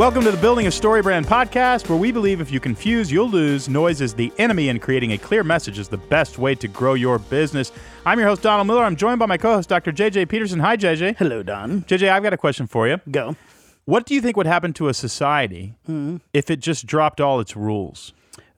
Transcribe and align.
Welcome 0.00 0.24
to 0.24 0.30
the 0.30 0.38
Building 0.38 0.66
a 0.66 0.70
Story 0.70 1.02
Brand 1.02 1.26
podcast, 1.26 1.90
where 1.90 1.98
we 1.98 2.10
believe 2.10 2.40
if 2.40 2.50
you 2.50 2.58
confuse, 2.58 3.12
you'll 3.12 3.28
lose. 3.28 3.68
Noise 3.68 4.00
is 4.00 4.14
the 4.14 4.32
enemy, 4.38 4.70
and 4.70 4.80
creating 4.80 5.12
a 5.12 5.18
clear 5.18 5.44
message 5.44 5.78
is 5.78 5.88
the 5.88 5.98
best 5.98 6.38
way 6.38 6.54
to 6.54 6.66
grow 6.68 6.94
your 6.94 7.18
business. 7.18 7.70
I'm 8.06 8.18
your 8.18 8.26
host, 8.26 8.40
Donald 8.40 8.66
Miller. 8.66 8.82
I'm 8.82 8.96
joined 8.96 9.18
by 9.18 9.26
my 9.26 9.36
co 9.36 9.56
host, 9.56 9.68
Dr. 9.68 9.92
JJ 9.92 10.30
Peterson. 10.30 10.58
Hi, 10.60 10.78
JJ. 10.78 11.18
Hello, 11.18 11.42
Don. 11.42 11.82
JJ, 11.82 12.08
I've 12.08 12.22
got 12.22 12.32
a 12.32 12.38
question 12.38 12.66
for 12.66 12.88
you. 12.88 12.98
Go. 13.10 13.36
What 13.84 14.06
do 14.06 14.14
you 14.14 14.22
think 14.22 14.38
would 14.38 14.46
happen 14.46 14.72
to 14.72 14.88
a 14.88 14.94
society 14.94 15.74
if 16.32 16.50
it 16.50 16.60
just 16.60 16.86
dropped 16.86 17.20
all 17.20 17.38
its 17.38 17.54
rules? 17.54 18.14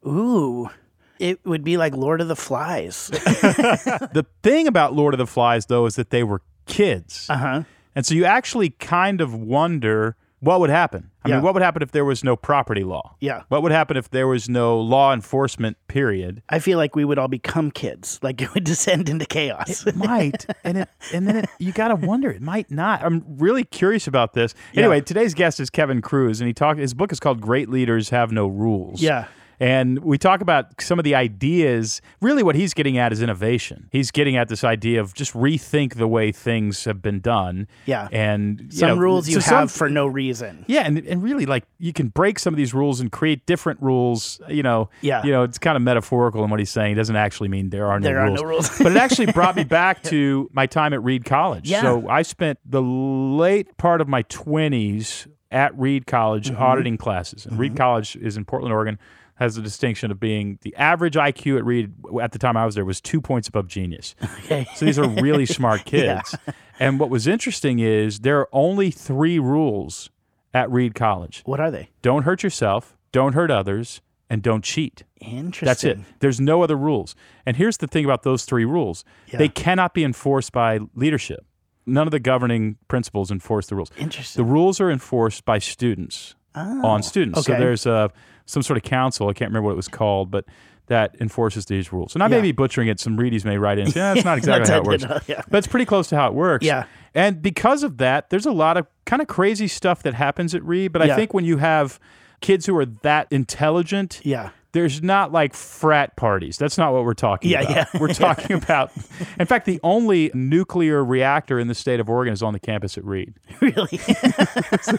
Ooh, 0.06 0.70
it 1.18 1.44
would 1.44 1.64
be 1.64 1.76
like 1.76 1.96
Lord 1.96 2.20
of 2.20 2.28
the 2.28 2.36
Flies. 2.36 3.10
The 3.12 4.24
thing 4.44 4.68
about 4.68 4.94
Lord 4.94 5.12
of 5.12 5.18
the 5.18 5.26
Flies, 5.26 5.66
though, 5.66 5.86
is 5.86 5.96
that 5.96 6.10
they 6.10 6.22
were 6.22 6.40
kids. 6.66 7.26
Uh 7.28 7.36
huh. 7.36 7.62
And 7.96 8.06
so 8.06 8.14
you 8.14 8.26
actually 8.26 8.70
kind 8.70 9.20
of 9.20 9.34
wonder 9.34 10.14
what 10.42 10.60
would 10.60 10.68
happen. 10.70 11.10
I 11.24 11.28
Yeah. 11.28 11.36
mean, 11.36 11.44
what 11.44 11.54
would 11.54 11.62
happen 11.62 11.82
if 11.82 11.92
there 11.92 12.04
was 12.04 12.22
no 12.24 12.34
property 12.36 12.82
law? 12.82 13.14
Yeah. 13.20 13.42
What 13.48 13.62
would 13.62 13.70
happen 13.72 13.96
if 13.96 14.10
there 14.10 14.26
was 14.26 14.48
no 14.48 14.78
law 14.78 15.14
enforcement, 15.14 15.76
period? 15.88 16.42
I 16.48 16.58
feel 16.58 16.76
like 16.78 16.96
we 16.96 17.04
would 17.04 17.16
all 17.18 17.28
become 17.28 17.70
kids. 17.70 18.18
Like 18.22 18.42
it 18.42 18.52
would 18.54 18.64
descend 18.64 19.08
into 19.08 19.24
chaos. 19.24 19.86
It 19.86 19.96
might, 19.96 20.44
and 20.64 20.78
it, 20.78 20.88
and 21.14 21.26
then 21.26 21.36
it, 21.36 21.46
you 21.58 21.72
got 21.72 21.88
to 21.88 21.94
wonder. 21.94 22.30
It 22.30 22.42
might 22.42 22.70
not. 22.70 23.02
I'm 23.04 23.24
really 23.38 23.64
curious 23.64 24.06
about 24.06 24.34
this. 24.34 24.54
Anyway, 24.74 25.00
today's 25.00 25.32
guest 25.34 25.60
is 25.60 25.70
Kevin 25.70 26.02
Kruse, 26.02 26.40
and 26.40 26.46
he 26.48 26.52
talked. 26.52 26.78
His 26.80 26.92
book 26.94 27.12
is 27.12 27.20
called 27.20 27.40
"Great 27.40 27.68
Leaders 27.70 28.10
Have 28.10 28.32
No 28.32 28.46
Rules." 28.48 29.00
Yeah. 29.00 29.26
And 29.62 30.00
we 30.00 30.18
talk 30.18 30.40
about 30.40 30.80
some 30.80 30.98
of 30.98 31.04
the 31.04 31.14
ideas. 31.14 32.02
Really, 32.20 32.42
what 32.42 32.56
he's 32.56 32.74
getting 32.74 32.98
at 32.98 33.12
is 33.12 33.22
innovation. 33.22 33.88
He's 33.92 34.10
getting 34.10 34.36
at 34.36 34.48
this 34.48 34.64
idea 34.64 35.00
of 35.00 35.14
just 35.14 35.32
rethink 35.34 35.94
the 35.94 36.08
way 36.08 36.32
things 36.32 36.84
have 36.84 37.00
been 37.00 37.20
done. 37.20 37.68
Yeah. 37.86 38.08
And 38.10 38.60
you 38.60 38.70
Some 38.72 38.88
know, 38.88 38.96
rules 38.96 39.28
you 39.28 39.34
so 39.34 39.40
some- 39.40 39.58
have 39.60 39.70
for 39.70 39.88
no 39.88 40.06
reason. 40.08 40.64
yeah, 40.66 40.82
and, 40.84 40.98
and 40.98 41.22
really, 41.22 41.46
like 41.46 41.64
you 41.78 41.92
can 41.92 42.08
break 42.08 42.40
some 42.40 42.52
of 42.52 42.58
these 42.58 42.74
rules 42.74 43.00
and 43.00 43.12
create 43.12 43.46
different 43.46 43.80
rules. 43.80 44.40
You 44.48 44.64
know, 44.64 44.90
Yeah. 45.00 45.22
You 45.24 45.30
know, 45.30 45.44
it's 45.44 45.58
kind 45.58 45.76
of 45.76 45.82
metaphorical 45.82 46.42
in 46.42 46.50
what 46.50 46.58
he's 46.58 46.70
saying. 46.70 46.92
It 46.92 46.96
doesn't 46.96 47.14
actually 47.14 47.48
mean 47.48 47.70
there 47.70 47.86
are 47.86 48.00
no 48.00 48.04
There 48.04 48.18
are 48.18 48.26
rules. 48.26 48.40
no 48.42 48.48
rules. 48.48 48.78
but 48.82 48.90
it 48.90 48.98
actually 48.98 49.30
brought 49.30 49.54
me 49.54 49.62
back 49.80 50.02
to 50.04 50.50
my 50.52 50.66
time 50.66 50.92
at 50.92 51.04
Reed 51.04 51.24
College. 51.24 51.70
Yeah. 51.70 51.82
So 51.82 52.08
I 52.08 52.22
spent 52.22 52.58
the 52.68 52.82
late 52.82 53.76
part 53.76 54.00
of 54.00 54.08
my 54.08 54.22
twenties 54.22 55.28
at 55.52 55.78
Reed 55.78 56.06
College 56.06 56.50
Mm-hmm. 56.50 56.62
auditing 56.62 56.96
classes. 56.96 57.46
And 57.46 57.58
Reed 57.60 57.76
College 57.76 58.16
is 58.16 58.36
in 58.36 58.44
Portland, 58.44 58.72
Oregon. 58.72 58.98
Has 59.36 59.56
the 59.56 59.62
distinction 59.62 60.10
of 60.10 60.20
being 60.20 60.58
the 60.62 60.74
average 60.76 61.14
IQ 61.14 61.56
at 61.58 61.64
Reed 61.64 61.92
at 62.22 62.32
the 62.32 62.38
time 62.38 62.56
I 62.56 62.64
was 62.66 62.74
there 62.76 62.84
was 62.84 63.00
two 63.00 63.20
points 63.20 63.48
above 63.48 63.66
genius. 63.66 64.14
Okay. 64.44 64.66
So 64.74 64.84
these 64.84 64.98
are 64.98 65.08
really 65.08 65.46
smart 65.46 65.84
kids. 65.86 66.34
And 66.78 67.00
what 67.00 67.10
was 67.10 67.26
interesting 67.26 67.78
is 67.78 68.20
there 68.20 68.38
are 68.40 68.48
only 68.52 68.90
three 68.90 69.38
rules 69.38 70.10
at 70.54 70.70
Reed 70.70 70.94
College 70.94 71.42
What 71.46 71.58
are 71.60 71.70
they? 71.70 71.90
don't 72.02 72.24
hurt 72.24 72.42
yourself, 72.42 72.96
don't 73.10 73.32
hurt 73.32 73.50
others, 73.50 74.00
and 74.28 74.42
don't 74.42 74.62
cheat. 74.62 75.04
Interesting. 75.20 75.66
That's 75.66 75.84
it. 75.84 75.98
There's 76.20 76.40
no 76.40 76.62
other 76.62 76.76
rules. 76.76 77.14
And 77.46 77.56
here's 77.56 77.78
the 77.78 77.86
thing 77.86 78.04
about 78.04 78.22
those 78.22 78.44
three 78.44 78.64
rules 78.64 79.04
Yeah. 79.28 79.38
they 79.38 79.48
cannot 79.48 79.94
be 79.94 80.04
enforced 80.04 80.52
by 80.52 80.80
leadership. 80.94 81.44
None 81.86 82.06
of 82.06 82.10
the 82.12 82.20
governing 82.20 82.76
principles 82.88 83.30
enforce 83.30 83.66
the 83.66 83.74
rules. 83.74 83.90
Interesting. 83.96 84.44
The 84.44 84.50
rules 84.50 84.80
are 84.80 84.90
enforced 84.90 85.44
by 85.44 85.58
students 85.58 86.34
on 86.54 87.02
students. 87.02 87.38
Okay. 87.40 87.52
So 87.52 87.56
Oh, 87.56 87.58
there's 87.58 87.86
uh, 87.86 88.08
some 88.46 88.62
sort 88.62 88.76
of 88.76 88.82
council, 88.82 89.28
I 89.28 89.32
can't 89.32 89.50
remember 89.50 89.66
what 89.66 89.72
it 89.72 89.76
was 89.76 89.88
called, 89.88 90.30
but 90.30 90.44
that 90.88 91.14
enforces 91.20 91.66
these 91.66 91.92
rules. 91.92 92.14
And 92.14 92.22
I 92.22 92.28
may 92.28 92.36
Yeah. 92.36 92.42
be 92.42 92.52
butchering 92.52 92.88
it. 92.88 92.98
Some 93.00 93.16
Reedies 93.16 93.44
may 93.44 93.56
write 93.56 93.78
in. 93.78 93.86
Yeah, 93.88 94.14
that's 94.14 94.24
not 94.24 94.36
exactly 94.42 94.70
how 94.72 94.78
it 94.80 94.84
works. 94.84 95.04
uh, 95.04 95.20
yeah. 95.26 95.42
But 95.48 95.58
it's 95.58 95.66
pretty 95.68 95.86
close 95.86 96.08
to 96.08 96.16
how 96.16 96.26
it 96.28 96.34
works. 96.34 96.64
Yeah. 96.66 96.84
And 97.14 97.40
because 97.40 97.82
of 97.82 97.98
that, 97.98 98.30
there's 98.30 98.46
a 98.46 98.52
lot 98.52 98.76
of 98.76 98.86
kind 99.06 99.22
of 99.22 99.28
crazy 99.28 99.68
stuff 99.68 100.02
that 100.02 100.14
happens 100.14 100.54
at 100.54 100.64
Reed. 100.64 100.92
But 100.92 101.02
I 101.02 101.06
Yeah. 101.06 101.16
think 101.16 101.32
when 101.34 101.44
you 101.44 101.58
have 101.58 102.00
kids 102.40 102.66
who 102.66 102.76
are 102.76 102.84
that 102.86 103.28
intelligent, 103.30 104.20
Yeah. 104.24 104.50
There's 104.72 105.02
not 105.02 105.32
like 105.32 105.54
frat 105.54 106.16
parties. 106.16 106.56
That's 106.58 106.78
not 106.78 106.92
what 106.92 107.04
we're 107.04 107.14
talking 107.14 107.50
Yeah, 107.50 107.60
about. 107.60 107.76
yeah. 107.94 108.00
We're 108.00 108.08
talking 108.14 108.56
about, 108.56 108.90
in 109.38 109.46
fact, 109.46 109.66
the 109.66 109.78
only 109.82 110.30
nuclear 110.34 111.04
reactor 111.04 111.58
in 111.60 111.68
the 111.68 111.74
state 111.74 112.00
of 112.00 112.08
Oregon 112.08 112.32
is 112.32 112.42
on 112.42 112.52
the 112.54 112.60
campus 112.60 112.96
at 112.98 113.04
Reed. 113.04 113.34
Really? 113.60 113.88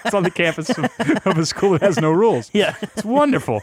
It's 0.05 0.13
on 0.13 0.23
the 0.23 0.31
campus 0.31 0.69
of, 0.69 0.85
of 1.25 1.37
a 1.37 1.45
school 1.45 1.71
that 1.71 1.81
has 1.81 1.99
no 1.99 2.11
rules. 2.11 2.49
yeah. 2.53 2.75
It's 2.81 3.03
wonderful. 3.03 3.59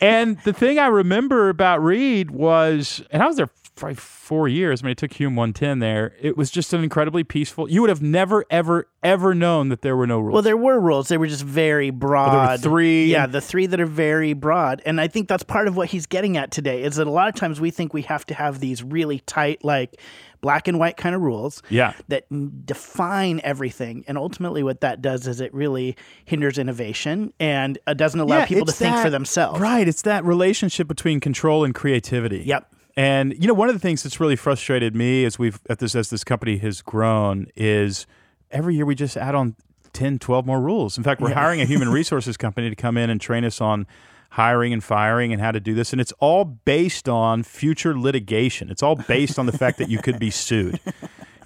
and 0.00 0.38
the 0.40 0.52
thing 0.52 0.78
I 0.78 0.86
remember 0.86 1.48
about 1.48 1.82
Reed 1.82 2.30
was, 2.30 3.02
and 3.10 3.22
I 3.22 3.26
was 3.26 3.36
there 3.36 3.50
for 3.78 3.88
like 3.88 3.98
four 3.98 4.48
years. 4.48 4.82
I 4.82 4.86
mean, 4.86 4.90
I 4.90 4.94
took 4.94 5.12
Hume 5.12 5.36
110 5.36 5.78
there. 5.78 6.14
It 6.20 6.36
was 6.36 6.50
just 6.50 6.72
an 6.72 6.82
incredibly 6.82 7.24
peaceful. 7.24 7.70
You 7.70 7.80
would 7.80 7.90
have 7.90 8.02
never, 8.02 8.44
ever, 8.50 8.88
ever 9.02 9.34
known 9.34 9.68
that 9.70 9.82
there 9.82 9.96
were 9.96 10.06
no 10.06 10.18
rules. 10.18 10.34
Well, 10.34 10.42
there 10.42 10.56
were 10.56 10.80
rules. 10.80 11.08
They 11.08 11.16
were 11.16 11.26
just 11.26 11.44
very 11.44 11.90
broad. 11.90 12.60
three. 12.60 13.06
Yeah, 13.06 13.26
the 13.26 13.40
three 13.40 13.66
that 13.66 13.80
are 13.80 13.86
very 13.86 14.32
broad. 14.32 14.82
And 14.84 15.00
I 15.00 15.08
think 15.08 15.28
that's 15.28 15.44
part 15.44 15.68
of 15.68 15.76
what 15.76 15.88
he's 15.88 16.06
getting 16.06 16.36
at 16.36 16.50
today 16.50 16.82
is 16.82 16.96
that 16.96 17.06
a 17.06 17.10
lot 17.10 17.28
of 17.28 17.34
times 17.34 17.60
we 17.60 17.70
think 17.70 17.94
we 17.94 18.02
have 18.02 18.26
to 18.26 18.34
have 18.34 18.60
these 18.60 18.82
really 18.82 19.20
tight, 19.20 19.64
like 19.64 20.00
black 20.40 20.68
and 20.68 20.78
white 20.78 20.96
kind 20.96 21.14
of 21.14 21.20
rules 21.20 21.62
yeah. 21.68 21.94
that 22.08 22.24
define 22.64 23.40
everything. 23.42 24.04
And 24.06 24.18
ultimately, 24.18 24.62
what 24.62 24.80
that 24.82 25.02
does 25.02 25.26
is 25.26 25.40
it 25.40 25.52
really 25.54 25.96
hinders 26.24 26.58
innovation 26.58 27.32
and 27.40 27.78
uh, 27.86 27.94
doesn't 27.94 28.20
allow 28.20 28.38
Yeah, 28.38 28.46
people 28.46 28.66
to 28.66 28.70
it's 28.70 28.78
think 28.78 28.96
for 28.98 29.10
themselves. 29.10 29.60
Right. 29.60 29.86
It's 29.88 30.02
that 30.02 30.24
relationship 30.24 30.88
between 30.88 31.20
control 31.20 31.64
and 31.64 31.74
creativity. 31.74 32.42
Yep. 32.46 32.74
And 32.98 33.32
you 33.40 33.46
know, 33.46 33.54
one 33.54 33.68
of 33.68 33.76
the 33.76 33.78
things 33.78 34.02
that's 34.02 34.18
really 34.18 34.34
frustrated 34.34 34.96
me 34.96 35.24
as 35.24 35.38
we've 35.38 35.60
at 35.70 35.78
this 35.78 35.94
as 35.94 36.10
this 36.10 36.24
company 36.24 36.56
has 36.58 36.82
grown 36.82 37.46
is 37.54 38.08
every 38.50 38.74
year 38.74 38.84
we 38.84 38.96
just 38.96 39.16
add 39.16 39.36
on 39.36 39.54
10, 39.92 40.18
12 40.18 40.44
more 40.44 40.60
rules. 40.60 40.98
In 40.98 41.04
fact, 41.04 41.20
we're 41.20 41.32
hiring 41.32 41.60
a 41.60 41.64
human 41.64 41.88
resources 41.92 42.36
company 42.36 42.68
to 42.68 42.74
come 42.74 42.96
in 42.96 43.08
and 43.08 43.20
train 43.20 43.44
us 43.44 43.60
on 43.60 43.86
hiring 44.30 44.72
and 44.72 44.82
firing 44.82 45.32
and 45.32 45.40
how 45.40 45.52
to 45.52 45.60
do 45.60 45.74
this. 45.74 45.92
And 45.92 46.00
it's 46.00 46.10
all 46.18 46.44
based 46.44 47.08
on 47.08 47.44
future 47.44 47.96
litigation. 47.96 48.68
It's 48.68 48.82
all 48.82 48.96
based 48.96 49.38
on 49.38 49.46
the 49.46 49.56
fact 49.56 49.78
that 49.78 49.88
you 49.88 49.98
could 49.98 50.18
be 50.18 50.30
sued. 50.30 50.80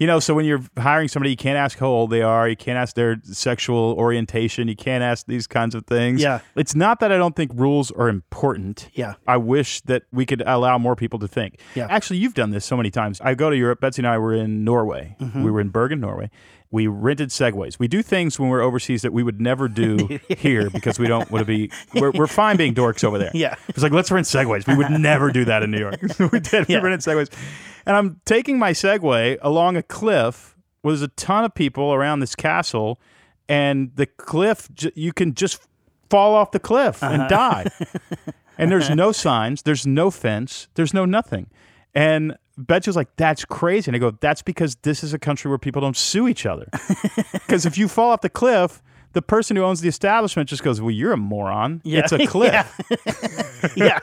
You 0.03 0.07
know, 0.07 0.19
so 0.19 0.33
when 0.33 0.43
you're 0.43 0.59
hiring 0.77 1.07
somebody, 1.07 1.29
you 1.29 1.37
can't 1.37 1.55
ask 1.55 1.79
how 1.79 1.87
old 1.87 2.09
they 2.09 2.21
are. 2.21 2.49
You 2.49 2.57
can't 2.57 2.77
ask 2.77 2.93
their 2.93 3.21
sexual 3.23 3.93
orientation. 3.93 4.67
You 4.67 4.75
can't 4.75 5.01
ask 5.01 5.27
these 5.27 5.47
kinds 5.47 5.75
of 5.75 5.85
things. 5.85 6.21
Yeah. 6.21 6.41
It's 6.57 6.75
not 6.75 6.99
that 6.99 7.13
I 7.13 7.17
don't 7.17 7.37
think 7.37 7.51
rules 7.55 7.89
are 7.89 8.09
important. 8.09 8.89
Yeah. 8.95 9.13
I 9.25 9.37
wish 9.37 9.79
that 9.83 10.03
we 10.11 10.25
could 10.25 10.43
allow 10.45 10.77
more 10.77 10.97
people 10.97 11.19
to 11.19 11.27
think. 11.29 11.61
Yeah. 11.73 11.87
Actually, 11.89 12.17
you've 12.17 12.33
done 12.33 12.49
this 12.49 12.65
so 12.65 12.75
many 12.75 12.91
times. 12.91 13.21
I 13.21 13.33
go 13.33 13.49
to 13.49 13.55
Europe. 13.55 13.79
Betsy 13.79 14.01
and 14.01 14.07
I 14.09 14.17
were 14.17 14.33
in 14.33 14.65
Norway. 14.65 15.15
Mm-hmm. 15.21 15.41
We 15.41 15.49
were 15.49 15.61
in 15.61 15.69
Bergen, 15.69 16.01
Norway. 16.01 16.29
We 16.73 16.87
rented 16.87 17.29
Segways. 17.29 17.77
We 17.77 17.87
do 17.87 18.01
things 18.01 18.39
when 18.39 18.49
we're 18.49 18.61
overseas 18.63 19.03
that 19.03 19.13
we 19.13 19.21
would 19.21 19.39
never 19.39 19.67
do 19.67 20.19
here 20.27 20.69
because 20.71 20.97
we 20.97 21.07
don't 21.07 21.29
want 21.31 21.43
to 21.43 21.45
be. 21.45 21.71
We're, 21.93 22.09
we're 22.11 22.27
fine 22.27 22.57
being 22.57 22.73
dorks 22.73 23.03
over 23.03 23.19
there. 23.19 23.29
Yeah. 23.33 23.55
It's 23.69 23.83
like 23.83 23.91
let's 23.91 24.09
rent 24.09 24.25
Segways. 24.25 24.67
We 24.67 24.75
would 24.75 24.89
never 24.99 25.31
do 25.31 25.45
that 25.45 25.61
in 25.61 25.69
New 25.71 25.77
York. 25.77 26.01
we 26.31 26.39
did. 26.39 26.67
Yeah. 26.67 26.79
We 26.79 26.89
rented 26.89 27.01
Segways, 27.01 27.29
and 27.85 27.95
I'm 27.95 28.19
taking 28.25 28.57
my 28.57 28.71
Segway 28.71 29.37
along 29.41 29.77
a 29.77 29.83
cliff. 29.83 30.55
Where 30.81 30.91
there's 30.91 31.01
a 31.03 31.07
ton 31.09 31.45
of 31.45 31.53
people 31.55 31.93
around 31.93 32.19
this 32.21 32.35
castle, 32.35 32.99
and 33.47 33.91
the 33.95 34.05
cliff. 34.07 34.67
You 34.95 35.13
can 35.13 35.33
just 35.35 35.61
fall 36.09 36.33
off 36.33 36.51
the 36.51 36.59
cliff 36.59 37.01
Uh-huh. 37.03 37.13
and 37.13 37.29
die. 37.29 37.65
and 38.57 38.71
there's 38.71 38.89
no 38.89 39.11
signs, 39.11 39.61
there's 39.61 39.85
no 39.87 40.09
fence, 40.11 40.67
there's 40.73 40.93
no 40.93 41.05
nothing. 41.05 41.47
And 41.95 42.35
Betsy 42.57 42.89
was 42.89 42.95
like, 42.95 43.15
"That's 43.17 43.45
crazy." 43.45 43.89
And 43.89 43.95
I 43.95 43.99
go, 43.99 44.11
"That's 44.11 44.41
because 44.41 44.75
this 44.83 45.03
is 45.03 45.13
a 45.13 45.19
country 45.19 45.49
where 45.49 45.57
people 45.57 45.81
don't 45.81 45.97
sue 45.97 46.27
each 46.27 46.45
other. 46.45 46.67
Because 47.33 47.65
if 47.65 47.77
you 47.77 47.87
fall 47.87 48.11
off 48.11 48.21
the 48.21 48.29
cliff." 48.29 48.81
The 49.13 49.21
person 49.21 49.55
who 49.55 49.61
owns 49.61 49.81
the 49.81 49.87
establishment 49.89 50.49
just 50.49 50.63
goes, 50.63 50.81
"Well, 50.81 50.89
you're 50.89 51.11
a 51.11 51.17
moron. 51.17 51.81
Yeah. 51.83 51.99
It's 51.99 52.11
a 52.11 52.25
cliff." 52.25 52.65
yeah. 53.75 53.99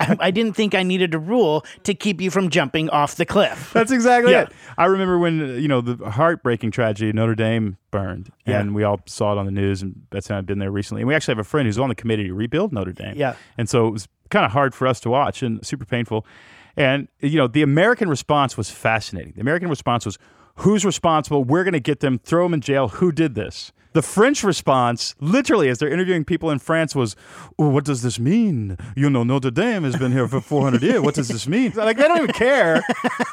I, 0.00 0.16
I 0.18 0.30
didn't 0.30 0.54
think 0.54 0.74
I 0.74 0.82
needed 0.82 1.12
a 1.14 1.18
rule 1.18 1.62
to 1.82 1.92
keep 1.92 2.22
you 2.22 2.30
from 2.30 2.48
jumping 2.48 2.88
off 2.88 3.16
the 3.16 3.26
cliff. 3.26 3.70
That's 3.74 3.90
exactly 3.92 4.32
Yeah. 4.32 4.44
it. 4.44 4.52
I 4.78 4.86
remember 4.86 5.18
when 5.18 5.60
you 5.60 5.68
know 5.68 5.82
the 5.82 6.10
heartbreaking 6.10 6.70
tragedy 6.70 7.12
Notre 7.12 7.34
Dame 7.34 7.76
burned, 7.90 8.32
Yeah. 8.46 8.60
and 8.60 8.74
we 8.74 8.82
all 8.82 9.00
saw 9.04 9.32
it 9.32 9.38
on 9.38 9.44
the 9.44 9.52
news. 9.52 9.82
And 9.82 10.08
Betsy 10.08 10.30
and 10.30 10.36
I 10.36 10.38
have 10.38 10.46
been 10.46 10.58
there 10.58 10.70
recently, 10.70 11.02
and 11.02 11.08
we 11.08 11.14
actually 11.14 11.32
have 11.32 11.38
a 11.40 11.44
friend 11.44 11.66
who's 11.66 11.78
on 11.78 11.90
the 11.90 11.94
committee 11.94 12.24
to 12.28 12.32
rebuild 12.32 12.72
Notre 12.72 12.92
Dame. 12.92 13.12
Yeah. 13.14 13.34
and 13.58 13.68
so 13.68 13.86
it 13.86 13.90
was 13.90 14.08
kind 14.30 14.46
of 14.46 14.52
hard 14.52 14.74
for 14.74 14.86
us 14.86 15.00
to 15.00 15.10
watch 15.10 15.42
and 15.42 15.64
super 15.66 15.84
painful. 15.84 16.24
And 16.76 17.08
you 17.20 17.38
know, 17.38 17.46
the 17.46 17.62
American 17.62 18.08
response 18.08 18.56
was 18.56 18.70
fascinating. 18.70 19.32
The 19.34 19.40
American 19.40 19.68
response 19.68 20.04
was, 20.04 20.18
"Who's 20.56 20.84
responsible? 20.84 21.44
We're 21.44 21.64
going 21.64 21.72
to 21.72 21.80
get 21.80 22.00
them. 22.00 22.18
Throw 22.18 22.44
them 22.44 22.54
in 22.54 22.60
jail. 22.60 22.88
Who 22.88 23.12
did 23.12 23.34
this?" 23.34 23.72
The 23.96 24.02
French 24.02 24.44
response, 24.44 25.14
literally, 25.20 25.70
as 25.70 25.78
they're 25.78 25.88
interviewing 25.88 26.26
people 26.26 26.50
in 26.50 26.58
France, 26.58 26.94
was, 26.94 27.16
oh, 27.58 27.70
"What 27.70 27.86
does 27.86 28.02
this 28.02 28.18
mean? 28.18 28.76
You 28.94 29.08
know, 29.08 29.22
Notre 29.24 29.50
Dame 29.50 29.84
has 29.84 29.96
been 29.96 30.12
here 30.12 30.28
for 30.28 30.42
400 30.42 30.82
years. 30.82 31.00
What 31.00 31.14
does 31.14 31.28
this 31.28 31.48
mean?" 31.48 31.72
Like 31.74 31.96
they 31.96 32.06
don't 32.06 32.18
even 32.18 32.34
care 32.34 32.84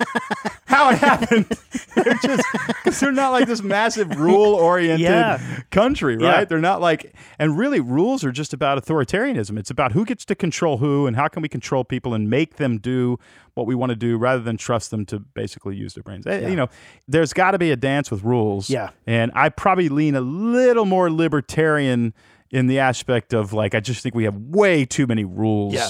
how 0.67 0.89
it 0.91 0.99
happened. 0.99 1.47
they're 1.95 2.13
just 2.23 2.43
because 2.81 2.97
they're 3.01 3.11
not 3.11 3.31
like 3.33 3.45
this 3.45 3.61
massive 3.61 4.17
rule-oriented 4.17 5.01
Yeah. 5.01 5.41
country, 5.69 6.15
right? 6.15 6.39
Yeah. 6.39 6.45
They're 6.45 6.59
not 6.59 6.79
like, 6.79 7.13
and 7.37 7.57
really, 7.57 7.81
rules 7.81 8.23
are 8.23 8.31
just 8.31 8.53
about 8.53 8.81
authoritarianism. 8.81 9.59
It's 9.59 9.69
about 9.69 9.91
who 9.91 10.05
gets 10.05 10.23
to 10.25 10.33
control 10.35 10.77
who, 10.77 11.07
and 11.07 11.17
how 11.17 11.27
can 11.27 11.41
we 11.41 11.49
control 11.49 11.83
people 11.83 12.13
and 12.13 12.29
make 12.29 12.55
them 12.55 12.77
do 12.77 13.19
what 13.55 13.67
we 13.67 13.75
want 13.75 13.91
to 13.91 13.95
do, 13.95 14.17
rather 14.17 14.41
than 14.41 14.57
trust 14.57 14.89
them 14.91 15.05
to 15.07 15.19
basically 15.19 15.75
use 15.75 15.93
their 15.93 16.03
brains. 16.03 16.25
Eh, 16.25 16.49
You 16.49 16.55
know, 16.55 16.67
there's 17.07 17.33
got 17.33 17.51
to 17.51 17.59
be 17.59 17.71
a 17.71 17.75
dance 17.75 18.09
with 18.09 18.23
rules. 18.23 18.69
Yeah. 18.69 18.89
and 19.05 19.31
I 19.35 19.49
probably 19.49 19.89
lean 19.89 20.15
a 20.15 20.21
little 20.21 20.85
more 20.85 21.11
libertarian 21.11 22.13
in 22.51 22.67
the 22.67 22.79
aspect 22.79 23.33
of 23.33 23.53
like 23.53 23.75
I 23.75 23.79
just 23.79 24.01
think 24.03 24.15
we 24.15 24.23
have 24.25 24.35
way 24.35 24.85
too 24.85 25.07
many 25.07 25.23
rules. 25.25 25.73
Yeah. 25.73 25.89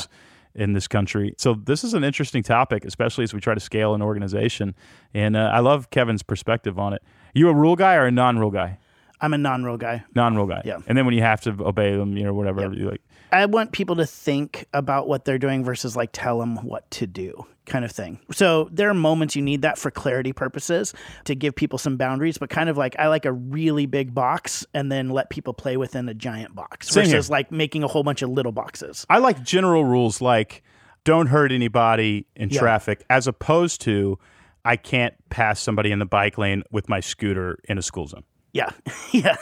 In 0.56 0.74
this 0.74 0.88
country. 0.88 1.34
So, 1.40 1.56
this 1.56 1.84
is 1.84 1.96
an 1.96 2.04
interesting 2.04 2.44
topic, 2.44 2.86
especially 2.86 3.24
as 3.24 3.34
we 3.34 3.40
try 3.40 3.56
to 3.56 3.60
scale 3.60 3.96
an 3.96 4.04
organization. 4.04 4.76
And 5.12 5.36
uh, 5.36 5.50
I 5.52 5.62
love 5.62 5.90
Kevin's 5.90 6.22
perspective 6.22 6.78
on 6.78 6.94
it. 6.94 7.02
You 7.34 7.50
a 7.50 7.54
rule 7.56 7.76
guy 7.76 7.96
or 7.96 8.06
a 8.06 8.12
non 8.12 8.38
rule 8.38 8.52
guy? 8.52 8.78
I'm 9.20 9.34
a 9.34 9.38
non-rule 9.40 9.78
guy. 9.78 10.04
Non-rule 10.14 10.46
guy. 10.46 10.62
Yeah. 10.64 10.78
And 10.86 10.96
then 10.96 11.06
when 11.06 11.16
you 11.16 11.22
have 11.22 11.42
to 11.42 11.56
obey 11.64 11.96
them, 11.96 12.16
you 12.18 12.24
know, 12.24 12.36
whatever, 12.36 12.72
you 12.72 12.88
like. 12.88 13.02
I 13.34 13.46
want 13.48 13.72
people 13.72 13.96
to 13.98 14.06
think 14.06 14.68
about 14.74 15.08
what 15.08 15.26
they're 15.26 15.40
doing 15.40 15.64
versus 15.66 15.96
like 15.96 16.12
tell 16.14 16.40
them 16.40 16.58
what 16.58 16.90
to 16.92 17.08
do 17.08 17.46
kind 17.66 17.84
of 17.86 17.92
thing. 17.92 18.20
So 18.32 18.68
there 18.72 18.90
are 18.90 18.94
moments 18.94 19.36
you 19.36 19.42
need 19.42 19.62
that 19.64 19.78
for 19.78 19.90
clarity 19.90 20.34
purposes 20.34 20.94
to 21.26 21.34
give 21.34 21.56
people 21.56 21.80
some 21.80 21.98
boundaries, 21.98 22.38
but 22.38 22.50
kind 22.50 22.70
of 22.70 22.78
like 22.78 22.96
I 23.00 23.08
like 23.08 23.26
a 23.26 23.32
really 23.32 23.86
big 23.86 24.14
box 24.14 24.66
and 24.74 24.92
then 24.92 25.10
let 25.10 25.30
people 25.30 25.54
play 25.54 25.78
within 25.78 26.08
a 26.10 26.14
giant 26.14 26.54
box 26.54 26.90
Same 26.90 27.06
versus 27.06 27.28
here. 27.28 27.32
like 27.34 27.52
making 27.52 27.84
a 27.84 27.88
whole 27.88 28.04
bunch 28.04 28.22
of 28.22 28.30
little 28.30 28.52
boxes. 28.52 29.06
I 29.10 29.18
like 29.18 29.42
general 29.44 29.84
rules 29.86 30.22
like 30.22 30.62
don't 31.06 31.28
hurt 31.28 31.52
anybody 31.52 32.28
in 32.36 32.50
Yeah. 32.50 32.60
traffic, 32.60 33.04
as 33.10 33.28
opposed 33.28 33.82
to 33.82 34.20
I 34.66 34.76
can't 34.78 35.14
pass 35.30 35.60
somebody 35.60 35.92
in 35.92 36.00
the 36.00 36.06
bike 36.06 36.38
lane 36.38 36.64
with 36.72 36.88
my 36.88 37.00
scooter 37.02 37.58
in 37.68 37.78
a 37.78 37.82
school 37.82 38.08
zone. 38.08 38.24
Yeah. 38.54 38.70
yeah. 39.12 39.36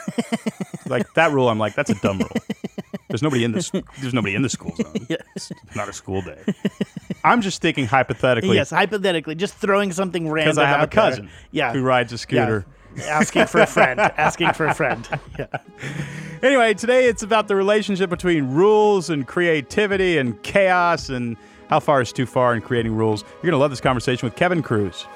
Like 0.86 1.12
that 1.14 1.32
rule, 1.32 1.48
I'm 1.48 1.58
like, 1.58 1.74
that's 1.74 1.90
a 1.90 1.94
dumb 1.96 2.18
rule. 2.18 2.30
There's 3.08 3.22
nobody 3.22 3.44
in 3.44 3.52
this. 3.52 3.70
There's 4.00 4.14
nobody 4.14 4.34
in 4.34 4.42
the 4.42 4.48
school 4.48 4.74
zone. 4.74 4.94
Yeah. 5.08 5.16
It's 5.36 5.52
not 5.76 5.88
a 5.88 5.92
school 5.92 6.22
day. 6.22 6.40
I'm 7.24 7.42
just 7.42 7.60
thinking 7.60 7.86
hypothetically 7.86 8.56
yes, 8.56 8.70
hypothetically, 8.70 9.34
just 9.34 9.54
throwing 9.54 9.92
something 9.92 10.28
random 10.30 10.52
because 10.54 10.58
I 10.58 10.64
have 10.66 10.80
a 10.80 10.82
out 10.84 10.90
there. 10.90 11.02
cousin 11.10 11.30
Yeah. 11.50 11.72
who 11.72 11.82
rides 11.82 12.12
a 12.12 12.14
Yeah. 12.14 12.18
scooter. 12.18 12.66
asking 13.06 13.46
for 13.46 13.60
a 13.60 13.66
friend, 13.66 14.00
asking 14.16 14.52
for 14.54 14.66
a 14.66 14.74
friend. 14.74 15.06
Yeah. 15.38 15.46
Anyway, 16.42 16.74
today 16.74 17.06
it's 17.06 17.22
about 17.22 17.48
the 17.48 17.54
relationship 17.56 18.10
between 18.10 18.48
rules 18.52 19.08
and 19.10 19.26
creativity 19.26 20.18
and 20.18 20.42
chaos 20.42 21.08
and 21.08 21.36
how 21.68 21.80
far 21.80 22.00
is 22.02 22.12
too 22.12 22.26
far 22.26 22.54
in 22.54 22.60
creating 22.62 22.94
rules. 22.94 23.22
You're 23.36 23.42
going 23.50 23.52
to 23.52 23.58
love 23.58 23.70
this 23.70 23.80
conversation 23.80 24.26
with 24.26 24.36
Kevin 24.36 24.62
Kruse. 24.62 25.06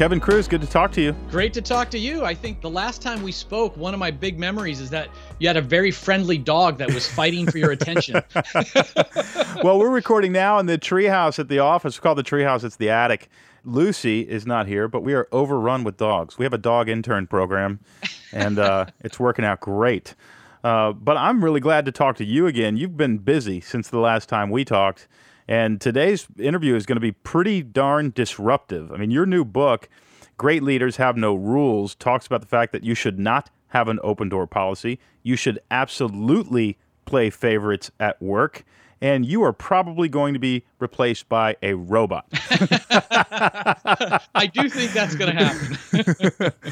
Kevin 0.00 0.18
Kruse, 0.18 0.48
good 0.48 0.62
to 0.62 0.66
talk 0.66 0.92
to 0.92 1.02
you. 1.02 1.12
Great 1.30 1.52
to 1.52 1.60
talk 1.60 1.90
to 1.90 1.98
you. 1.98 2.24
I 2.24 2.34
think 2.34 2.62
the 2.62 2.70
last 2.70 3.02
time 3.02 3.22
we 3.22 3.32
spoke, 3.32 3.76
one 3.76 3.92
of 3.92 4.00
my 4.00 4.10
big 4.10 4.38
memories 4.38 4.80
is 4.80 4.88
that 4.88 5.10
you 5.38 5.46
had 5.46 5.58
a 5.58 5.60
very 5.60 5.90
friendly 5.90 6.38
dog 6.38 6.78
that 6.78 6.90
was 6.94 7.06
fighting 7.06 7.46
for 7.46 7.58
your 7.58 7.72
attention. 7.72 8.14
well, 9.62 9.78
we're 9.78 9.90
recording 9.90 10.32
now 10.32 10.58
in 10.58 10.64
the 10.64 10.78
treehouse 10.78 11.38
at 11.38 11.48
the 11.48 11.58
office. 11.58 11.98
We 11.98 12.02
call 12.02 12.14
the 12.14 12.22
treehouse, 12.22 12.64
it's 12.64 12.76
the 12.76 12.88
attic. 12.88 13.28
Lucy 13.62 14.22
is 14.22 14.46
not 14.46 14.66
here, 14.66 14.88
but 14.88 15.02
we 15.02 15.12
are 15.12 15.28
overrun 15.32 15.84
with 15.84 15.98
dogs. 15.98 16.38
We 16.38 16.46
have 16.46 16.54
a 16.54 16.58
dog 16.58 16.88
intern 16.88 17.26
program, 17.26 17.80
and 18.32 18.58
uh, 18.58 18.86
it's 19.00 19.20
working 19.20 19.44
out 19.44 19.60
great. 19.60 20.14
Uh, 20.64 20.92
but 20.92 21.18
I'm 21.18 21.44
really 21.44 21.60
glad 21.60 21.84
to 21.84 21.92
talk 21.92 22.16
to 22.16 22.24
you 22.24 22.46
again. 22.46 22.78
You've 22.78 22.96
been 22.96 23.18
busy 23.18 23.60
since 23.60 23.90
the 23.90 23.98
last 23.98 24.30
time 24.30 24.48
we 24.48 24.64
talked, 24.64 25.08
and 25.50 25.80
today's 25.80 26.28
interview 26.38 26.76
is 26.76 26.86
going 26.86 26.94
to 26.94 27.00
be 27.00 27.10
pretty 27.10 27.60
darn 27.60 28.12
disruptive. 28.14 28.92
I 28.92 28.96
mean, 28.96 29.10
your 29.10 29.26
new 29.26 29.44
book, 29.44 29.88
Great 30.36 30.62
Leaders 30.62 30.96
Have 30.96 31.16
No 31.16 31.34
Rules, 31.34 31.96
talks 31.96 32.24
about 32.24 32.40
the 32.40 32.46
fact 32.46 32.70
that 32.70 32.84
you 32.84 32.94
should 32.94 33.18
not 33.18 33.50
have 33.68 33.88
an 33.88 33.98
open 34.04 34.28
door 34.28 34.46
policy. 34.46 35.00
You 35.24 35.34
should 35.34 35.58
absolutely 35.68 36.78
play 37.04 37.30
favorites 37.30 37.90
at 37.98 38.22
work. 38.22 38.64
And 39.02 39.26
you 39.26 39.42
are 39.42 39.52
probably 39.52 40.08
going 40.08 40.34
to 40.34 40.40
be 40.40 40.64
replaced 40.78 41.28
by 41.28 41.56
a 41.62 41.72
robot. 41.72 42.26
I 42.32 44.50
do 44.52 44.68
think 44.68 44.92
that's 44.92 45.16
going 45.16 45.36
to 45.36 45.44
happen. 45.44 46.52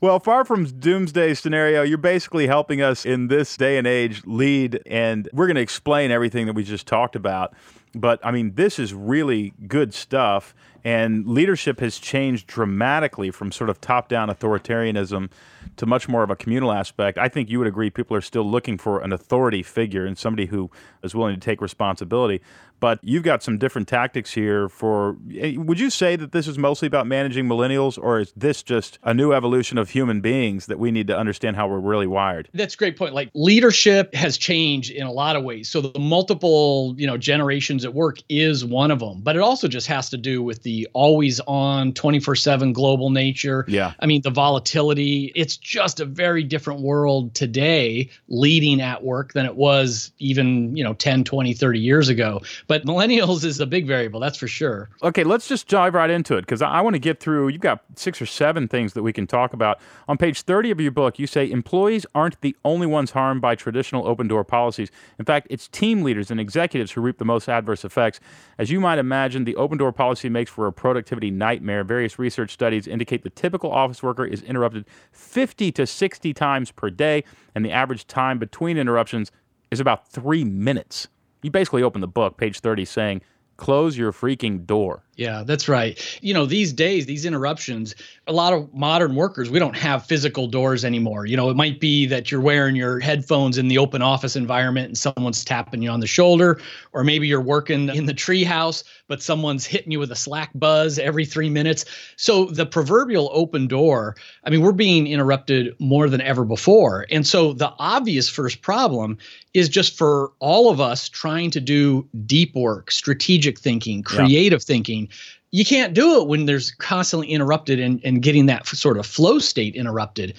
Well, 0.00 0.20
far 0.20 0.44
from 0.44 0.64
doomsday 0.64 1.34
scenario, 1.34 1.82
you're 1.82 1.98
basically 1.98 2.46
helping 2.46 2.80
us 2.80 3.04
in 3.04 3.26
this 3.26 3.56
day 3.56 3.78
and 3.78 3.86
age 3.86 4.22
lead, 4.26 4.80
and 4.86 5.28
we're 5.32 5.48
going 5.48 5.56
to 5.56 5.60
explain 5.60 6.12
everything 6.12 6.46
that 6.46 6.52
we 6.52 6.62
just 6.62 6.86
talked 6.86 7.16
about. 7.16 7.52
But 7.94 8.20
I 8.24 8.30
mean, 8.30 8.54
this 8.54 8.78
is 8.78 8.92
really 8.94 9.54
good 9.66 9.94
stuff, 9.94 10.54
and 10.84 11.26
leadership 11.26 11.80
has 11.80 11.98
changed 11.98 12.46
dramatically 12.46 13.30
from 13.30 13.52
sort 13.52 13.70
of 13.70 13.80
top 13.80 14.08
down 14.08 14.28
authoritarianism 14.28 15.30
to 15.76 15.86
much 15.86 16.08
more 16.08 16.22
of 16.22 16.30
a 16.30 16.36
communal 16.36 16.72
aspect. 16.72 17.18
I 17.18 17.28
think 17.28 17.50
you 17.50 17.58
would 17.58 17.68
agree 17.68 17.90
people 17.90 18.16
are 18.16 18.20
still 18.20 18.48
looking 18.48 18.78
for 18.78 19.00
an 19.00 19.12
authority 19.12 19.62
figure 19.62 20.06
and 20.06 20.16
somebody 20.16 20.46
who 20.46 20.70
is 21.02 21.14
willing 21.14 21.34
to 21.34 21.40
take 21.40 21.60
responsibility. 21.60 22.40
But 22.80 23.00
you've 23.02 23.24
got 23.24 23.42
some 23.42 23.58
different 23.58 23.88
tactics 23.88 24.32
here 24.32 24.68
for. 24.68 25.16
eh, 25.36 25.56
Would 25.56 25.80
you 25.80 25.90
say 25.90 26.14
that 26.14 26.30
this 26.30 26.46
is 26.46 26.56
mostly 26.56 26.86
about 26.86 27.08
managing 27.08 27.48
millennials, 27.48 27.98
or 28.00 28.20
is 28.20 28.32
this 28.36 28.62
just 28.62 29.00
a 29.02 29.12
new 29.12 29.32
evolution 29.32 29.78
of 29.78 29.90
human 29.90 30.20
beings 30.20 30.66
that 30.66 30.78
we 30.78 30.92
need 30.92 31.08
to 31.08 31.18
understand 31.18 31.56
how 31.56 31.66
we're 31.66 31.80
really 31.80 32.06
wired? 32.06 32.48
That's 32.54 32.74
a 32.74 32.76
great 32.76 32.96
point. 32.96 33.14
Like 33.14 33.30
leadership 33.34 34.14
has 34.14 34.38
changed 34.38 34.92
in 34.92 35.08
a 35.08 35.12
lot 35.12 35.34
of 35.34 35.42
ways. 35.42 35.68
So 35.68 35.80
the 35.80 35.98
multiple, 35.98 36.94
you 36.96 37.06
know, 37.08 37.16
generations 37.16 37.84
at 37.84 37.94
work 37.94 38.18
is 38.28 38.64
one 38.64 38.92
of 38.92 39.00
them. 39.00 39.22
But 39.22 39.34
it 39.34 39.42
also 39.42 39.66
just 39.66 39.88
has 39.88 40.08
to 40.10 40.16
do 40.16 40.40
with 40.40 40.62
the 40.62 40.86
always 40.92 41.40
on 41.48 41.92
24/7 41.94 42.72
global 42.72 43.10
nature. 43.10 43.64
Yeah. 43.66 43.94
I 43.98 44.06
mean, 44.06 44.22
the 44.22 44.30
volatility, 44.30 45.32
it's 45.34 45.57
just 45.58 46.00
a 46.00 46.04
very 46.04 46.42
different 46.42 46.80
world 46.80 47.34
today 47.34 48.08
leading 48.28 48.80
at 48.80 49.02
work 49.02 49.32
than 49.32 49.46
it 49.46 49.56
was 49.56 50.12
even, 50.18 50.76
you 50.76 50.84
know, 50.84 50.94
10, 50.94 51.24
20, 51.24 51.52
30 51.52 51.78
years 51.78 52.08
ago. 52.08 52.40
But 52.66 52.84
millennials 52.84 53.44
is 53.44 53.60
a 53.60 53.66
big 53.66 53.86
variable, 53.86 54.20
that's 54.20 54.38
for 54.38 54.48
sure. 54.48 54.88
Okay, 55.02 55.24
let's 55.24 55.48
just 55.48 55.68
dive 55.68 55.94
right 55.94 56.10
into 56.10 56.36
it 56.36 56.42
because 56.42 56.62
I, 56.62 56.68
I 56.68 56.80
want 56.80 56.94
to 56.94 57.00
get 57.00 57.20
through. 57.20 57.48
You've 57.48 57.60
got 57.60 57.82
six 57.96 58.20
or 58.22 58.26
seven 58.26 58.68
things 58.68 58.92
that 58.92 59.02
we 59.02 59.12
can 59.12 59.26
talk 59.26 59.52
about. 59.52 59.80
On 60.08 60.16
page 60.16 60.42
30 60.42 60.70
of 60.70 60.80
your 60.80 60.92
book, 60.92 61.18
you 61.18 61.26
say 61.26 61.50
employees 61.50 62.06
aren't 62.14 62.40
the 62.40 62.54
only 62.64 62.86
ones 62.86 63.10
harmed 63.10 63.40
by 63.40 63.54
traditional 63.54 64.06
open 64.06 64.28
door 64.28 64.44
policies. 64.44 64.90
In 65.18 65.24
fact, 65.24 65.46
it's 65.50 65.68
team 65.68 66.02
leaders 66.02 66.30
and 66.30 66.40
executives 66.40 66.92
who 66.92 67.00
reap 67.00 67.18
the 67.18 67.24
most 67.24 67.48
adverse 67.48 67.84
effects. 67.84 68.20
As 68.58 68.70
you 68.70 68.80
might 68.80 68.98
imagine, 68.98 69.44
the 69.44 69.56
open 69.56 69.78
door 69.78 69.92
policy 69.92 70.28
makes 70.28 70.50
for 70.50 70.66
a 70.66 70.72
productivity 70.72 71.30
nightmare. 71.30 71.84
Various 71.84 72.18
research 72.18 72.52
studies 72.52 72.86
indicate 72.86 73.22
the 73.22 73.30
typical 73.30 73.72
office 73.72 74.02
worker 74.02 74.24
is 74.24 74.42
interrupted 74.42 74.84
50 75.12 75.37
to 75.46 75.86
60 75.86 76.34
times 76.34 76.70
per 76.70 76.90
day, 76.90 77.24
and 77.54 77.64
the 77.64 77.72
average 77.72 78.06
time 78.06 78.38
between 78.38 78.76
interruptions 78.76 79.30
is 79.70 79.80
about 79.80 80.08
three 80.08 80.44
minutes. 80.44 81.08
You 81.42 81.50
basically 81.50 81.82
open 81.82 82.00
the 82.00 82.08
book, 82.08 82.36
page 82.36 82.60
30, 82.60 82.84
saying, 82.84 83.22
close 83.56 83.96
your 83.96 84.12
freaking 84.12 84.66
door. 84.66 85.04
Yeah, 85.18 85.42
that's 85.44 85.68
right. 85.68 85.98
You 86.22 86.32
know, 86.32 86.46
these 86.46 86.72
days, 86.72 87.06
these 87.06 87.24
interruptions, 87.24 87.92
a 88.28 88.32
lot 88.32 88.52
of 88.52 88.72
modern 88.72 89.16
workers, 89.16 89.50
we 89.50 89.58
don't 89.58 89.76
have 89.76 90.06
physical 90.06 90.46
doors 90.46 90.84
anymore. 90.84 91.26
You 91.26 91.36
know, 91.36 91.50
it 91.50 91.56
might 91.56 91.80
be 91.80 92.06
that 92.06 92.30
you're 92.30 92.40
wearing 92.40 92.76
your 92.76 93.00
headphones 93.00 93.58
in 93.58 93.66
the 93.66 93.78
open 93.78 94.00
office 94.00 94.36
environment 94.36 94.86
and 94.86 94.96
someone's 94.96 95.44
tapping 95.44 95.82
you 95.82 95.90
on 95.90 95.98
the 95.98 96.06
shoulder, 96.06 96.60
or 96.92 97.02
maybe 97.02 97.26
you're 97.26 97.40
working 97.40 97.88
in 97.88 98.06
the 98.06 98.14
treehouse, 98.14 98.84
but 99.08 99.20
someone's 99.20 99.66
hitting 99.66 99.90
you 99.90 99.98
with 99.98 100.12
a 100.12 100.16
slack 100.16 100.50
buzz 100.54 101.00
every 101.00 101.24
three 101.24 101.50
minutes. 101.50 101.84
So 102.14 102.44
the 102.44 102.64
proverbial 102.64 103.28
open 103.32 103.66
door, 103.66 104.14
I 104.44 104.50
mean, 104.50 104.62
we're 104.62 104.70
being 104.70 105.08
interrupted 105.08 105.74
more 105.80 106.08
than 106.08 106.20
ever 106.20 106.44
before. 106.44 107.06
And 107.10 107.26
so 107.26 107.54
the 107.54 107.72
obvious 107.80 108.28
first 108.28 108.62
problem 108.62 109.18
is 109.52 109.68
just 109.68 109.98
for 109.98 110.30
all 110.38 110.70
of 110.70 110.80
us 110.80 111.08
trying 111.08 111.50
to 111.50 111.60
do 111.60 112.06
deep 112.24 112.54
work, 112.54 112.92
strategic 112.92 113.58
thinking, 113.58 114.04
creative 114.04 114.62
thinking 114.62 115.07
you 115.50 115.64
can't 115.64 115.94
do 115.94 116.20
it 116.20 116.28
when 116.28 116.46
there's 116.46 116.70
constantly 116.72 117.28
interrupted 117.28 117.80
and, 117.80 118.00
and 118.04 118.22
getting 118.22 118.46
that 118.46 118.66
sort 118.66 118.98
of 118.98 119.06
flow 119.06 119.38
state 119.38 119.74
interrupted. 119.74 120.34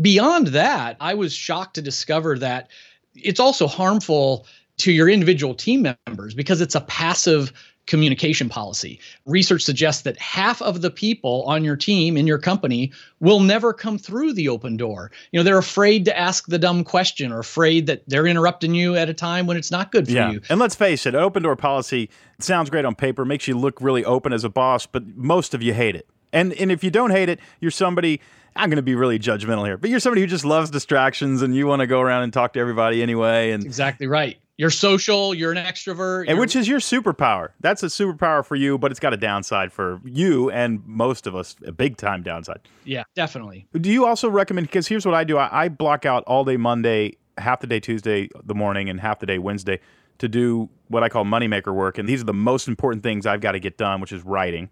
Beyond 0.00 0.48
that, 0.48 0.96
I 1.00 1.14
was 1.14 1.32
shocked 1.32 1.74
to 1.74 1.82
discover 1.82 2.38
that 2.38 2.68
it's 3.14 3.40
also 3.40 3.66
harmful 3.66 4.46
to 4.78 4.92
your 4.92 5.08
individual 5.08 5.54
team 5.54 5.82
members 6.06 6.34
because 6.34 6.60
it's 6.60 6.74
a 6.74 6.80
passive 6.82 7.52
communication 7.88 8.48
policy. 8.48 9.00
Research 9.26 9.62
suggests 9.62 10.02
that 10.02 10.18
half 10.20 10.62
of 10.62 10.82
the 10.82 10.90
people 10.90 11.42
on 11.46 11.64
your 11.64 11.76
team 11.76 12.16
in 12.16 12.26
your 12.26 12.38
company 12.38 12.92
will 13.20 13.40
never 13.40 13.72
come 13.72 13.98
through 13.98 14.32
the 14.34 14.48
open 14.48 14.76
door. 14.76 15.10
You 15.32 15.40
know, 15.40 15.44
they're 15.44 15.58
afraid 15.58 16.04
to 16.04 16.16
ask 16.16 16.46
the 16.46 16.58
dumb 16.58 16.84
question 16.84 17.32
or 17.32 17.40
afraid 17.40 17.86
that 17.86 18.02
they're 18.06 18.26
interrupting 18.26 18.74
you 18.74 18.94
at 18.94 19.08
a 19.08 19.14
time 19.14 19.46
when 19.46 19.56
it's 19.56 19.70
not 19.70 19.90
good 19.90 20.06
for 20.06 20.12
you. 20.12 20.40
And 20.48 20.60
let's 20.60 20.74
face 20.74 21.06
it, 21.06 21.14
open 21.14 21.42
door 21.42 21.56
policy 21.56 22.10
sounds 22.38 22.70
great 22.70 22.84
on 22.84 22.94
paper, 22.94 23.24
makes 23.24 23.48
you 23.48 23.58
look 23.58 23.80
really 23.80 24.04
open 24.04 24.32
as 24.32 24.44
a 24.44 24.48
boss, 24.48 24.86
but 24.86 25.04
most 25.16 25.54
of 25.54 25.62
you 25.62 25.74
hate 25.74 25.96
it. 25.96 26.06
And 26.32 26.52
and 26.54 26.70
if 26.70 26.84
you 26.84 26.90
don't 26.90 27.10
hate 27.10 27.30
it, 27.30 27.40
you're 27.58 27.70
somebody 27.70 28.20
I'm 28.54 28.70
going 28.70 28.76
to 28.76 28.82
be 28.82 28.94
really 28.94 29.18
judgmental 29.18 29.64
here, 29.64 29.78
but 29.78 29.88
you're 29.88 30.00
somebody 30.00 30.20
who 30.20 30.26
just 30.26 30.44
loves 30.44 30.70
distractions 30.70 31.42
and 31.42 31.54
you 31.54 31.66
want 31.66 31.80
to 31.80 31.86
go 31.86 32.00
around 32.00 32.24
and 32.24 32.32
talk 32.32 32.52
to 32.54 32.60
everybody 32.60 33.02
anyway 33.02 33.52
and 33.52 33.64
Exactly 33.64 34.06
right. 34.06 34.38
You're 34.58 34.70
social, 34.70 35.34
you're 35.34 35.52
an 35.52 35.56
extrovert. 35.56 36.24
and 36.28 36.38
which 36.38 36.56
is 36.56 36.66
your 36.66 36.80
superpower. 36.80 37.50
That's 37.60 37.82
a 37.84 37.86
superpower 37.86 38.44
for 38.44 38.56
you, 38.56 38.76
but 38.76 38.90
it's 38.90 38.98
got 38.98 39.14
a 39.14 39.16
downside 39.16 39.72
for 39.72 40.00
you 40.04 40.50
and 40.50 40.84
most 40.84 41.26
of 41.28 41.36
us, 41.36 41.54
a 41.64 41.70
big 41.72 41.96
time 41.96 42.22
downside. 42.24 42.60
yeah, 42.84 43.04
definitely. 43.14 43.68
Do 43.72 43.90
you 43.90 44.04
also 44.04 44.28
recommend? 44.28 44.66
Because 44.66 44.88
here's 44.88 45.06
what 45.06 45.14
I 45.14 45.22
do: 45.24 45.38
I, 45.38 45.64
I 45.64 45.68
block 45.68 46.04
out 46.04 46.24
all 46.24 46.44
day 46.44 46.56
Monday, 46.56 47.16
half 47.38 47.60
the 47.60 47.68
day 47.68 47.78
Tuesday, 47.78 48.28
the 48.44 48.54
morning, 48.54 48.90
and 48.90 49.00
half 49.00 49.20
the 49.20 49.26
day 49.26 49.38
Wednesday 49.38 49.78
to 50.18 50.28
do 50.28 50.68
what 50.88 51.04
I 51.04 51.08
call 51.08 51.24
moneymaker 51.24 51.72
work. 51.72 51.96
And 51.96 52.08
these 52.08 52.20
are 52.20 52.24
the 52.24 52.34
most 52.34 52.66
important 52.66 53.04
things 53.04 53.26
I've 53.26 53.40
got 53.40 53.52
to 53.52 53.60
get 53.60 53.78
done, 53.78 54.00
which 54.00 54.10
is 54.10 54.24
writing. 54.24 54.68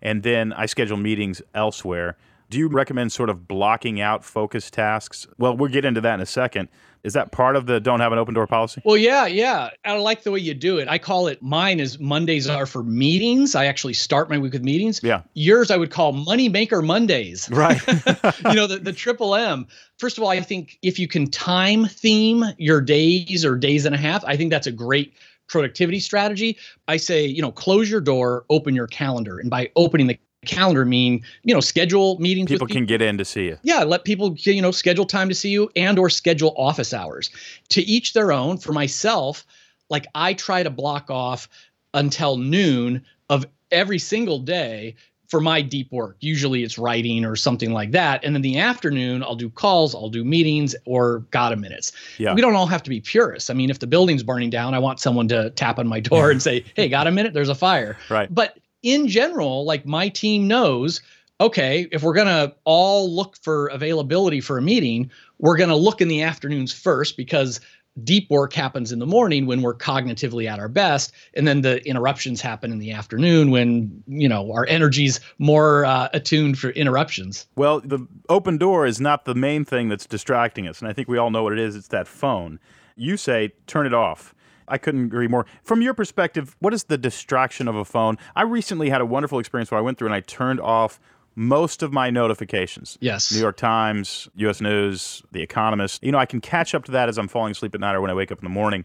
And 0.00 0.22
then 0.22 0.52
I 0.52 0.66
schedule 0.66 0.96
meetings 0.96 1.42
elsewhere. 1.54 2.16
Do 2.50 2.58
you 2.58 2.68
recommend 2.68 3.10
sort 3.10 3.30
of 3.30 3.48
blocking 3.48 4.00
out 4.00 4.24
focus 4.24 4.70
tasks? 4.70 5.26
Well, 5.38 5.56
we'll 5.56 5.70
get 5.72 5.84
into 5.84 6.00
that 6.02 6.14
in 6.14 6.20
a 6.20 6.26
second. 6.26 6.68
Is 7.04 7.12
that 7.12 7.32
part 7.32 7.54
of 7.54 7.66
the 7.66 7.80
don't 7.80 8.00
have 8.00 8.12
an 8.12 8.18
open 8.18 8.32
door 8.32 8.46
policy? 8.46 8.80
Well, 8.82 8.96
yeah, 8.96 9.26
yeah. 9.26 9.70
I 9.84 9.96
like 9.98 10.22
the 10.22 10.30
way 10.30 10.40
you 10.40 10.54
do 10.54 10.78
it. 10.78 10.88
I 10.88 10.96
call 10.96 11.26
it 11.26 11.42
mine 11.42 11.78
is 11.78 11.98
Mondays 11.98 12.48
are 12.48 12.64
for 12.64 12.82
meetings. 12.82 13.54
I 13.54 13.66
actually 13.66 13.92
start 13.92 14.30
my 14.30 14.38
week 14.38 14.54
with 14.54 14.64
meetings. 14.64 15.00
Yeah. 15.02 15.22
Yours 15.34 15.70
I 15.70 15.76
would 15.76 15.90
call 15.90 16.12
money 16.12 16.48
maker 16.48 16.82
Mondays. 16.82 17.48
Right. 17.54 17.80
you 18.44 18.54
know, 18.54 18.66
the, 18.66 18.80
the 18.82 18.92
triple 18.92 19.34
M. 19.34 19.66
First 19.98 20.18
of 20.18 20.24
all, 20.24 20.30
I 20.30 20.40
think 20.40 20.78
if 20.82 20.98
you 20.98 21.06
can 21.06 21.30
time 21.30 21.86
theme 21.86 22.44
your 22.58 22.80
days 22.80 23.44
or 23.44 23.54
days 23.54 23.84
and 23.84 23.94
a 23.94 23.98
half, 23.98 24.24
I 24.24 24.36
think 24.36 24.50
that's 24.50 24.66
a 24.66 24.72
great 24.72 25.14
productivity 25.48 26.00
strategy. 26.00 26.58
I 26.88 26.96
say, 26.96 27.26
you 27.26 27.42
know, 27.42 27.52
close 27.52 27.90
your 27.90 28.00
door, 28.00 28.44
open 28.50 28.74
your 28.74 28.86
calendar. 28.86 29.38
And 29.38 29.50
by 29.50 29.70
opening 29.76 30.08
the 30.08 30.18
calendar 30.44 30.84
mean 30.84 31.22
you 31.42 31.54
know 31.54 31.60
schedule 31.60 32.18
meetings 32.18 32.48
people 32.48 32.66
can 32.66 32.86
get 32.86 33.02
in 33.02 33.18
to 33.18 33.24
see 33.24 33.46
you. 33.46 33.58
Yeah 33.62 33.84
let 33.84 34.04
people 34.04 34.34
you 34.38 34.62
know 34.62 34.70
schedule 34.70 35.06
time 35.06 35.28
to 35.28 35.34
see 35.34 35.50
you 35.50 35.70
and 35.76 35.98
or 35.98 36.10
schedule 36.10 36.54
office 36.56 36.92
hours. 36.92 37.30
To 37.70 37.82
each 37.82 38.12
their 38.12 38.32
own. 38.32 38.58
For 38.58 38.72
myself 38.72 39.44
like 39.90 40.06
i 40.14 40.34
try 40.34 40.62
to 40.62 40.70
block 40.70 41.10
off 41.10 41.48
until 41.92 42.36
noon 42.36 43.04
of 43.30 43.46
every 43.70 43.98
single 43.98 44.38
day 44.38 44.94
for 45.28 45.40
my 45.40 45.62
deep 45.62 45.90
work. 45.90 46.16
Usually 46.20 46.62
it's 46.62 46.78
writing 46.78 47.24
or 47.24 47.34
something 47.34 47.72
like 47.72 47.90
that. 47.92 48.24
And 48.24 48.34
then 48.34 48.42
the 48.42 48.58
afternoon 48.58 49.22
i'll 49.22 49.36
do 49.36 49.50
calls 49.50 49.94
i'll 49.94 50.08
do 50.08 50.24
meetings 50.24 50.74
or 50.84 51.20
got 51.30 51.52
a 51.52 51.56
minutes 51.56 51.92
yeah. 52.18 52.34
we 52.34 52.40
don't 52.40 52.54
all 52.54 52.66
have 52.66 52.82
to 52.84 52.90
be 52.90 53.00
purists. 53.00 53.50
I 53.50 53.54
mean 53.54 53.70
if 53.70 53.78
the 53.78 53.86
building's 53.86 54.22
burning 54.22 54.50
down 54.50 54.74
i 54.74 54.78
want 54.78 55.00
someone 55.00 55.28
to 55.28 55.50
tap 55.50 55.78
on 55.78 55.86
my 55.86 56.00
door 56.00 56.30
and 56.32 56.42
say 56.42 56.64
hey 56.74 56.88
got 56.88 57.06
a 57.06 57.10
minute 57.10 57.34
there's 57.34 57.48
a 57.48 57.54
fire. 57.54 57.96
Right. 58.08 58.32
But 58.32 58.58
in 58.84 59.08
general, 59.08 59.64
like 59.64 59.84
my 59.84 60.08
team 60.08 60.46
knows, 60.46 61.00
okay, 61.40 61.88
if 61.90 62.02
we're 62.02 62.14
going 62.14 62.28
to 62.28 62.54
all 62.64 63.12
look 63.12 63.36
for 63.42 63.66
availability 63.68 64.40
for 64.40 64.58
a 64.58 64.62
meeting, 64.62 65.10
we're 65.38 65.56
going 65.56 65.70
to 65.70 65.76
look 65.76 66.00
in 66.00 66.08
the 66.08 66.22
afternoons 66.22 66.72
first 66.72 67.16
because 67.16 67.60
deep 68.02 68.28
work 68.28 68.52
happens 68.52 68.90
in 68.90 68.98
the 68.98 69.06
morning 69.06 69.46
when 69.46 69.62
we're 69.62 69.74
cognitively 69.74 70.50
at 70.50 70.58
our 70.58 70.68
best 70.68 71.12
and 71.34 71.46
then 71.46 71.60
the 71.60 71.86
interruptions 71.86 72.40
happen 72.40 72.72
in 72.72 72.80
the 72.80 72.90
afternoon 72.90 73.52
when 73.52 74.02
you 74.08 74.28
know 74.28 74.50
our 74.52 74.66
energy's 74.66 75.20
more 75.38 75.84
uh, 75.84 76.08
attuned 76.12 76.58
for 76.58 76.70
interruptions. 76.70 77.46
Well 77.54 77.78
the 77.80 78.04
open 78.28 78.58
door 78.58 78.84
is 78.84 79.00
not 79.00 79.26
the 79.26 79.34
main 79.36 79.64
thing 79.64 79.88
that's 79.88 80.06
distracting 80.06 80.66
us 80.66 80.80
and 80.80 80.88
i 80.88 80.92
think 80.92 81.06
we 81.06 81.18
all 81.18 81.30
know 81.30 81.44
what 81.44 81.52
it 81.52 81.60
is 81.60 81.76
it's 81.76 81.88
that 81.88 82.08
phone. 82.08 82.58
You 82.96 83.16
say 83.16 83.52
turn 83.68 83.86
it 83.86 83.94
off 83.94 84.33
I 84.68 84.78
couldn't 84.78 85.04
agree 85.04 85.28
more. 85.28 85.46
From 85.62 85.82
your 85.82 85.94
perspective, 85.94 86.56
what 86.60 86.74
is 86.74 86.84
the 86.84 86.98
distraction 86.98 87.68
of 87.68 87.76
a 87.76 87.84
phone? 87.84 88.16
I 88.34 88.42
recently 88.42 88.90
had 88.90 89.00
a 89.00 89.06
wonderful 89.06 89.38
experience 89.38 89.70
where 89.70 89.78
I 89.78 89.82
went 89.82 89.98
through 89.98 90.08
and 90.08 90.14
I 90.14 90.20
turned 90.20 90.60
off 90.60 91.00
most 91.36 91.82
of 91.82 91.92
my 91.92 92.10
notifications. 92.10 92.96
Yes. 93.00 93.32
New 93.32 93.40
York 93.40 93.56
Times, 93.56 94.28
US 94.36 94.60
News, 94.60 95.22
The 95.32 95.42
Economist. 95.42 96.02
You 96.02 96.12
know, 96.12 96.18
I 96.18 96.26
can 96.26 96.40
catch 96.40 96.74
up 96.74 96.84
to 96.84 96.92
that 96.92 97.08
as 97.08 97.18
I'm 97.18 97.28
falling 97.28 97.52
asleep 97.52 97.74
at 97.74 97.80
night 97.80 97.94
or 97.94 98.00
when 98.00 98.10
I 98.10 98.14
wake 98.14 98.30
up 98.30 98.38
in 98.38 98.44
the 98.44 98.50
morning. 98.50 98.84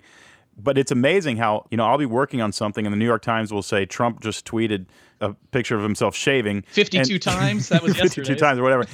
But 0.58 0.78
it's 0.78 0.92
amazing 0.92 1.38
how, 1.38 1.68
you 1.70 1.78
know, 1.78 1.86
I'll 1.86 1.98
be 1.98 2.06
working 2.06 2.42
on 2.42 2.52
something 2.52 2.86
and 2.86 2.92
the 2.92 2.98
New 2.98 3.06
York 3.06 3.22
Times 3.22 3.54
will 3.54 3.62
say 3.62 3.86
Trump 3.86 4.22
just 4.22 4.46
tweeted 4.46 4.88
a 5.22 5.34
picture 5.52 5.76
of 5.76 5.84
himself 5.84 6.16
shaving. 6.16 6.64
52 6.64 7.14
and, 7.14 7.22
times? 7.22 7.70
That 7.70 7.82
was 7.84 7.96
52 7.98 8.36
times 8.36 8.60
or 8.60 8.64
whatever. 8.64 8.86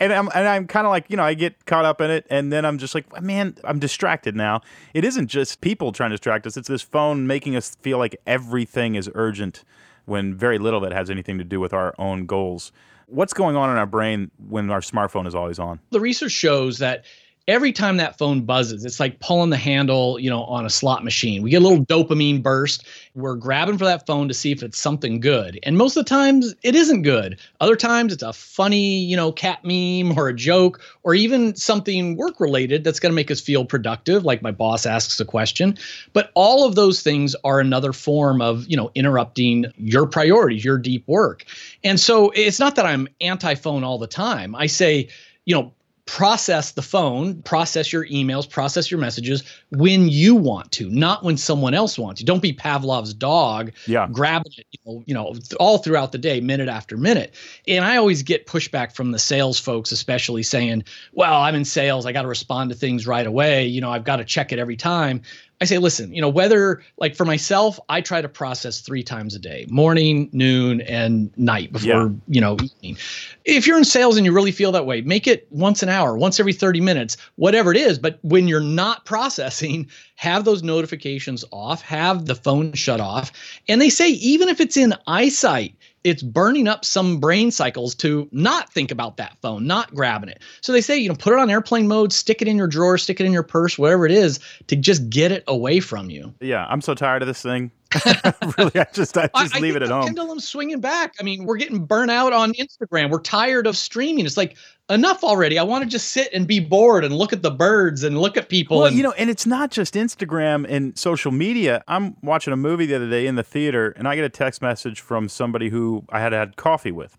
And 0.00 0.12
i'm 0.12 0.28
and 0.34 0.46
i'm 0.46 0.66
kind 0.66 0.86
of 0.86 0.90
like 0.90 1.06
you 1.08 1.16
know 1.16 1.22
i 1.22 1.34
get 1.34 1.64
caught 1.66 1.84
up 1.84 2.00
in 2.00 2.10
it 2.10 2.26
and 2.30 2.52
then 2.52 2.64
i'm 2.64 2.78
just 2.78 2.94
like 2.94 3.22
man 3.22 3.56
i'm 3.64 3.78
distracted 3.78 4.36
now. 4.36 4.60
It 4.94 5.04
isn't 5.04 5.28
just 5.28 5.60
people 5.60 5.92
trying 5.92 6.10
to 6.10 6.16
distract 6.16 6.46
us. 6.46 6.56
It's 6.56 6.68
this 6.68 6.82
phone 6.82 7.26
making 7.26 7.56
us 7.56 7.76
feel 7.82 7.98
like 7.98 8.20
everything 8.26 8.94
is 8.94 9.10
urgent 9.14 9.64
when 10.06 10.34
very 10.34 10.58
little 10.58 10.82
of 10.82 10.90
it 10.90 10.94
has 10.94 11.10
anything 11.10 11.38
to 11.38 11.44
do 11.44 11.60
with 11.60 11.72
our 11.72 11.94
own 11.98 12.26
goals. 12.26 12.72
What's 13.06 13.32
going 13.32 13.56
on 13.56 13.70
in 13.70 13.76
our 13.76 13.86
brain 13.86 14.30
when 14.48 14.70
our 14.70 14.80
smartphone 14.80 15.26
is 15.26 15.34
always 15.34 15.58
on? 15.58 15.80
The 15.90 16.00
research 16.00 16.32
shows 16.32 16.78
that 16.78 17.04
every 17.48 17.72
time 17.72 17.96
that 17.96 18.18
phone 18.18 18.42
buzzes, 18.42 18.84
it's 18.84 19.00
like 19.00 19.18
pulling 19.20 19.48
the 19.48 19.56
handle, 19.56 20.20
you 20.20 20.28
know, 20.28 20.44
on 20.44 20.66
a 20.66 20.70
slot 20.70 21.02
machine. 21.02 21.42
We 21.42 21.48
get 21.48 21.62
a 21.62 21.66
little 21.66 21.84
dopamine 21.84 22.42
burst. 22.42 22.86
We're 23.14 23.36
grabbing 23.36 23.78
for 23.78 23.86
that 23.86 24.06
phone 24.06 24.28
to 24.28 24.34
see 24.34 24.52
if 24.52 24.62
it's 24.62 24.78
something 24.78 25.18
good. 25.18 25.58
And 25.62 25.78
most 25.78 25.96
of 25.96 26.04
the 26.04 26.08
times 26.08 26.54
it 26.62 26.74
isn't 26.74 27.02
good. 27.02 27.40
Other 27.60 27.74
times 27.74 28.12
it's 28.12 28.22
a 28.22 28.34
funny, 28.34 28.98
you 28.98 29.16
know, 29.16 29.32
cat 29.32 29.64
meme 29.64 30.16
or 30.16 30.28
a 30.28 30.34
joke 30.34 30.82
or 31.02 31.14
even 31.14 31.56
something 31.56 32.16
work 32.16 32.38
related 32.38 32.84
that's 32.84 33.00
going 33.00 33.12
to 33.12 33.16
make 33.16 33.30
us 33.30 33.40
feel 33.40 33.64
productive, 33.64 34.24
like 34.24 34.42
my 34.42 34.52
boss 34.52 34.84
asks 34.84 35.18
a 35.18 35.24
question. 35.24 35.76
But 36.12 36.30
all 36.34 36.66
of 36.66 36.74
those 36.74 37.00
things 37.00 37.34
are 37.44 37.60
another 37.60 37.94
form 37.94 38.42
of, 38.42 38.66
you 38.68 38.76
know, 38.76 38.90
interrupting 38.94 39.72
your 39.78 40.06
priorities, 40.06 40.64
your 40.64 40.76
deep 40.76 41.08
work. 41.08 41.46
And 41.82 41.98
so 41.98 42.30
it's 42.34 42.60
not 42.60 42.76
that 42.76 42.84
I'm 42.84 43.08
anti 43.22 43.54
phone 43.54 43.84
all 43.84 43.98
the 43.98 44.06
time. 44.06 44.54
I 44.54 44.66
say, 44.66 45.08
you 45.46 45.54
know, 45.54 45.72
process 46.08 46.72
the 46.72 46.80
phone, 46.80 47.42
process 47.42 47.92
your 47.92 48.06
emails, 48.06 48.48
process 48.48 48.90
your 48.90 48.98
messages 48.98 49.44
when 49.72 50.08
you 50.08 50.34
want 50.34 50.72
to, 50.72 50.88
not 50.88 51.22
when 51.22 51.36
someone 51.36 51.74
else 51.74 51.98
wants 51.98 52.18
you. 52.18 52.26
Don't 52.26 52.40
be 52.40 52.50
Pavlov's 52.50 53.12
dog, 53.12 53.72
yeah. 53.86 54.08
grabbing 54.10 54.52
it, 54.56 54.66
you 54.70 54.78
know, 54.86 55.04
you 55.06 55.12
know, 55.12 55.34
all 55.60 55.76
throughout 55.76 56.12
the 56.12 56.18
day, 56.18 56.40
minute 56.40 56.70
after 56.70 56.96
minute. 56.96 57.34
And 57.68 57.84
I 57.84 57.98
always 57.98 58.22
get 58.22 58.46
pushback 58.46 58.94
from 58.94 59.12
the 59.12 59.18
sales 59.18 59.60
folks, 59.60 59.92
especially 59.92 60.42
saying, 60.42 60.84
"Well, 61.12 61.42
I'm 61.42 61.54
in 61.54 61.66
sales, 61.66 62.06
I 62.06 62.12
got 62.12 62.22
to 62.22 62.28
respond 62.28 62.70
to 62.70 62.76
things 62.76 63.06
right 63.06 63.26
away. 63.26 63.66
You 63.66 63.82
know, 63.82 63.90
I've 63.90 64.04
got 64.04 64.16
to 64.16 64.24
check 64.24 64.50
it 64.50 64.58
every 64.58 64.76
time." 64.76 65.20
I 65.60 65.64
say, 65.64 65.78
listen, 65.78 66.14
you 66.14 66.20
know, 66.20 66.28
whether 66.28 66.82
like 66.98 67.16
for 67.16 67.24
myself, 67.24 67.80
I 67.88 68.00
try 68.00 68.22
to 68.22 68.28
process 68.28 68.80
three 68.80 69.02
times 69.02 69.34
a 69.34 69.40
day 69.40 69.66
morning, 69.68 70.28
noon, 70.32 70.80
and 70.82 71.36
night 71.36 71.72
before, 71.72 71.88
yeah. 71.88 72.08
you 72.28 72.40
know, 72.40 72.56
evening. 72.62 72.96
If 73.44 73.66
you're 73.66 73.78
in 73.78 73.84
sales 73.84 74.16
and 74.16 74.24
you 74.24 74.32
really 74.32 74.52
feel 74.52 74.70
that 74.72 74.86
way, 74.86 75.00
make 75.00 75.26
it 75.26 75.48
once 75.50 75.82
an 75.82 75.88
hour, 75.88 76.16
once 76.16 76.38
every 76.38 76.52
30 76.52 76.80
minutes, 76.80 77.16
whatever 77.36 77.72
it 77.72 77.76
is. 77.76 77.98
But 77.98 78.20
when 78.22 78.46
you're 78.46 78.60
not 78.60 79.04
processing, 79.04 79.88
have 80.14 80.44
those 80.44 80.62
notifications 80.62 81.44
off, 81.52 81.82
have 81.82 82.26
the 82.26 82.34
phone 82.34 82.72
shut 82.74 83.00
off. 83.00 83.32
And 83.68 83.80
they 83.80 83.88
say, 83.88 84.10
even 84.10 84.48
if 84.48 84.60
it's 84.60 84.76
in 84.76 84.94
eyesight, 85.06 85.74
it's 86.04 86.22
burning 86.22 86.68
up 86.68 86.84
some 86.84 87.20
brain 87.20 87.50
cycles 87.50 87.94
to 87.96 88.28
not 88.32 88.72
think 88.72 88.90
about 88.90 89.16
that 89.16 89.36
phone, 89.42 89.66
not 89.66 89.94
grabbing 89.94 90.30
it. 90.30 90.42
So 90.60 90.72
they 90.72 90.80
say, 90.80 90.96
you 90.98 91.08
know, 91.08 91.14
put 91.14 91.32
it 91.32 91.38
on 91.38 91.50
airplane 91.50 91.88
mode, 91.88 92.12
stick 92.12 92.42
it 92.42 92.48
in 92.48 92.56
your 92.56 92.66
drawer, 92.66 92.98
stick 92.98 93.20
it 93.20 93.26
in 93.26 93.32
your 93.32 93.42
purse, 93.42 93.78
whatever 93.78 94.06
it 94.06 94.12
is, 94.12 94.40
to 94.68 94.76
just 94.76 95.08
get 95.10 95.32
it 95.32 95.44
away 95.46 95.80
from 95.80 96.10
you. 96.10 96.34
Yeah, 96.40 96.66
I'm 96.68 96.80
so 96.80 96.94
tired 96.94 97.22
of 97.22 97.28
this 97.28 97.42
thing. 97.42 97.70
really, 98.58 98.72
I 98.74 98.86
just 98.92 99.16
I 99.16 99.30
just 99.34 99.56
I, 99.56 99.60
leave 99.60 99.74
I 99.74 99.76
it 99.76 99.82
at 99.82 99.88
home. 99.88 100.04
Pendulum 100.04 100.40
swinging 100.40 100.80
back. 100.80 101.14
I 101.18 101.22
mean, 101.22 101.44
we're 101.44 101.56
getting 101.56 101.86
burnt 101.86 102.10
out 102.10 102.34
on 102.34 102.52
Instagram. 102.54 103.08
We're 103.08 103.20
tired 103.20 103.66
of 103.66 103.78
streaming. 103.78 104.26
It's 104.26 104.36
like 104.36 104.56
enough 104.90 105.24
already. 105.24 105.58
I 105.58 105.62
want 105.62 105.84
to 105.84 105.90
just 105.90 106.10
sit 106.10 106.28
and 106.34 106.46
be 106.46 106.60
bored 106.60 107.02
and 107.02 107.16
look 107.16 107.32
at 107.32 107.40
the 107.40 107.50
birds 107.50 108.02
and 108.02 108.20
look 108.20 108.36
at 108.36 108.50
people. 108.50 108.78
Well, 108.78 108.86
and, 108.88 108.96
you 108.96 109.02
know, 109.02 109.12
and 109.12 109.30
it's 109.30 109.46
not 109.46 109.70
just 109.70 109.94
Instagram 109.94 110.66
and 110.68 110.98
social 110.98 111.32
media. 111.32 111.82
I'm 111.88 112.16
watching 112.22 112.52
a 112.52 112.58
movie 112.58 112.84
the 112.84 112.96
other 112.96 113.08
day 113.08 113.26
in 113.26 113.36
the 113.36 113.42
theater, 113.42 113.94
and 113.96 114.06
I 114.06 114.16
get 114.16 114.24
a 114.24 114.30
text 114.30 114.60
message 114.60 115.00
from 115.00 115.28
somebody 115.30 115.70
who 115.70 116.04
I 116.10 116.20
had 116.20 116.32
had 116.32 116.56
coffee 116.56 116.92
with. 116.92 117.16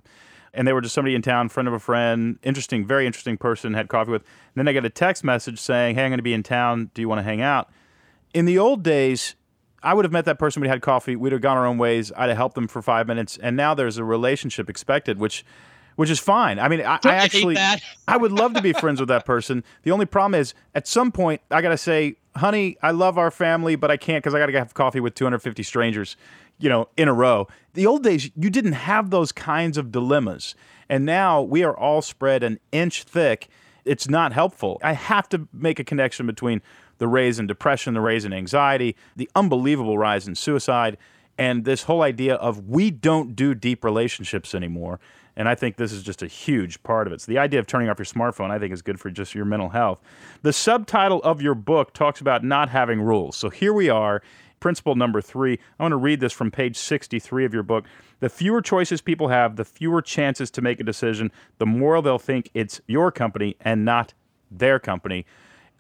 And 0.54 0.68
they 0.68 0.74
were 0.74 0.82
just 0.82 0.94
somebody 0.94 1.16
in 1.16 1.22
town, 1.22 1.50
friend 1.50 1.68
of 1.68 1.74
a 1.74 1.80
friend, 1.80 2.38
interesting, 2.44 2.86
very 2.86 3.08
interesting 3.08 3.38
person, 3.38 3.74
had 3.74 3.88
coffee 3.88 4.12
with. 4.12 4.22
And 4.24 4.56
then 4.56 4.68
I 4.68 4.74
get 4.74 4.86
a 4.86 4.90
text 4.90 5.24
message 5.24 5.60
saying, 5.60 5.96
Hey, 5.96 6.04
I'm 6.04 6.10
going 6.10 6.18
to 6.20 6.24
be 6.24 6.34
in 6.34 6.44
town. 6.44 6.92
Do 6.94 7.02
you 7.02 7.10
want 7.10 7.20
to 7.20 7.24
hang 7.24 7.42
out? 7.42 7.72
In 8.34 8.46
the 8.46 8.60
old 8.60 8.84
days, 8.84 9.36
I 9.82 9.94
would 9.94 10.06
have 10.06 10.12
met 10.12 10.26
that 10.26 10.40
person. 10.40 10.62
We'd 10.62 10.68
had 10.70 10.82
coffee. 10.82 11.16
We'd 11.16 11.32
have 11.32 11.42
gone 11.42 11.58
our 11.58 11.66
own 11.66 11.78
ways. 11.78 12.12
I'd 12.16 12.30
have 12.30 12.38
helped 12.38 12.56
them 12.56 12.68
for 12.68 12.82
five 12.82 13.08
minutes, 13.08 13.38
and 13.38 13.56
now 13.56 13.74
there's 13.74 13.98
a 13.98 14.04
relationship 14.04 14.70
expected, 14.70 15.20
which, 15.20 15.46
which 15.96 16.10
is 16.10 16.20
fine. 16.20 16.60
I 16.60 16.68
mean, 16.68 16.82
I, 16.82 17.00
I 17.04 17.16
actually, 17.16 17.58
I 18.08 18.18
would 18.18 18.32
love 18.32 18.54
to 18.56 18.62
be 18.62 18.74
friends 18.74 19.00
with 19.00 19.10
that 19.10 19.26
person. 19.26 19.64
The 19.84 19.92
only 19.92 20.06
problem 20.06 20.40
is, 20.40 20.54
at 20.76 20.88
some 20.88 21.12
point, 21.12 21.42
I 21.52 21.62
gotta 21.62 21.78
say, 21.78 22.16
honey, 22.36 22.78
I 22.82 22.92
love 22.92 23.18
our 23.18 23.32
family, 23.32 23.76
but 23.76 23.92
I 23.92 23.98
can't 23.98 24.24
because 24.24 24.34
I 24.36 24.40
gotta 24.40 24.58
have 24.58 24.74
coffee 24.74 25.00
with 25.00 25.16
250 25.16 25.64
strangers, 25.64 26.18
you 26.58 26.70
know, 26.70 26.90
in 26.98 27.08
a 27.08 27.14
row. 27.14 27.48
The 27.74 27.86
old 27.86 28.04
days, 28.04 28.32
you 28.36 28.50
didn't 28.50 28.74
have 28.74 29.10
those 29.10 29.32
kinds 29.32 29.78
of 29.78 29.92
dilemmas, 29.92 30.56
and 30.90 31.06
now 31.06 31.42
we 31.42 31.64
are 31.64 31.78
all 31.78 32.02
spread 32.02 32.44
an 32.44 32.60
inch 32.72 33.04
thick. 33.04 33.48
It's 33.86 34.10
not 34.10 34.34
helpful. 34.34 34.80
I 34.84 34.94
have 34.94 35.30
to 35.30 35.48
make 35.54 35.80
a 35.80 35.84
connection 35.84 36.28
between 36.28 36.62
the 37.00 37.08
rise 37.08 37.40
in 37.40 37.48
depression, 37.48 37.96
the 37.96 38.02
rise 38.02 38.24
in 38.24 38.32
anxiety, 38.32 38.96
the 39.16 39.30
unbelievable 39.36 39.98
rise 39.98 40.28
in 40.28 40.36
suicide, 40.36 40.98
and 41.38 41.66
this 41.66 41.84
whole 41.84 42.02
idea 42.02 42.36
of 42.36 42.68
we 42.68 42.92
don't 42.92 43.36
do 43.36 43.56
deep 43.56 43.84
relationships 43.84 44.54
anymore. 44.54 45.00
And 45.36 45.48
I 45.48 45.56
think 45.56 45.78
this 45.78 45.94
is 45.94 46.04
just 46.04 46.22
a 46.22 46.28
huge 46.28 46.84
part 46.84 47.08
of 47.08 47.14
it. 47.14 47.22
So 47.22 47.32
the 47.32 47.38
idea 47.38 47.62
of 47.62 47.66
turning 47.66 47.88
off 47.88 47.98
your 47.98 48.06
smartphone, 48.06 48.52
I 48.52 48.60
think, 48.60 48.74
is 48.74 48.82
good 48.82 49.00
for 49.00 49.10
just 49.10 49.34
your 49.34 49.46
mental 49.46 49.70
health. 49.70 50.02
The 50.42 50.52
subtitle 50.52 51.22
of 51.24 51.42
your 51.42 51.56
book 51.56 51.94
talks 51.94 52.20
about 52.20 52.44
not 52.44 52.68
having 52.68 53.02
rules. 53.02 53.38
So 53.38 53.50
here 53.50 53.72
we 53.72 53.90
are, 53.90 54.22
principle 54.60 54.96
number 54.96 55.22
three. 55.22 55.58
I 55.80 55.84
want 55.84 55.94
to 55.94 55.98
read 55.98 56.20
this 56.20 56.34
from 56.34 56.52
page 56.52 56.78
63 56.78 57.46
of 57.46 57.54
your 57.54 57.64
book. 57.64 57.86
The 58.20 58.30
fewer 58.30 58.62
choices 58.62 59.00
people 59.00 59.30
have, 59.30 59.56
the 59.56 59.64
fewer 59.64 60.02
chances 60.02 60.52
to 60.52 60.62
make 60.62 60.82
a 60.82 60.84
decision, 60.84 61.32
the 61.58 61.66
more 61.66 62.02
they'll 62.02 62.20
think 62.20 62.50
it's 62.54 62.82
your 62.88 63.10
company 63.10 63.56
and 63.62 63.86
not 63.86 64.14
their 64.52 64.78
company. 64.78 65.26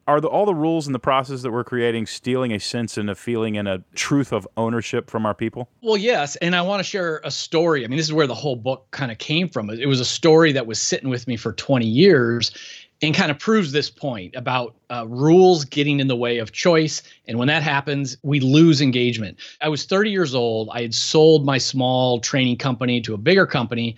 Are 0.09 0.19
the, 0.19 0.27
all 0.27 0.45
the 0.45 0.55
rules 0.55 0.87
and 0.87 0.95
the 0.95 0.99
process 0.99 1.43
that 1.43 1.51
we're 1.51 1.63
creating 1.63 2.07
stealing 2.07 2.51
a 2.51 2.59
sense 2.59 2.97
and 2.97 3.11
a 3.11 3.15
feeling 3.15 3.57
and 3.57 3.67
a 3.67 3.83
truth 3.93 4.33
of 4.33 4.47
ownership 4.57 5.07
from 5.07 5.23
our 5.23 5.35
people? 5.35 5.69
Well, 5.83 5.97
yes. 5.97 6.35
And 6.37 6.55
I 6.55 6.63
want 6.63 6.79
to 6.79 6.83
share 6.83 7.21
a 7.23 7.29
story. 7.29 7.85
I 7.85 7.87
mean, 7.87 7.97
this 7.97 8.07
is 8.07 8.13
where 8.13 8.25
the 8.25 8.33
whole 8.33 8.55
book 8.55 8.87
kind 8.89 9.11
of 9.11 9.19
came 9.19 9.47
from. 9.47 9.69
It 9.69 9.85
was 9.85 9.99
a 9.99 10.05
story 10.05 10.51
that 10.53 10.65
was 10.65 10.81
sitting 10.81 11.09
with 11.09 11.27
me 11.27 11.37
for 11.37 11.53
20 11.53 11.85
years 11.85 12.51
and 13.03 13.13
kind 13.13 13.29
of 13.29 13.37
proves 13.37 13.71
this 13.71 13.89
point 13.89 14.35
about 14.35 14.75
uh, 14.89 15.05
rules 15.07 15.63
getting 15.63 15.99
in 15.99 16.07
the 16.07 16.15
way 16.15 16.39
of 16.39 16.51
choice. 16.51 17.03
And 17.27 17.37
when 17.37 17.47
that 17.47 17.61
happens, 17.61 18.17
we 18.23 18.39
lose 18.39 18.81
engagement. 18.81 19.37
I 19.61 19.69
was 19.69 19.85
30 19.85 20.09
years 20.09 20.33
old. 20.33 20.69
I 20.73 20.81
had 20.81 20.95
sold 20.95 21.45
my 21.45 21.59
small 21.59 22.19
training 22.19 22.57
company 22.57 22.99
to 23.01 23.13
a 23.13 23.17
bigger 23.17 23.45
company. 23.45 23.95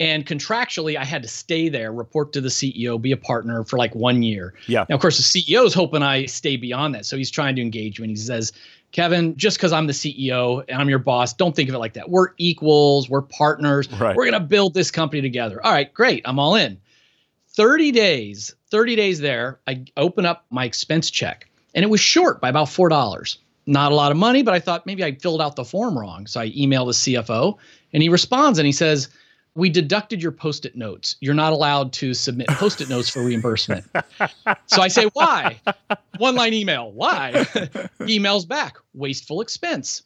And 0.00 0.26
contractually, 0.26 0.96
I 0.96 1.04
had 1.04 1.20
to 1.22 1.28
stay 1.28 1.68
there, 1.68 1.92
report 1.92 2.32
to 2.32 2.40
the 2.40 2.48
CEO, 2.48 3.00
be 3.00 3.12
a 3.12 3.18
partner 3.18 3.64
for 3.64 3.76
like 3.76 3.94
one 3.94 4.22
year. 4.22 4.54
Yeah. 4.66 4.86
Now, 4.88 4.94
of 4.94 5.02
course, 5.02 5.18
the 5.18 5.42
CEO 5.42 5.66
is 5.66 5.74
hoping 5.74 6.02
I 6.02 6.24
stay 6.24 6.56
beyond 6.56 6.94
that. 6.94 7.04
So 7.04 7.18
he's 7.18 7.30
trying 7.30 7.54
to 7.56 7.62
engage 7.62 8.00
me. 8.00 8.04
And 8.04 8.10
he 8.10 8.16
says, 8.16 8.52
Kevin, 8.92 9.36
just 9.36 9.58
because 9.58 9.72
I'm 9.72 9.86
the 9.86 9.92
CEO 9.92 10.64
and 10.68 10.80
I'm 10.80 10.88
your 10.88 10.98
boss, 10.98 11.34
don't 11.34 11.54
think 11.54 11.68
of 11.68 11.74
it 11.74 11.78
like 11.78 11.92
that. 11.92 12.08
We're 12.08 12.28
equals, 12.38 13.10
we're 13.10 13.20
partners. 13.20 13.92
Right. 13.92 14.16
We're 14.16 14.24
going 14.24 14.40
to 14.40 14.48
build 14.48 14.72
this 14.72 14.90
company 14.90 15.20
together. 15.20 15.64
All 15.64 15.70
right, 15.70 15.92
great. 15.92 16.22
I'm 16.24 16.38
all 16.38 16.54
in. 16.54 16.80
30 17.50 17.92
days, 17.92 18.54
30 18.70 18.96
days 18.96 19.20
there, 19.20 19.60
I 19.66 19.84
open 19.98 20.24
up 20.24 20.46
my 20.50 20.64
expense 20.64 21.10
check 21.10 21.46
and 21.74 21.84
it 21.84 21.88
was 21.88 22.00
short 22.00 22.40
by 22.40 22.48
about 22.48 22.68
$4. 22.68 23.36
Not 23.66 23.92
a 23.92 23.94
lot 23.94 24.10
of 24.10 24.16
money, 24.16 24.42
but 24.42 24.54
I 24.54 24.60
thought 24.60 24.86
maybe 24.86 25.04
I 25.04 25.14
filled 25.14 25.42
out 25.42 25.56
the 25.56 25.64
form 25.64 25.98
wrong. 25.98 26.26
So 26.26 26.40
I 26.40 26.52
email 26.56 26.86
the 26.86 26.92
CFO 26.92 27.58
and 27.92 28.02
he 28.02 28.08
responds 28.08 28.58
and 28.58 28.64
he 28.64 28.72
says, 28.72 29.10
we 29.54 29.68
deducted 29.68 30.22
your 30.22 30.32
post-it 30.32 30.76
notes. 30.76 31.16
You're 31.20 31.34
not 31.34 31.52
allowed 31.52 31.92
to 31.94 32.14
submit 32.14 32.48
post-it 32.48 32.88
notes 32.88 33.08
for 33.08 33.22
reimbursement. 33.22 33.84
so 34.66 34.82
I 34.82 34.88
say, 34.88 35.06
why? 35.12 35.60
One 36.18 36.34
line 36.34 36.54
email. 36.54 36.92
Why? 36.92 37.32
Emails 38.00 38.46
back. 38.46 38.76
Wasteful 38.94 39.40
expense. 39.40 40.02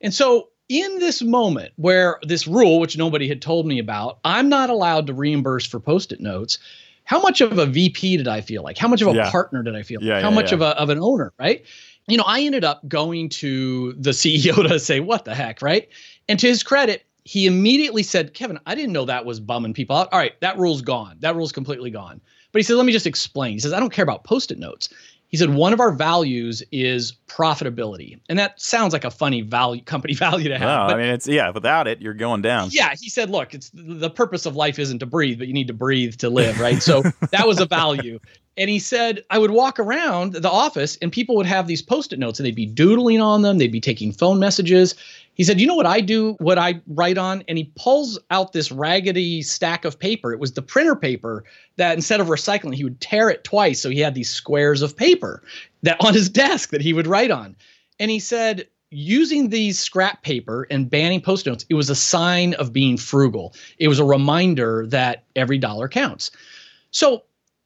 And 0.00 0.12
so 0.12 0.48
in 0.68 0.98
this 0.98 1.22
moment 1.22 1.72
where 1.76 2.18
this 2.22 2.46
rule, 2.46 2.80
which 2.80 2.96
nobody 2.96 3.28
had 3.28 3.40
told 3.42 3.66
me 3.66 3.78
about, 3.78 4.18
I'm 4.24 4.48
not 4.48 4.70
allowed 4.70 5.06
to 5.08 5.14
reimburse 5.14 5.66
for 5.66 5.80
post-it 5.80 6.20
notes. 6.20 6.58
How 7.04 7.20
much 7.20 7.40
of 7.40 7.58
a 7.58 7.66
VP 7.66 8.16
did 8.18 8.28
I 8.28 8.40
feel 8.40 8.62
like? 8.62 8.78
How 8.78 8.88
much 8.88 9.02
of 9.02 9.08
a 9.08 9.14
Yeah. 9.14 9.30
partner 9.30 9.62
did 9.62 9.74
I 9.74 9.82
feel? 9.82 10.02
Yeah, 10.02 10.20
How 10.20 10.28
yeah, 10.28 10.34
much 10.34 10.52
of 10.52 10.60
a 10.60 10.68
of 10.78 10.88
an 10.88 10.98
owner, 10.98 11.32
right? 11.38 11.64
You 12.08 12.16
know, 12.16 12.24
I 12.26 12.40
ended 12.42 12.64
up 12.64 12.86
going 12.88 13.28
to 13.30 13.92
the 13.94 14.10
CEO 14.12 14.66
to 14.68 14.78
say, 14.78 15.00
"What 15.00 15.24
the 15.24 15.34
heck," 15.34 15.62
right? 15.62 15.88
And 16.28 16.38
to 16.38 16.46
his 16.46 16.62
credit, 16.62 17.04
he 17.24 17.46
immediately 17.46 18.02
said, 18.02 18.34
"Kevin, 18.34 18.58
I 18.66 18.74
didn't 18.74 18.92
know 18.92 19.04
that 19.04 19.24
was 19.24 19.40
bumming 19.40 19.74
people 19.74 19.96
out. 19.96 20.08
All 20.12 20.18
right, 20.18 20.38
that 20.40 20.58
rule's 20.58 20.82
gone. 20.82 21.16
That 21.20 21.36
rule's 21.36 21.52
completely 21.52 21.90
gone." 21.90 22.20
But 22.52 22.58
he 22.58 22.62
said, 22.64 22.76
"Let 22.76 22.86
me 22.86 22.92
just 22.92 23.06
explain." 23.06 23.52
He 23.52 23.58
says, 23.60 23.72
"I 23.72 23.80
don't 23.80 23.92
care 23.92 24.02
about 24.02 24.24
post-it 24.24 24.58
notes." 24.58 24.88
He 25.28 25.38
said, 25.38 25.48
"One 25.54 25.72
of 25.72 25.80
our 25.80 25.92
values 25.92 26.62
is 26.72 27.14
profitability." 27.26 28.18
And 28.28 28.38
that 28.38 28.60
sounds 28.60 28.92
like 28.92 29.04
a 29.04 29.10
funny 29.10 29.40
value 29.40 29.82
company 29.82 30.14
value 30.26 30.48
to 30.48 30.58
have. 30.58 30.68
No, 30.68 30.86
but 30.88 30.96
I 30.96 31.02
mean 31.02 31.12
it's 31.12 31.26
yeah. 31.26 31.50
Without 31.50 31.86
it, 31.88 32.02
you're 32.02 32.12
going 32.12 32.42
down. 32.42 32.68
yeah, 32.72 32.94
he 33.00 33.08
said, 33.08 33.30
look, 33.30 33.54
it's 33.54 33.70
the 33.72 34.10
purpose 34.10 34.44
of 34.44 34.56
life 34.56 34.78
isn't 34.78 34.98
to 34.98 35.06
breathe, 35.06 35.38
but 35.38 35.46
you 35.46 35.54
need 35.54 35.68
to 35.68 35.74
breathe 35.74 36.16
to 36.16 36.28
live, 36.28 36.60
right? 36.60 36.82
So 36.82 37.02
that 37.30 37.46
was 37.46 37.60
a 37.60 37.66
value. 37.66 38.18
And 38.58 38.68
he 38.68 38.78
said, 38.78 39.24
I 39.30 39.38
would 39.38 39.50
walk 39.50 39.78
around 39.78 40.34
the 40.34 40.50
office 40.50 40.98
and 41.00 41.10
people 41.10 41.36
would 41.36 41.46
have 41.46 41.66
these 41.66 41.80
post 41.80 42.12
it 42.12 42.18
notes 42.18 42.38
and 42.38 42.46
they'd 42.46 42.54
be 42.54 42.66
doodling 42.66 43.20
on 43.20 43.42
them, 43.42 43.58
they'd 43.58 43.72
be 43.72 43.80
taking 43.80 44.12
phone 44.12 44.38
messages. 44.38 44.94
He 45.34 45.44
said, 45.44 45.58
You 45.58 45.66
know 45.66 45.74
what 45.74 45.86
I 45.86 46.00
do, 46.00 46.34
what 46.38 46.58
I 46.58 46.80
write 46.86 47.16
on? 47.16 47.42
And 47.48 47.56
he 47.56 47.72
pulls 47.76 48.18
out 48.30 48.52
this 48.52 48.70
raggedy 48.70 49.40
stack 49.42 49.86
of 49.86 49.98
paper. 49.98 50.32
It 50.32 50.38
was 50.38 50.52
the 50.52 50.62
printer 50.62 50.94
paper 50.94 51.44
that 51.76 51.94
instead 51.94 52.20
of 52.20 52.26
recycling, 52.26 52.74
he 52.74 52.84
would 52.84 53.00
tear 53.00 53.30
it 53.30 53.42
twice. 53.44 53.80
So 53.80 53.88
he 53.88 54.00
had 54.00 54.14
these 54.14 54.28
squares 54.28 54.82
of 54.82 54.96
paper 54.96 55.42
that 55.82 55.96
on 56.04 56.12
his 56.12 56.28
desk 56.28 56.70
that 56.70 56.82
he 56.82 56.92
would 56.92 57.06
write 57.06 57.30
on. 57.30 57.56
And 57.98 58.10
he 58.10 58.18
said, 58.18 58.66
using 58.90 59.48
these 59.48 59.78
scrap 59.78 60.22
paper 60.22 60.66
and 60.70 60.90
banning 60.90 61.22
post 61.22 61.46
notes, 61.46 61.64
it 61.70 61.74
was 61.74 61.88
a 61.88 61.94
sign 61.94 62.52
of 62.54 62.74
being 62.74 62.98
frugal. 62.98 63.54
It 63.78 63.88
was 63.88 63.98
a 63.98 64.04
reminder 64.04 64.86
that 64.88 65.24
every 65.34 65.56
dollar 65.56 65.88
counts. 65.88 66.30
So 66.90 67.22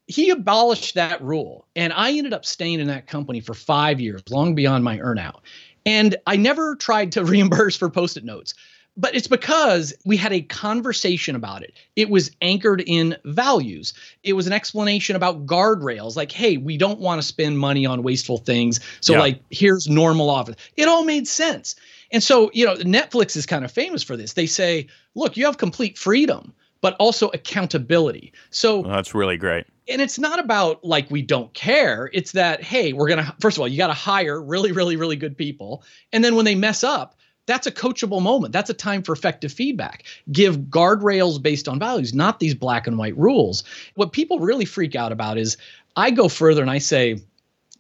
he 0.07 0.31
abolished 0.31 0.95
that 0.95 1.21
rule. 1.23 1.67
And 1.75 1.93
I 1.93 2.13
ended 2.13 2.33
up 2.33 2.45
staying 2.45 2.81
in 2.81 2.87
that 2.89 3.07
company 3.07 3.41
for 3.41 3.55
five 3.55 4.01
years, 4.01 4.23
long 4.31 4.55
beyond 4.55 4.85
my 4.85 4.99
earnout. 4.99 5.41
And 5.85 6.17
I 6.27 6.37
never 6.37 6.77
tried 6.77 7.13
to 7.13 7.25
reimburse 7.25 7.77
for 7.77 7.91
post 7.91 8.17
it 8.17 8.25
notes. 8.25 8.55
But 8.99 9.15
it's 9.15 9.29
because 9.29 9.93
we 10.07 10.17
had 10.17 10.33
a 10.33 10.41
conversation 10.41 11.37
about 11.37 11.63
it. 11.63 11.75
It 11.97 12.09
was 12.09 12.31
anchored 12.41 12.83
in 12.87 13.15
values. 13.27 13.93
It 14.23 14.33
was 14.33 14.47
an 14.47 14.55
explanation 14.55 15.17
about 15.17 15.45
guardrails, 15.45 16.17
like, 16.17 16.33
hey, 16.33 16.57
we 16.57 16.79
don't 16.79 16.99
want 16.99 17.21
to 17.21 17.27
spend 17.27 17.59
money 17.59 17.85
on 17.85 18.03
wasteful 18.03 18.39
things. 18.39 18.81
So, 19.01 19.13
Yeah. 19.13 19.19
like, 19.21 19.43
here's 19.51 19.87
normal 19.87 20.31
office. 20.31 20.57
It 20.79 20.89
all 20.89 21.05
made 21.05 21.29
sense. 21.29 21.77
And 22.11 22.23
so, 22.23 22.51
you 22.55 22.65
know, 22.65 22.77
Netflix 22.77 23.37
is 23.37 23.45
kind 23.45 23.67
of 23.67 23.71
famous 23.71 24.03
for 24.03 24.17
this. 24.17 24.33
They 24.33 24.47
say, 24.47 24.87
look, 25.15 25.37
you 25.37 25.45
have 25.45 25.59
complete 25.59 25.99
freedom, 25.99 26.55
but 26.81 26.95
also 26.99 27.29
accountability. 27.29 28.33
So, 28.51 28.81
Well, 28.81 28.93
that's 28.93 29.15
really 29.15 29.37
great. 29.37 29.67
and 29.89 30.01
it's 30.03 30.19
not 30.19 30.39
about 30.39 30.85
like 30.85 31.11
we 31.11 31.23
don't 31.23 31.53
care. 31.55 32.11
It's 32.13 32.33
that, 32.33 32.63
hey, 32.63 32.93
we're 32.93 33.09
going 33.09 33.25
to, 33.25 33.35
first 33.41 33.57
of 33.57 33.61
all, 33.61 33.69
you 33.69 33.77
got 33.79 33.87
to 33.89 33.93
hire 33.93 34.41
really, 34.43 34.73
really, 34.73 34.97
really 34.97 35.17
good 35.17 35.37
people. 35.37 35.83
And 36.13 36.23
then 36.25 36.35
when 36.37 36.45
they 36.45 36.55
mess 36.55 36.85
up, 36.85 37.15
that's 37.47 37.67
a 37.67 37.73
coachable 37.73 38.21
moment. 38.21 38.53
That's 38.53 38.71
a 38.71 38.75
time 38.75 39.03
for 39.03 39.13
effective 39.13 39.53
feedback. 39.53 40.05
Give 40.33 40.57
guardrails 40.59 41.41
based 41.41 41.69
on 41.69 41.79
values, 41.79 42.13
not 42.13 42.41
these 42.41 42.55
black 42.55 42.87
and 42.89 42.99
white 42.99 43.17
rules. 43.17 43.63
What 43.95 44.13
people 44.13 44.41
really 44.41 44.65
freak 44.65 44.97
out 44.97 45.13
about 45.13 45.39
is 45.39 45.57
I 45.97 46.11
go 46.11 46.29
further 46.29 46.61
and 46.61 46.71
I 46.71 46.79
say, 46.79 47.21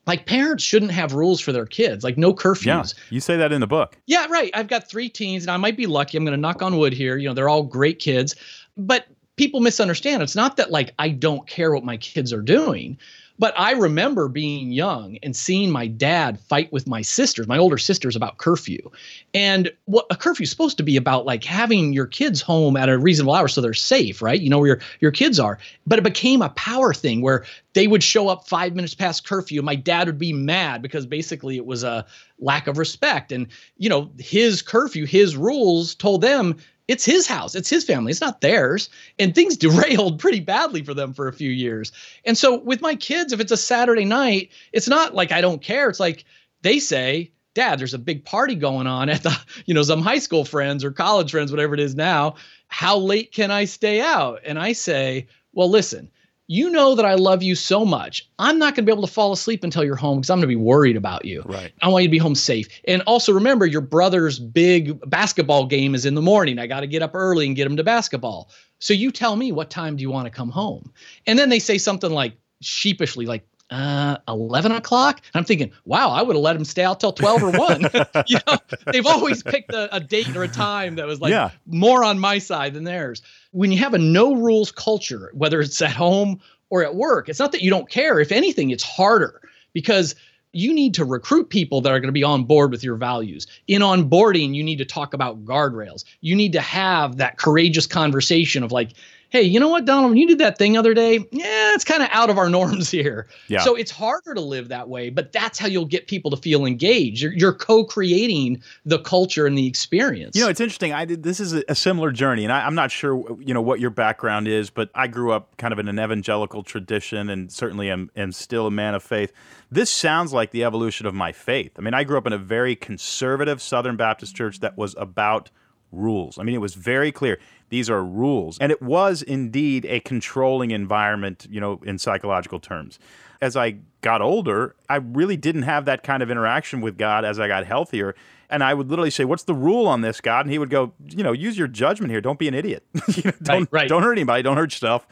like 0.06 0.24
parents 0.24 0.62
shouldn't 0.62 0.92
have 0.92 1.14
rules 1.14 1.40
for 1.40 1.50
their 1.50 1.66
kids, 1.66 2.04
like 2.04 2.16
no 2.16 2.32
curfews. 2.32 2.64
Yeah, 2.64 2.84
you 3.10 3.18
say 3.18 3.36
that 3.36 3.50
in 3.50 3.60
the 3.60 3.66
book. 3.66 3.96
Yeah, 4.06 4.26
right. 4.30 4.52
I've 4.54 4.68
got 4.68 4.88
three 4.88 5.08
teens, 5.08 5.42
and 5.42 5.50
I 5.50 5.56
might 5.56 5.76
be 5.76 5.86
lucky. 5.86 6.16
I'm 6.16 6.24
going 6.24 6.36
to 6.36 6.40
knock 6.40 6.62
on 6.62 6.76
wood 6.78 6.92
here. 6.92 7.16
You 7.16 7.28
know, 7.28 7.34
they're 7.34 7.48
all 7.48 7.64
great 7.64 7.98
kids, 7.98 8.36
but 8.76 9.06
people 9.36 9.60
misunderstand. 9.60 10.22
It's 10.22 10.36
not 10.36 10.56
that 10.56 10.70
like 10.70 10.92
I 10.98 11.10
don't 11.10 11.46
care 11.46 11.72
what 11.72 11.84
my 11.84 11.96
kids 11.96 12.32
are 12.32 12.42
doing, 12.42 12.98
but 13.38 13.52
I 13.58 13.72
remember 13.72 14.28
being 14.28 14.72
young 14.72 15.18
and 15.22 15.36
seeing 15.36 15.70
my 15.70 15.86
dad 15.86 16.40
fight 16.40 16.72
with 16.72 16.86
my 16.86 17.02
sisters, 17.02 17.46
my 17.46 17.58
older 17.58 17.76
sisters, 17.76 18.16
about 18.16 18.38
curfew. 18.38 18.90
And 19.34 19.70
what 19.84 20.06
a 20.10 20.16
curfew 20.16 20.44
is 20.44 20.50
supposed 20.50 20.78
to 20.78 20.82
be 20.82 20.96
about, 20.96 21.26
like 21.26 21.44
having 21.44 21.92
your 21.92 22.06
kids 22.06 22.40
home 22.40 22.78
at 22.78 22.88
a 22.88 22.96
reasonable 22.96 23.34
hour 23.34 23.48
so 23.48 23.60
they're 23.60 23.74
safe, 23.74 24.22
right? 24.22 24.40
You 24.40 24.48
know 24.48 24.58
where 24.58 24.68
your, 24.68 24.80
your 25.00 25.10
kids 25.10 25.38
are. 25.38 25.58
But 25.86 25.98
it 25.98 26.02
became 26.02 26.40
a 26.40 26.48
power 26.50 26.94
thing 26.94 27.20
where 27.20 27.44
they 27.74 27.86
would 27.86 28.02
show 28.02 28.28
up 28.28 28.48
five 28.48 28.74
minutes 28.74 28.94
past 28.94 29.26
curfew. 29.28 29.60
My 29.60 29.76
dad 29.76 30.06
would 30.06 30.18
be 30.18 30.32
mad 30.32 30.80
because 30.80 31.04
basically 31.04 31.56
it 31.56 31.66
was 31.66 31.84
a 31.84 32.06
lack 32.38 32.66
of 32.66 32.78
respect. 32.78 33.32
And, 33.32 33.48
you 33.76 33.90
know, 33.90 34.10
his 34.18 34.62
curfew, 34.62 35.04
his 35.04 35.36
rules 35.36 35.94
told 35.94 36.22
them 36.22 36.56
it's 36.88 37.04
his 37.04 37.26
house, 37.26 37.54
it's 37.54 37.68
his 37.68 37.84
family, 37.84 38.10
it's 38.10 38.20
not 38.20 38.40
theirs. 38.40 38.88
And 39.18 39.34
things 39.34 39.56
derailed 39.56 40.18
pretty 40.18 40.40
badly 40.40 40.82
for 40.82 40.94
them 40.94 41.12
for 41.12 41.28
a 41.28 41.32
few 41.32 41.50
years. 41.50 41.92
And 42.24 42.36
so 42.36 42.58
with 42.58 42.80
my 42.80 42.94
kids, 42.94 43.32
if 43.32 43.40
it's 43.40 43.52
a 43.52 43.56
Saturday 43.56 44.04
night, 44.04 44.50
it's 44.72 44.88
not 44.88 45.14
like 45.14 45.32
I 45.32 45.40
don't 45.40 45.62
care. 45.62 45.88
It's 45.88 46.00
like 46.00 46.24
they 46.62 46.78
say, 46.78 47.32
Dad, 47.54 47.78
there's 47.78 47.94
a 47.94 47.98
big 47.98 48.24
party 48.24 48.54
going 48.54 48.86
on 48.86 49.08
at 49.08 49.22
the, 49.22 49.36
you 49.66 49.74
know, 49.74 49.82
some 49.82 50.02
high 50.02 50.18
school 50.18 50.44
friends 50.44 50.84
or 50.84 50.90
college 50.90 51.30
friends, 51.30 51.50
whatever 51.50 51.74
it 51.74 51.80
is 51.80 51.94
now. 51.94 52.34
How 52.68 52.98
late 52.98 53.32
can 53.32 53.50
I 53.50 53.64
stay 53.64 54.00
out? 54.00 54.40
And 54.44 54.58
I 54.58 54.72
say, 54.72 55.28
Well, 55.52 55.70
listen, 55.70 56.10
you 56.48 56.70
know 56.70 56.94
that 56.94 57.04
I 57.04 57.14
love 57.14 57.42
you 57.42 57.54
so 57.54 57.84
much. 57.84 58.28
I'm 58.38 58.58
not 58.58 58.74
going 58.74 58.84
to 58.84 58.90
be 58.90 58.92
able 58.92 59.06
to 59.06 59.12
fall 59.12 59.32
asleep 59.32 59.64
until 59.64 59.84
you're 59.84 59.96
home 59.96 60.18
because 60.18 60.30
I'm 60.30 60.36
going 60.38 60.42
to 60.42 60.46
be 60.48 60.56
worried 60.56 60.96
about 60.96 61.24
you. 61.24 61.42
Right. 61.44 61.72
I 61.82 61.88
want 61.88 62.02
you 62.02 62.08
to 62.08 62.12
be 62.12 62.18
home 62.18 62.36
safe. 62.36 62.68
And 62.86 63.02
also 63.02 63.32
remember, 63.32 63.66
your 63.66 63.80
brother's 63.80 64.38
big 64.38 64.98
basketball 65.10 65.66
game 65.66 65.94
is 65.94 66.06
in 66.06 66.14
the 66.14 66.22
morning. 66.22 66.58
I 66.58 66.66
got 66.66 66.80
to 66.80 66.86
get 66.86 67.02
up 67.02 67.12
early 67.14 67.46
and 67.46 67.56
get 67.56 67.66
him 67.66 67.76
to 67.76 67.84
basketball. 67.84 68.50
So 68.78 68.94
you 68.94 69.10
tell 69.10 69.34
me 69.34 69.50
what 69.52 69.70
time 69.70 69.96
do 69.96 70.02
you 70.02 70.10
want 70.10 70.26
to 70.26 70.30
come 70.30 70.50
home? 70.50 70.92
And 71.26 71.38
then 71.38 71.48
they 71.48 71.58
say 71.58 71.78
something 71.78 72.10
like 72.10 72.34
sheepishly, 72.60 73.26
like, 73.26 73.46
uh, 73.70 74.16
11 74.28 74.70
o'clock. 74.70 75.16
And 75.34 75.40
I'm 75.40 75.44
thinking, 75.44 75.72
wow, 75.84 76.10
I 76.10 76.22
would 76.22 76.36
have 76.36 76.42
let 76.42 76.54
him 76.54 76.64
stay 76.64 76.84
out 76.84 77.00
till 77.00 77.12
12 77.12 77.42
or 77.42 77.50
1. 77.50 77.80
you 78.28 78.38
know, 78.46 78.58
they've 78.92 79.06
always 79.06 79.42
picked 79.42 79.72
a, 79.72 79.96
a 79.96 79.98
date 79.98 80.36
or 80.36 80.44
a 80.44 80.48
time 80.48 80.96
that 80.96 81.06
was 81.08 81.20
like 81.20 81.32
Yeah. 81.32 81.50
more 81.66 82.04
on 82.04 82.20
my 82.20 82.38
side 82.38 82.74
than 82.74 82.84
theirs. 82.84 83.22
When 83.56 83.72
you 83.72 83.78
have 83.78 83.94
a 83.94 83.98
no 83.98 84.34
rules 84.34 84.70
culture, 84.70 85.30
whether 85.32 85.62
it's 85.62 85.80
at 85.80 85.92
home 85.92 86.40
or 86.68 86.84
at 86.84 86.94
work, 86.94 87.30
it's 87.30 87.38
not 87.38 87.52
that 87.52 87.62
you 87.62 87.70
don't 87.70 87.88
care. 87.88 88.20
If 88.20 88.30
anything, 88.30 88.68
it's 88.68 88.84
harder 88.84 89.40
because 89.72 90.14
you 90.52 90.74
need 90.74 90.92
to 90.94 91.06
recruit 91.06 91.48
people 91.48 91.80
that 91.80 91.90
are 91.90 91.98
going 91.98 92.08
to 92.08 92.12
be 92.12 92.22
on 92.22 92.44
board 92.44 92.70
with 92.70 92.84
your 92.84 92.96
values. 92.96 93.46
In 93.66 93.80
onboarding, 93.80 94.54
you 94.54 94.62
need 94.62 94.76
to 94.76 94.84
talk 94.84 95.14
about 95.14 95.42
guardrails. 95.46 96.04
You 96.20 96.36
need 96.36 96.52
to 96.52 96.60
have 96.60 97.16
that 97.16 97.38
courageous 97.38 97.86
conversation 97.86 98.62
of 98.62 98.72
like, 98.72 98.90
hey, 99.30 99.42
you 99.42 99.58
know 99.60 99.68
what, 99.68 99.84
Donald, 99.84 100.10
when 100.10 100.18
you 100.18 100.26
did 100.26 100.38
that 100.38 100.58
thing 100.58 100.72
the 100.72 100.78
other 100.78 100.94
day, 100.94 101.16
yeah, 101.30 101.74
it's 101.74 101.84
kind 101.84 102.02
of 102.02 102.08
out 102.12 102.30
of 102.30 102.38
our 102.38 102.48
norms 102.56 102.90
here. 102.90 103.26
Yeah. 103.48 103.60
So 103.60 103.74
it's 103.74 103.90
harder 103.90 104.34
to 104.34 104.40
live 104.40 104.68
that 104.68 104.88
way, 104.88 105.10
but 105.10 105.32
that's 105.32 105.58
how 105.58 105.66
you'll 105.66 105.84
get 105.84 106.06
people 106.06 106.30
to 106.30 106.36
feel 106.36 106.64
engaged. 106.64 107.22
You're, 107.22 107.32
you're 107.32 107.52
co-creating 107.52 108.62
the 108.84 108.98
culture 109.00 109.46
and 109.46 109.56
the 109.56 109.66
experience. 109.66 110.36
You 110.36 110.42
know, 110.42 110.48
it's 110.48 110.60
interesting. 110.60 110.92
I 110.92 111.04
did 111.04 111.22
this 111.22 111.40
is 111.40 111.54
a, 111.54 111.64
a 111.68 111.74
similar 111.74 112.12
journey, 112.12 112.44
and 112.44 112.52
I, 112.52 112.66
I'm 112.66 112.74
not 112.74 112.90
sure 112.90 113.36
you 113.40 113.54
know 113.54 113.62
what 113.62 113.80
your 113.80 113.90
background 113.90 114.48
is, 114.48 114.70
but 114.70 114.90
I 114.94 115.06
grew 115.06 115.32
up 115.32 115.56
kind 115.56 115.72
of 115.72 115.78
in 115.78 115.88
an 115.88 115.98
evangelical 115.98 116.62
tradition, 116.62 117.28
and 117.28 117.50
certainly 117.50 117.90
am, 117.90 118.10
am 118.16 118.32
still 118.32 118.66
a 118.66 118.70
man 118.70 118.94
of 118.94 119.02
faith. 119.02 119.32
This 119.70 119.90
sounds 119.90 120.32
like 120.32 120.52
the 120.52 120.64
evolution 120.64 121.06
of 121.06 121.14
my 121.14 121.32
faith. 121.32 121.72
I 121.76 121.80
mean, 121.80 121.94
I 121.94 122.04
grew 122.04 122.18
up 122.18 122.26
in 122.26 122.32
a 122.32 122.38
very 122.38 122.76
conservative 122.76 123.60
Southern 123.60 123.96
Baptist 123.96 124.36
church 124.36 124.60
that 124.60 124.76
was 124.76 124.94
about 124.96 125.50
rules. 125.96 126.38
I 126.38 126.42
mean, 126.42 126.54
it 126.54 126.60
was 126.60 126.74
very 126.74 127.10
clear 127.12 127.38
these 127.68 127.90
are 127.90 128.04
rules. 128.04 128.58
And 128.58 128.70
it 128.70 128.80
was 128.80 129.22
indeed 129.22 129.84
a 129.86 130.00
controlling 130.00 130.70
environment, 130.70 131.46
you 131.50 131.60
know, 131.60 131.80
in 131.84 131.98
psychological 131.98 132.60
terms. 132.60 132.98
As 133.40 133.56
I 133.56 133.76
got 134.00 134.22
older, 134.22 134.76
I 134.88 134.96
really 134.96 135.36
didn't 135.36 135.62
have 135.62 135.84
that 135.86 136.02
kind 136.02 136.22
of 136.22 136.30
interaction 136.30 136.80
with 136.80 136.96
God 136.96 137.24
as 137.24 137.38
I 137.38 137.48
got 137.48 137.66
healthier. 137.66 138.14
And 138.48 138.62
I 138.62 138.72
would 138.72 138.88
literally 138.88 139.10
say, 139.10 139.24
"What's 139.24 139.42
the 139.42 139.54
rule 139.54 139.88
on 139.88 140.02
this, 140.02 140.20
God?" 140.20 140.46
And 140.46 140.52
He 140.52 140.58
would 140.58 140.70
go, 140.70 140.92
"You 141.04 141.24
know, 141.24 141.32
use 141.32 141.58
your 141.58 141.66
judgment 141.66 142.12
here. 142.12 142.20
Don't 142.20 142.38
be 142.38 142.46
an 142.46 142.54
idiot. 142.54 142.84
you 143.08 143.24
know, 143.24 143.32
don't 143.42 143.62
right, 143.72 143.72
right. 143.72 143.88
don't 143.88 144.04
hurt 144.04 144.12
anybody. 144.12 144.42
Don't 144.42 144.56
hurt 144.56 144.72
yourself. 144.72 145.06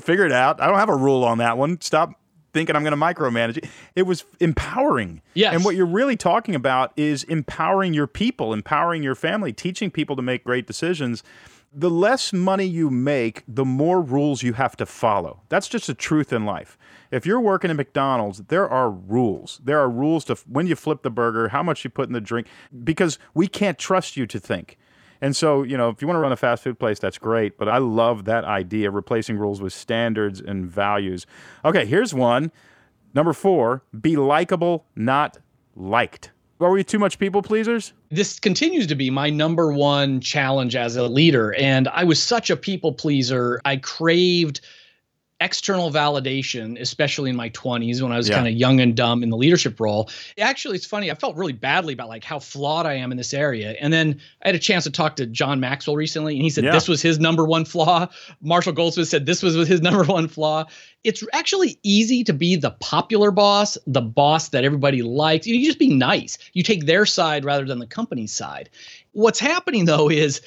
Figure 0.00 0.24
it 0.24 0.32
out. 0.32 0.60
I 0.60 0.68
don't 0.68 0.78
have 0.78 0.88
a 0.88 0.96
rule 0.96 1.24
on 1.24 1.38
that 1.38 1.58
one. 1.58 1.80
Stop 1.80 2.20
thinking 2.58 2.74
I'm 2.74 2.82
going 2.82 2.90
to 2.90 2.96
micromanage 2.96 3.58
it. 3.58 3.66
It 3.94 4.02
was 4.02 4.24
empowering. 4.40 5.22
Yes. 5.34 5.54
And 5.54 5.64
what 5.64 5.76
you're 5.76 5.86
really 5.86 6.16
talking 6.16 6.56
about 6.56 6.92
is 6.96 7.22
empowering 7.24 7.94
your 7.94 8.08
people, 8.08 8.52
empowering 8.52 9.04
your 9.04 9.14
family, 9.14 9.52
teaching 9.52 9.92
people 9.92 10.16
to 10.16 10.22
make 10.22 10.42
great 10.42 10.66
decisions. 10.66 11.22
The 11.72 11.90
less 11.90 12.32
money 12.32 12.64
you 12.64 12.90
make, 12.90 13.44
the 13.46 13.64
more 13.64 14.00
rules 14.00 14.42
you 14.42 14.54
have 14.54 14.76
to 14.78 14.86
follow. 14.86 15.42
That's 15.50 15.68
just 15.68 15.88
a 15.88 15.94
truth 15.94 16.32
in 16.32 16.44
life. 16.44 16.76
If 17.12 17.24
you're 17.24 17.40
working 17.40 17.70
at 17.70 17.76
McDonald's, 17.76 18.38
there 18.48 18.68
are 18.68 18.90
rules. 18.90 19.60
There 19.62 19.78
are 19.78 19.88
rules 19.88 20.24
to 20.24 20.34
when 20.48 20.66
you 20.66 20.74
flip 20.74 21.02
the 21.02 21.10
burger, 21.10 21.48
how 21.50 21.62
much 21.62 21.84
you 21.84 21.90
put 21.90 22.08
in 22.08 22.12
the 22.12 22.20
drink, 22.20 22.48
because 22.82 23.20
we 23.34 23.46
can't 23.46 23.78
trust 23.78 24.16
you 24.16 24.26
to 24.26 24.40
think. 24.40 24.78
And 25.20 25.34
so, 25.34 25.62
you 25.62 25.76
know, 25.76 25.88
if 25.88 26.00
you 26.00 26.08
want 26.08 26.16
to 26.16 26.20
run 26.20 26.32
a 26.32 26.36
fast 26.36 26.62
food 26.62 26.78
place, 26.78 26.98
that's 26.98 27.18
great. 27.18 27.58
But 27.58 27.68
I 27.68 27.78
love 27.78 28.24
that 28.26 28.44
idea 28.44 28.90
replacing 28.90 29.38
rules 29.38 29.60
with 29.60 29.72
standards 29.72 30.40
and 30.40 30.66
values. 30.66 31.26
Okay, 31.64 31.84
here's 31.84 32.14
one. 32.14 32.52
Number 33.14 33.32
four, 33.32 33.82
be 34.00 34.16
likable, 34.16 34.86
not 34.94 35.38
liked. 35.74 36.30
Are 36.60 36.70
we 36.70 36.82
too 36.82 36.98
much 36.98 37.18
people 37.18 37.40
pleasers? 37.40 37.92
This 38.10 38.40
continues 38.40 38.86
to 38.88 38.96
be 38.96 39.10
my 39.10 39.30
number 39.30 39.72
one 39.72 40.20
challenge 40.20 40.74
as 40.74 40.96
a 40.96 41.06
leader. 41.06 41.54
And 41.54 41.86
I 41.88 42.02
was 42.04 42.20
such 42.20 42.50
a 42.50 42.56
people 42.56 42.92
pleaser. 42.92 43.60
I 43.64 43.76
craved 43.76 44.60
external 45.40 45.90
validation, 45.92 46.80
especially 46.80 47.30
in 47.30 47.36
my 47.36 47.48
20s 47.50 48.02
when 48.02 48.10
I 48.10 48.16
was 48.16 48.28
Yeah. 48.28 48.34
kind 48.36 48.48
of 48.48 48.54
young 48.54 48.80
and 48.80 48.96
dumb 48.96 49.22
in 49.22 49.30
the 49.30 49.36
leadership 49.36 49.78
role. 49.78 50.10
Actually, 50.36 50.74
it's 50.76 50.84
funny. 50.86 51.10
I 51.10 51.14
felt 51.14 51.36
really 51.36 51.52
badly 51.52 51.92
about 51.92 52.08
like 52.08 52.24
how 52.24 52.40
flawed 52.40 52.86
I 52.86 52.94
am 52.94 53.12
in 53.12 53.18
this 53.18 53.32
area. 53.32 53.76
And 53.80 53.92
then 53.92 54.20
I 54.44 54.48
had 54.48 54.54
a 54.56 54.58
chance 54.58 54.82
to 54.84 54.90
talk 54.90 55.14
to 55.16 55.26
John 55.26 55.60
Maxwell 55.60 55.94
recently, 55.94 56.34
and 56.34 56.42
he 56.42 56.50
said 56.50 56.64
Yeah. 56.64 56.72
this 56.72 56.88
was 56.88 57.00
his 57.00 57.20
number 57.20 57.44
one 57.44 57.64
flaw. 57.64 58.08
Marshall 58.40 58.72
Goldsmith 58.72 59.06
said 59.08 59.26
this 59.26 59.42
was 59.42 59.54
his 59.68 59.80
number 59.82 60.02
one 60.04 60.26
flaw. 60.26 60.64
It's 61.04 61.22
actually 61.32 61.78
easy 61.84 62.24
to 62.24 62.32
be 62.32 62.56
the 62.56 62.72
popular 62.72 63.30
boss, 63.30 63.78
the 63.86 64.00
boss 64.02 64.48
that 64.48 64.64
everybody 64.64 65.02
likes. 65.02 65.46
You, 65.46 65.54
you 65.54 65.66
just 65.66 65.78
be 65.78 65.86
nice. 65.94 66.36
You 66.52 66.64
take 66.64 66.86
their 66.86 67.06
side 67.06 67.44
rather 67.44 67.64
than 67.64 67.78
the 67.78 67.86
company's 67.86 68.32
side. 68.32 68.70
What's 69.12 69.38
happening 69.38 69.84
though 69.84 70.10
is 70.10 70.40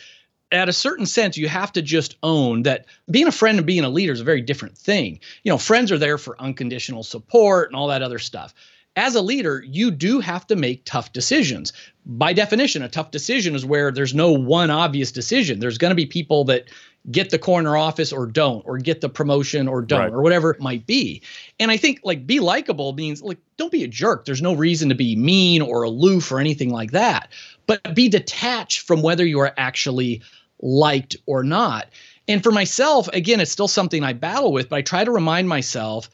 at 0.52 0.70
a 0.70 0.74
certain 0.74 1.06
sense, 1.06 1.38
you 1.38 1.48
have 1.48 1.72
to 1.74 1.82
just 1.82 2.18
own 2.24 2.64
that 2.64 2.86
being 3.10 3.28
a 3.28 3.32
friend 3.32 3.58
and 3.58 3.66
being 3.68 3.84
a 3.84 3.90
leader 3.90 4.12
is 4.12 4.22
a 4.22 4.26
very 4.26 4.42
different 4.42 4.78
thing. 4.78 5.20
You 5.44 5.52
know, 5.52 5.58
friends 5.58 5.92
are 5.92 5.98
there 5.98 6.18
for 6.18 6.40
unconditional 6.42 7.04
support 7.04 7.70
and 7.70 7.76
all 7.76 7.88
that 7.88 8.02
other 8.02 8.20
stuff. 8.20 8.54
As 8.98 9.16
a 9.16 9.22
leader, 9.22 9.64
you 9.66 9.90
do 9.90 10.20
have 10.20 10.46
to 10.48 10.56
make 10.58 10.84
tough 10.84 11.14
decisions. 11.14 11.72
By 12.06 12.34
definition, 12.34 12.82
a 12.82 12.90
tough 12.90 13.12
decision 13.12 13.56
is 13.56 13.66
where 13.66 13.90
there's 13.90 14.14
no 14.14 14.34
one 14.34 14.70
obvious 14.70 15.14
decision. 15.14 15.60
There's 15.60 15.78
going 15.78 15.92
to 15.92 15.96
be 15.96 16.06
people 16.06 16.44
that 16.46 16.66
get 17.10 17.30
the 17.30 17.40
corner 17.40 17.78
office 17.78 18.12
or 18.12 18.28
don't, 18.28 18.62
or 18.68 18.78
get 18.78 19.00
the 19.00 19.08
promotion 19.10 19.68
or 19.70 19.82
don't, 19.82 20.00
Right. 20.02 20.12
or 20.12 20.22
whatever 20.22 20.52
it 20.52 20.60
might 20.60 20.86
be. 20.86 21.22
And 21.60 21.72
I 21.72 21.78
think 21.78 22.02
like 22.04 22.28
be 22.28 22.40
likable 22.42 22.92
means 22.94 23.24
like 23.24 23.40
don't 23.58 23.72
be 23.72 23.84
a 23.84 23.88
jerk. 23.88 24.26
There's 24.26 24.42
no 24.42 24.54
reason 24.54 24.90
to 24.90 24.96
be 24.96 25.16
mean 25.16 25.62
or 25.62 25.84
aloof 25.84 26.32
or 26.32 26.40
anything 26.40 26.70
like 26.70 26.92
that. 26.92 27.30
But 27.68 27.96
be 27.96 28.10
detached 28.10 28.82
from 28.82 29.02
whether 29.02 29.26
you 29.26 29.40
are 29.40 29.54
actually 29.58 30.22
liked 30.62 31.15
or 31.26 31.43
not. 31.43 31.88
And 32.28 32.43
for 32.43 32.52
myself, 32.52 33.08
again, 33.10 33.39
it's 33.39 33.52
still 33.52 33.67
something 33.67 34.04
I 34.04 34.13
battle 34.13 34.52
with, 34.52 34.69
but 34.69 34.78
I 34.78 34.82
try 34.82 35.04
to 35.04 35.12
remind 35.12 35.50
myself 35.50 36.10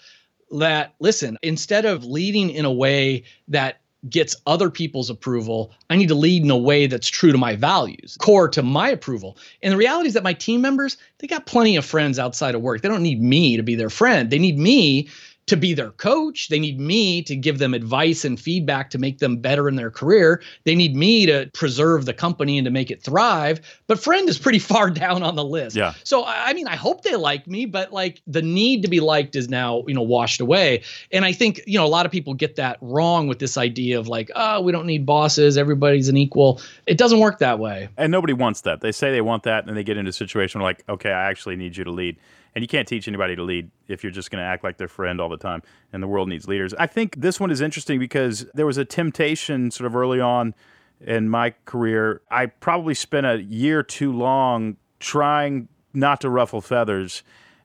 that 0.52 0.94
listen, 1.00 1.38
instead 1.42 1.86
of 1.86 2.06
leading 2.06 2.50
in 2.50 2.66
a 2.66 2.72
way 2.72 3.24
that 3.50 3.82
gets 4.10 4.36
other 4.46 4.70
people's 4.70 5.10
approval, 5.10 5.72
I 5.90 5.96
need 5.96 6.08
to 6.08 6.16
lead 6.16 6.44
in 6.44 6.52
a 6.52 6.58
way 6.58 6.88
that's 6.88 7.10
true 7.10 7.32
to 7.32 7.38
my 7.38 7.56
values, 7.56 8.18
core 8.20 8.48
to 8.50 8.64
my 8.64 8.90
approval. 8.90 9.38
And 9.62 9.74
the 9.74 9.78
reality 9.78 10.08
is 10.08 10.14
that 10.14 10.24
my 10.24 10.34
team 10.34 10.62
members, 10.62 10.98
they 11.18 11.28
got 11.28 11.46
plenty 11.46 11.76
of 11.76 11.86
friends 11.86 12.20
outside 12.20 12.56
of 12.56 12.62
work. 12.62 12.82
They 12.82 12.90
don't 12.90 13.04
need 13.04 13.22
me 13.22 13.58
to 13.58 13.64
be 13.64 13.76
their 13.76 13.90
friend. 13.90 14.30
They 14.30 14.40
need 14.40 14.58
me 14.58 15.10
to 15.48 15.58
be 15.58 15.74
their 15.74 15.92
coach. 15.92 16.50
They 16.50 16.60
need 16.60 16.80
me 16.80 17.24
to 17.24 17.36
give 17.36 17.58
them 17.58 17.74
advice 17.74 18.24
and 18.24 18.40
feedback 18.40 18.90
to 18.92 18.98
make 18.98 19.20
them 19.20 19.38
better 19.38 19.68
in 19.68 19.76
their 19.76 19.90
career. 19.90 20.42
They 20.66 20.76
need 20.76 20.96
me 20.96 21.26
to 21.26 21.50
preserve 21.54 22.06
the 22.06 22.14
company 22.14 22.58
and 22.58 22.66
to 22.66 22.72
make 22.72 22.92
it 22.92 23.02
thrive. 23.02 23.62
But 23.88 24.00
friend 24.00 24.28
is 24.30 24.38
pretty 24.38 24.60
far 24.68 24.90
down 24.90 25.24
on 25.24 25.36
the 25.36 25.46
list. 25.46 25.76
Yeah. 25.76 25.94
So 26.04 26.26
I 26.26 26.54
mean, 26.54 26.68
I 26.68 26.76
hope 26.76 27.04
they 27.04 27.16
like 27.16 27.48
me, 27.48 27.66
but 27.66 27.92
like 27.92 28.22
the 28.28 28.42
need 28.42 28.84
to 28.84 28.88
be 28.88 29.00
liked 29.00 29.36
is 29.36 29.50
now, 29.50 29.84
you 29.88 29.94
know, 29.94 30.02
washed 30.02 30.42
away. 30.42 30.84
And 31.12 31.26
I 31.26 31.32
think, 31.32 31.62
you 31.66 31.78
know, 31.78 31.86
a 31.86 31.88
lot 31.88 32.06
of 32.06 32.12
people 32.12 32.34
get 32.34 32.58
that 32.58 32.78
wrong 32.82 33.28
with 33.28 33.40
this 33.40 33.58
idea 33.58 34.00
of 34.00 34.08
like, 34.08 34.30
oh, 34.36 34.62
we 34.62 34.72
don't 34.72 34.86
need 34.86 35.06
bosses, 35.06 35.58
everybody's 35.58 36.10
an 36.10 36.18
equal. 36.18 36.62
It 36.86 36.98
doesn't 36.98 37.20
work 37.20 37.40
that 37.40 37.60
way. 37.60 37.90
And 37.98 38.12
nobody 38.12 38.34
wants 38.34 38.62
that. 38.62 38.82
They 38.82 38.92
say 38.92 39.12
they 39.12 39.22
want 39.22 39.44
that, 39.44 39.68
and 39.68 39.76
they 39.76 39.84
get 39.84 39.98
into 39.98 40.10
a 40.10 40.14
situation 40.14 40.62
where, 40.62 40.70
like, 40.70 40.84
okay, 40.90 41.12
I 41.12 41.30
actually 41.30 41.56
need 41.56 41.78
you 41.78 41.84
to 41.84 41.92
lead. 41.92 42.18
And 42.58 42.64
you 42.64 42.68
can't 42.68 42.88
teach 42.88 43.08
anybody 43.08 43.36
to 43.36 43.44
lead 43.44 43.70
if 43.88 44.02
you're 44.02 44.12
just 44.12 44.32
going 44.32 44.42
to 44.42 44.44
act 44.44 44.64
like 44.64 44.78
their 44.78 44.88
friend 44.88 45.22
all 45.22 45.30
the 45.30 45.38
time. 45.38 45.62
And 45.94 46.02
the 46.02 46.08
world 46.08 46.28
needs 46.28 46.48
leaders. 46.48 46.74
I 46.74 46.88
think 46.88 47.22
this 47.22 47.40
one 47.40 47.52
is 47.52 47.62
interesting 47.62 48.00
because 48.00 48.48
there 48.56 48.66
was 48.66 48.80
a 48.80 48.84
temptation 48.84 49.70
sort 49.70 49.86
of 49.86 49.96
early 49.96 50.20
on 50.20 50.56
in 51.00 51.30
my 51.30 51.54
career. 51.66 52.24
I 52.32 52.48
probably 52.48 52.96
spent 52.96 53.28
a 53.28 53.44
year 53.44 53.84
too 53.84 54.12
long 54.12 54.78
trying 55.00 55.68
not 55.94 56.20
to 56.22 56.32
ruffle 56.32 56.62
feathers 56.62 57.22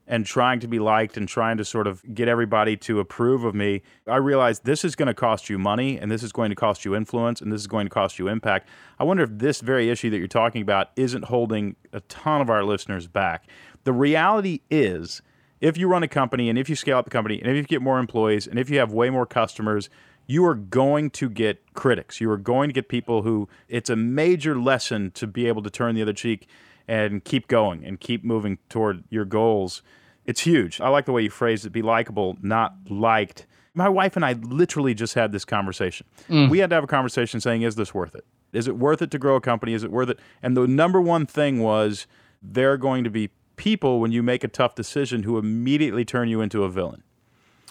and 0.07 0.25
trying 0.25 0.59
to 0.59 0.67
be 0.67 0.79
liked 0.79 1.17
and 1.17 1.27
trying 1.27 1.57
to 1.57 1.65
sort 1.65 1.87
of 1.87 2.03
get 2.13 2.27
everybody 2.27 2.75
to 2.75 2.99
approve 2.99 3.43
of 3.43 3.55
me, 3.55 3.81
I 4.05 4.17
realized 4.17 4.65
this 4.65 4.83
is 4.83 4.95
going 4.95 5.07
to 5.07 5.13
cost 5.13 5.49
you 5.49 5.57
money 5.57 5.97
and 5.97 6.11
this 6.11 6.23
is 6.23 6.31
going 6.31 6.49
to 6.49 6.55
cost 6.55 6.83
you 6.83 6.95
influence 6.95 7.41
and 7.41 7.51
this 7.51 7.61
is 7.61 7.67
going 7.67 7.85
to 7.85 7.89
cost 7.89 8.19
you 8.19 8.27
impact. 8.27 8.69
I 8.99 9.05
wonder 9.05 9.23
if 9.23 9.29
this 9.33 9.61
very 9.61 9.89
issue 9.89 10.09
that 10.09 10.17
you're 10.17 10.27
talking 10.27 10.61
about 10.61 10.89
isn't 10.95 11.25
holding 11.25 11.77
a 11.93 12.01
ton 12.01 12.41
of 12.41 12.49
our 12.49 12.63
listeners 12.63 13.07
back. 13.07 13.47
The 13.83 13.93
reality 13.93 14.61
is, 14.69 15.21
if 15.61 15.77
you 15.77 15.87
run 15.87 16.03
a 16.03 16.07
company 16.07 16.49
and 16.49 16.57
if 16.57 16.69
you 16.69 16.75
scale 16.75 16.97
up 16.97 17.05
the 17.05 17.11
company 17.11 17.39
and 17.39 17.49
if 17.49 17.55
you 17.55 17.63
get 17.63 17.81
more 17.81 17.99
employees 17.99 18.47
and 18.47 18.59
if 18.59 18.69
you 18.69 18.79
have 18.79 18.91
way 18.91 19.09
more 19.09 19.25
customers, 19.25 19.89
you 20.27 20.45
are 20.45 20.55
going 20.55 21.09
to 21.11 21.29
get 21.29 21.73
critics. 21.73 22.21
You 22.21 22.29
are 22.31 22.37
going 22.37 22.69
to 22.69 22.73
get 22.73 22.89
people 22.89 23.23
who 23.23 23.47
it's 23.67 23.89
a 23.89 23.95
major 23.95 24.59
lesson 24.59 25.11
to 25.11 25.27
be 25.27 25.47
able 25.47 25.61
to 25.63 25.69
turn 25.69 25.95
the 25.95 26.01
other 26.01 26.13
cheek 26.13 26.47
and 26.87 27.23
keep 27.23 27.47
going 27.47 27.85
and 27.85 27.99
keep 27.99 28.23
moving 28.23 28.57
toward 28.69 29.03
your 29.09 29.25
goals. 29.25 29.81
It's 30.25 30.41
huge. 30.41 30.79
I 30.79 30.89
like 30.89 31.05
the 31.05 31.11
way 31.11 31.23
you 31.23 31.29
phrased 31.29 31.65
it 31.65 31.71
be 31.71 31.81
likable, 31.81 32.37
not 32.41 32.75
liked. 32.89 33.45
My 33.73 33.89
wife 33.89 34.15
and 34.15 34.23
I 34.23 34.33
literally 34.33 34.93
just 34.93 35.13
had 35.13 35.31
this 35.31 35.45
conversation. 35.45 36.05
Mm. 36.29 36.49
We 36.49 36.59
had 36.59 36.69
to 36.69 36.75
have 36.75 36.83
a 36.83 36.87
conversation 36.87 37.41
saying, 37.41 37.63
is 37.63 37.75
this 37.75 37.93
worth 37.93 38.15
it? 38.15 38.25
Is 38.53 38.67
it 38.67 38.77
worth 38.77 39.01
it 39.01 39.11
to 39.11 39.19
grow 39.19 39.35
a 39.35 39.41
company? 39.41 39.73
Is 39.73 39.83
it 39.83 39.91
worth 39.91 40.09
it? 40.09 40.19
And 40.41 40.55
the 40.55 40.67
number 40.67 41.01
one 41.01 41.25
thing 41.25 41.59
was 41.59 42.05
there 42.41 42.71
are 42.71 42.77
going 42.77 43.03
to 43.03 43.09
be 43.09 43.29
people 43.55 43.99
when 43.99 44.11
you 44.11 44.23
make 44.23 44.43
a 44.43 44.47
tough 44.47 44.75
decision 44.75 45.23
who 45.23 45.37
immediately 45.37 46.03
turn 46.05 46.27
you 46.27 46.41
into 46.41 46.63
a 46.63 46.69
villain 46.69 47.03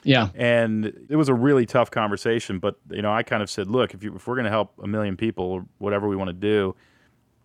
Yeah. 0.05 0.29
and 0.35 0.87
it 1.09 1.17
was 1.17 1.29
a 1.29 1.35
really 1.35 1.67
tough 1.67 1.91
conversation 1.91 2.59
but 2.59 2.77
you 2.91 3.03
know 3.03 3.13
i 3.13 3.23
kind 3.23 3.43
of 3.43 3.51
said 3.51 3.69
look 3.69 3.95
if, 3.95 4.03
you, 4.05 4.15
if 4.15 4.27
we're 4.27 4.35
going 4.37 4.45
to 4.45 4.51
help 4.51 4.73
a 4.83 4.87
million 4.87 5.17
people 5.17 5.45
or 5.45 5.67
whatever 5.79 6.09
we 6.09 6.17
want 6.17 6.29
to 6.29 6.35
do 6.35 6.75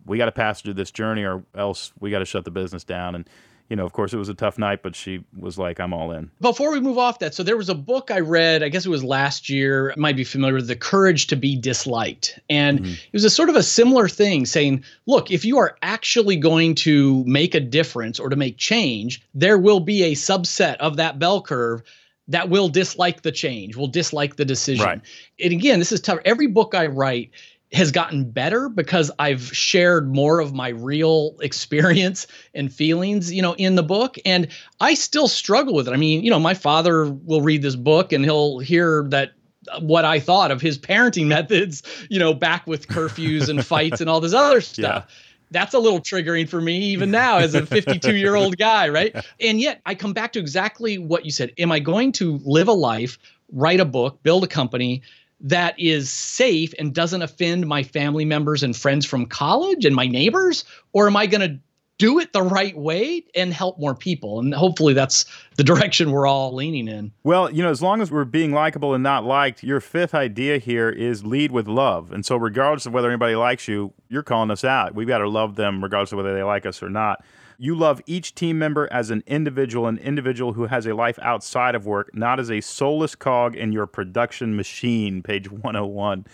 we 0.06 0.18
got 0.18 0.26
to 0.26 0.32
pass 0.32 0.62
through 0.62 0.74
this 0.76 0.92
journey 0.92 1.24
or 1.24 1.44
else 1.56 1.92
we 2.00 2.10
got 2.12 2.20
to 2.20 2.26
shut 2.26 2.46
the 2.46 2.52
business 2.52 2.84
down 2.84 3.16
and 3.16 3.30
you 3.70 3.76
know 3.76 3.86
of 3.86 3.94
course 3.94 4.14
it 4.14 4.18
was 4.18 4.30
a 4.30 4.34
tough 4.34 4.58
night 4.58 4.82
but 4.82 4.96
she 4.96 5.24
was 5.38 5.58
like 5.58 5.80
i'm 5.80 5.94
all 5.94 6.12
in 6.12 6.30
Before 6.42 6.72
we 6.72 6.80
move 6.80 6.98
off 6.98 7.20
that, 7.20 7.34
so 7.34 7.44
there 7.44 7.58
was 7.58 7.70
a 7.70 7.76
book 7.76 8.12
I 8.12 8.20
read, 8.20 8.64
I 8.64 8.70
guess 8.70 8.86
it 8.86 8.90
was 8.90 9.04
last 9.04 9.50
year, 9.50 9.94
might 9.98 10.16
be 10.16 10.24
familiar 10.24 10.56
with 10.56 10.68
The 10.68 10.76
Courage 10.76 11.28
to 11.28 11.36
Be 11.36 11.56
Disliked. 11.56 12.40
And 12.50 12.80
mm-hmm. 12.80 12.92
it 12.92 13.14
was 13.14 13.24
a 13.24 13.30
sort 13.30 13.50
of 13.50 13.56
a 13.56 13.64
similar 13.64 14.08
thing 14.08 14.46
saying, 14.46 14.84
look, 15.06 15.32
if 15.32 15.44
you 15.44 15.58
are 15.58 15.78
actually 15.82 16.36
going 16.36 16.76
to 16.76 17.24
make 17.26 17.56
a 17.56 17.60
difference 17.60 18.20
or 18.20 18.30
to 18.30 18.36
make 18.36 18.58
change, 18.58 19.22
there 19.34 19.58
will 19.58 19.80
be 19.80 20.04
a 20.04 20.12
subset 20.14 20.76
of 20.78 20.98
that 20.98 21.20
bell 21.20 21.42
curve 21.42 21.82
that 22.28 22.50
will 22.50 22.70
dislike 22.70 23.22
the 23.22 23.32
change, 23.32 23.76
will 23.76 23.88
dislike 23.88 24.36
the 24.36 24.46
decision. 24.46 24.86
Right. 24.86 25.02
And 25.40 25.54
again, 25.54 25.80
this 25.80 25.92
is 25.92 26.02
tough. 26.02 26.20
Every 26.26 26.48
book 26.48 26.76
I 26.76 26.88
write, 26.88 27.32
has 27.74 27.92
gotten 27.92 28.30
better 28.30 28.70
because 28.70 29.12
I've 29.20 29.44
shared 29.56 30.14
more 30.14 30.40
of 30.40 30.54
my 30.54 30.70
real 30.70 31.36
experience 31.42 32.28
and 32.54 32.72
feelings, 32.72 33.32
you 33.32 33.42
know, 33.42 33.54
in 33.56 33.76
the 33.76 33.84
book. 33.84 34.18
And 34.26 34.48
I 34.80 34.94
still 34.94 35.28
struggle 35.28 35.74
with 35.74 35.88
it. 35.88 35.94
I 35.94 35.98
mean, 35.98 36.24
you 36.24 36.30
know, 36.30 36.40
my 36.40 36.54
father 36.54 37.06
will 37.06 37.42
read 37.42 37.62
this 37.62 37.76
book 37.76 38.14
and 38.14 38.24
he'll 38.24 38.60
hear 38.60 39.06
that 39.10 39.34
uh, 39.70 39.82
what 39.82 40.06
I 40.06 40.20
thought 40.20 40.52
of 40.52 40.62
his 40.62 40.78
parenting 40.78 41.28
methods, 41.28 41.84
you 42.10 42.20
know, 42.20 42.34
back 42.34 42.68
with 42.68 42.88
curfews 42.88 43.50
and 43.50 43.66
fights 43.66 44.00
and 44.00 44.10
all 44.10 44.22
this 44.22 44.34
other 44.34 44.62
stuff. 44.62 45.06
Yeah. 45.08 45.14
That's 45.50 45.74
a 45.74 45.80
little 45.80 46.02
triggering 46.02 46.48
for 46.48 46.60
me 46.60 46.78
even 46.78 47.10
now 47.10 47.38
as 47.38 47.56
a 47.56 47.66
52 47.66 48.16
year 48.16 48.36
old 48.36 48.58
guy, 48.58 48.90
right? 48.90 49.16
And 49.40 49.62
yet 49.62 49.82
I 49.86 49.96
come 49.96 50.14
back 50.14 50.34
to 50.34 50.40
exactly 50.40 50.98
what 50.98 51.24
you 51.24 51.32
said. 51.32 51.54
Am 51.58 51.72
I 51.72 51.80
going 51.80 52.12
to 52.14 52.40
live 52.44 52.68
a 52.68 52.74
life, 52.74 53.18
write 53.52 53.80
a 53.80 53.86
book, 53.86 54.22
build 54.24 54.44
a 54.44 54.48
company 54.48 55.04
that 55.40 55.80
is 55.80 56.12
safe 56.12 56.74
and 56.80 56.94
doesn't 56.94 57.22
offend 57.22 57.68
my 57.68 57.84
family 57.84 58.26
members 58.26 58.64
and 58.64 58.76
friends 58.76 59.06
from 59.06 59.26
college 59.26 59.86
and 59.86 59.96
my 59.96 60.08
neighbors? 60.08 60.66
Or 60.94 61.08
am 61.08 61.16
I 61.16 61.28
going 61.28 61.42
to 61.42 61.60
do 61.98 62.20
it 62.20 62.32
the 62.34 62.44
right 62.44 62.78
way 62.78 63.24
and 63.36 63.54
help 63.54 63.80
more 63.80 63.96
people. 63.96 64.40
And 64.40 64.54
hopefully 64.54 64.94
that's 64.94 65.26
the 65.56 65.64
direction 65.64 66.12
we're 66.12 66.28
all 66.28 66.54
leaning 66.54 66.88
in. 66.88 67.12
Well, 67.24 67.52
you 67.52 67.64
know, 67.64 67.70
as 67.70 67.82
long 67.82 68.02
as 68.02 68.12
we're 68.12 68.26
being 68.26 68.52
likable 68.52 68.94
and 68.94 69.04
not 69.04 69.26
liked, 69.26 69.64
your 69.64 69.80
fifth 69.80 70.14
idea 70.14 70.58
here 70.58 70.90
is 70.90 71.26
lead 71.26 71.52
with 71.52 71.68
love. 71.68 72.12
And 72.12 72.26
so, 72.26 72.38
regardless 72.38 72.86
of 72.86 72.94
whether 72.94 73.10
anybody 73.10 73.36
likes 73.36 73.68
you, 73.68 73.94
you're 74.10 74.24
calling 74.24 74.52
us 74.52 74.64
out. 74.64 74.96
We've 74.96 75.08
got 75.08 75.20
to 75.20 75.30
love 75.30 75.56
them 75.56 75.84
regardless 75.84 76.12
of 76.12 76.18
whether 76.18 76.34
they 76.34 76.44
like 76.44 76.66
us 76.66 76.82
or 76.84 76.90
not. 76.90 77.24
You 77.60 77.74
love 77.74 78.04
each 78.06 78.36
team 78.36 78.60
member 78.60 78.88
as 78.92 79.10
an 79.10 79.24
individual, 79.26 79.88
an 79.88 79.98
individual 79.98 80.54
who 80.54 80.68
has 80.68 80.86
a 80.86 80.94
life 80.94 81.18
outside 81.24 81.74
of 81.74 81.88
work, 81.88 82.14
not 82.14 82.40
as 82.40 82.52
a 82.52 82.62
soulless 82.62 83.16
cog 83.16 83.56
in 83.56 83.72
your 83.72 83.88
production 83.88 84.56
machine, 84.56 85.24
page 85.24 85.50
101. 85.50 86.28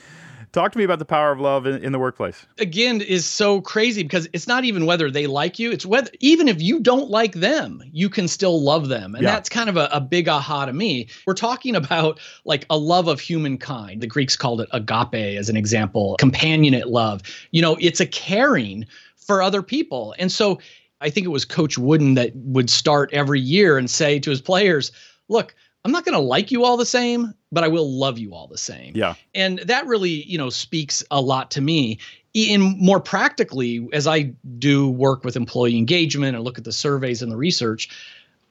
Talk 0.52 0.74
to 0.74 0.78
me 0.78 0.84
about 0.84 1.00
the 1.00 1.06
power 1.06 1.32
of 1.32 1.40
love 1.40 1.66
in, 1.66 1.82
in, 1.82 1.94
the 1.94 1.98
workplace. 1.98 2.46
Again, 2.60 3.00
is 3.02 3.26
so 3.26 3.62
crazy 3.62 4.04
because 4.04 4.28
it's 4.34 4.48
not 4.48 4.66
even 4.66 4.86
whether 4.86 5.10
they 5.10 5.26
like 5.26 5.58
you. 5.58 5.72
It's 5.72 5.86
whether 5.86 6.12
even 6.20 6.48
if 6.48 6.62
you 6.62 6.80
don't 6.80 7.10
like 7.10 7.34
them, 7.36 7.82
you 7.92 8.10
can 8.10 8.28
still 8.28 8.62
love 8.62 8.90
them. 8.90 9.16
And 9.16 9.24
yeah. 9.24 9.32
that's 9.32 9.50
kind 9.50 9.70
of 9.70 9.78
a, 9.78 9.90
a 9.94 10.02
big 10.02 10.28
aha 10.28 10.66
to 10.66 10.74
me. 10.74 11.08
We're 11.26 11.34
talking 11.34 11.76
about 11.76 12.20
like 12.44 12.66
a 12.70 12.78
love 12.78 13.08
of 13.08 13.20
humankind. 13.20 14.02
The 14.02 14.08
Greeks 14.08 14.36
called 14.36 14.62
it 14.62 14.70
agape 14.74 15.38
as 15.40 15.50
an 15.50 15.56
example, 15.56 16.18
companionate 16.20 16.86
love. 16.86 17.22
You 17.50 17.62
know, 17.62 17.78
it's 17.80 18.02
a 18.02 18.06
caring 18.06 18.86
for 19.16 19.42
other 19.42 19.64
people. 19.64 20.14
And 20.20 20.32
so 20.32 20.60
I 21.04 21.10
think 21.10 21.26
it 21.26 21.30
was 21.30 21.46
Coach 21.46 21.78
Wooden 21.78 22.14
that 22.16 22.32
would 22.36 22.70
start 22.70 23.14
every 23.14 23.40
year 23.40 23.78
and 23.78 23.92
say 23.92 24.20
to 24.20 24.30
his 24.30 24.42
players, 24.42 24.92
look, 25.28 25.54
I'm 25.86 25.92
not 25.92 26.06
going 26.06 26.14
to 26.14 26.20
like 26.20 26.50
you 26.50 26.64
all 26.64 26.78
the 26.78 26.86
same, 26.86 27.34
but 27.52 27.64
I 27.64 27.68
will 27.68 27.92
love 27.92 28.18
you 28.18 28.34
all 28.34 28.48
the 28.48 28.58
same. 28.58 28.94
Yeah. 28.96 29.16
And 29.36 29.60
that 29.60 29.86
really, 29.86 30.24
you 30.24 30.38
know, 30.38 30.50
speaks 30.50 31.04
a 31.12 31.20
lot 31.20 31.52
to 31.52 31.62
me. 31.62 32.00
In 32.34 32.78
more 32.80 33.00
practically, 33.00 33.88
as 33.92 34.08
I 34.08 34.34
do 34.58 34.90
work 34.90 35.24
with 35.24 35.36
employee 35.36 35.78
engagement 35.78 36.36
and 36.36 36.44
look 36.44 36.58
at 36.58 36.64
the 36.64 36.72
surveys 36.72 37.22
and 37.22 37.32
the 37.32 37.38
research, 37.38 37.90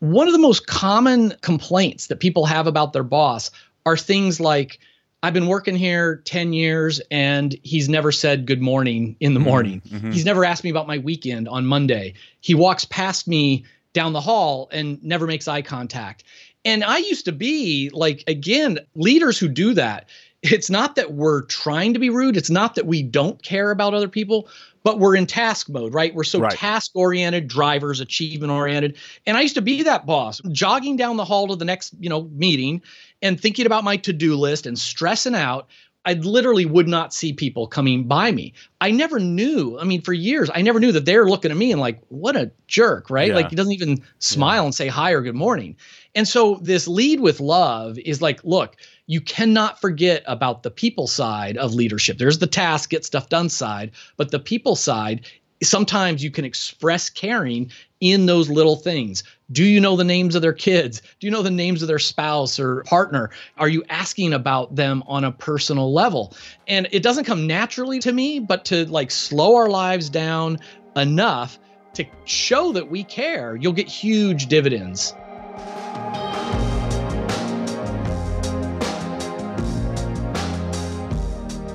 one 0.01 0.27
of 0.27 0.33
the 0.35 0.39
most 0.39 0.67
common 0.67 1.35
complaints 1.41 2.09
that 2.09 2.21
people 2.21 2.45
have 2.45 2.67
about 2.67 2.93
their 2.93 3.03
boss 3.03 3.51
are 3.87 3.97
things 3.97 4.39
like, 4.39 4.79
I've 5.23 5.33
been 5.33 5.47
working 5.47 5.77
here 5.77 6.17
10 6.25 6.53
years 6.53 7.01
and 7.11 7.55
he's 7.63 7.89
never 7.89 8.11
said 8.11 8.45
good 8.45 8.61
morning 8.61 9.17
in 9.21 9.35
the 9.35 9.41
mm-hmm. 9.41 9.49
morning. 9.49 9.83
Mm-hmm. 9.89 10.11
He's 10.11 10.25
never 10.25 10.45
asked 10.45 10.65
me 10.65 10.71
about 10.71 10.89
my 10.89 10.99
weekend 10.99 11.49
on 11.49 11.65
Monday. 11.65 12.15
He 12.41 12.55
walks 12.55 12.85
past 12.85 13.29
me 13.29 13.65
down 13.93 14.13
the 14.13 14.21
hall 14.21 14.69
and 14.73 15.03
never 15.05 15.27
makes 15.27 15.47
eye 15.47 15.63
contact. 15.63 16.25
And 16.65 16.83
I 16.83 16.99
used 16.99 17.25
to 17.27 17.33
be 17.33 17.91
like, 17.93 18.25
again, 18.27 18.81
leaders 18.95 19.39
who 19.39 19.49
do 19.49 19.75
that. 19.75 20.09
It's 20.43 20.69
not 20.69 20.97
that 20.97 21.13
we're 21.13 21.43
trying 21.43 21.95
to 21.95 22.01
be 22.01 22.11
rude. 22.11 22.37
It's 22.37 22.51
not 22.51 22.75
that 22.75 22.87
we 22.87 23.03
don't 23.03 23.41
care 23.43 23.71
about 23.71 23.95
other 23.95 24.09
people, 24.09 24.49
but 24.83 24.99
we're 24.99 25.15
in 25.15 25.27
task 25.27 25.69
mode, 25.69 25.95
right? 25.95 26.13
We're 26.13 26.25
so 26.25 26.41
right. 26.41 26.53
task 26.53 26.91
oriented, 26.95 27.47
drivers, 27.47 28.01
achievement 28.01 28.51
oriented. 28.51 28.97
And 29.25 29.37
I 29.37 29.43
used 29.43 29.55
to 29.55 29.63
be 29.63 29.85
that 29.85 30.05
boss, 30.05 30.41
jogging 30.51 30.97
down 30.97 31.17
the 31.17 31.25
hall 31.25 31.47
to 31.49 31.57
the 31.57 31.65
next, 31.65 31.95
you 32.01 32.09
know, 32.09 32.25
meeting 32.33 32.83
and 33.23 33.41
thinking 33.41 33.67
about 33.67 33.85
my 33.85 33.97
to-do 33.97 34.35
list 34.35 34.67
and 34.67 34.77
stressing 34.77 35.37
out. 35.37 35.69
I 36.05 36.15
literally 36.15 36.67
would 36.67 36.89
not 36.89 37.15
see 37.15 37.33
people 37.33 37.69
coming 37.69 38.09
by 38.09 38.33
me. 38.33 38.55
I 38.81 38.91
never 38.91 39.21
knew. 39.21 39.79
I 39.79 39.85
mean, 39.85 40.03
for 40.03 40.13
years, 40.13 40.51
I 40.53 40.61
never 40.61 40.81
knew 40.81 40.91
that 40.91 41.05
they're 41.05 41.29
looking 41.29 41.53
at 41.53 41.57
me 41.57 41.71
and 41.71 41.81
like, 41.81 42.03
what 42.09 42.35
a 42.35 42.51
jerk, 42.67 43.09
right? 43.09 43.29
Yeah. 43.29 43.37
Like 43.37 43.51
he 43.51 43.55
doesn't 43.55 43.73
even 43.73 44.03
smile 44.19 44.63
yeah. 44.63 44.65
and 44.65 44.75
say 44.75 44.89
hi 44.89 45.13
or 45.13 45.21
good 45.21 45.37
morning. 45.37 45.77
And 46.17 46.27
so 46.27 46.57
this 46.57 46.89
lead 46.89 47.21
with 47.21 47.39
love 47.39 47.99
is 48.01 48.21
like, 48.21 48.43
look, 48.43 48.75
you 49.07 49.21
cannot 49.21 49.81
forget 49.81 50.23
about 50.27 50.63
the 50.63 50.71
people 50.71 51.07
side 51.07 51.57
of 51.57 51.75
leadership. 51.75 52.19
There's 52.19 52.39
the 52.39 52.47
task, 52.47 52.91
get 52.91 53.05
stuff 53.05 53.29
done 53.29 53.49
side, 53.49 53.91
but 54.17 54.31
the 54.31 54.39
people 54.39 54.77
side, 54.77 55.27
sometimes 55.63 56.23
you 56.23 56.31
can 56.31 56.45
express 56.45 57.11
caring 57.11 57.71
in 58.01 58.27
those 58.27 58.49
little 58.49 58.77
things. 58.77 59.23
Do 59.51 59.65
you 59.65 59.81
know 59.81 59.97
the 59.97 60.05
names 60.05 60.35
of 60.35 60.43
their 60.43 60.53
kids? 60.53 61.03
Do 61.21 61.27
you 61.27 61.31
know 61.31 61.43
the 61.43 61.51
names 61.51 61.83
of 61.83 61.89
their 61.89 61.99
spouse 61.99 62.59
or 62.59 62.83
partner? 62.85 63.31
Are 63.59 63.69
you 63.69 63.85
asking 63.89 64.33
about 64.33 64.75
them 64.75 65.05
on 65.07 65.25
a 65.25 65.33
personal 65.33 65.93
level? 65.93 66.35
And 66.67 66.89
it 66.91 67.03
doesn't 67.03 67.25
come 67.25 67.47
naturally 67.47 67.99
to 68.01 68.13
me, 68.13 68.41
but 68.41 68.65
to 68.67 68.87
like 68.87 69.11
slow 69.11 69.57
our 69.57 69.69
lives 69.69 70.09
down 70.09 70.59
enough 70.97 71.59
to 71.95 72.05
show 72.25 72.73
that 72.73 72.91
we 72.91 73.05
care, 73.05 73.57
you'll 73.57 73.73
get 73.73 73.89
huge 73.89 74.47
dividends. 74.47 75.15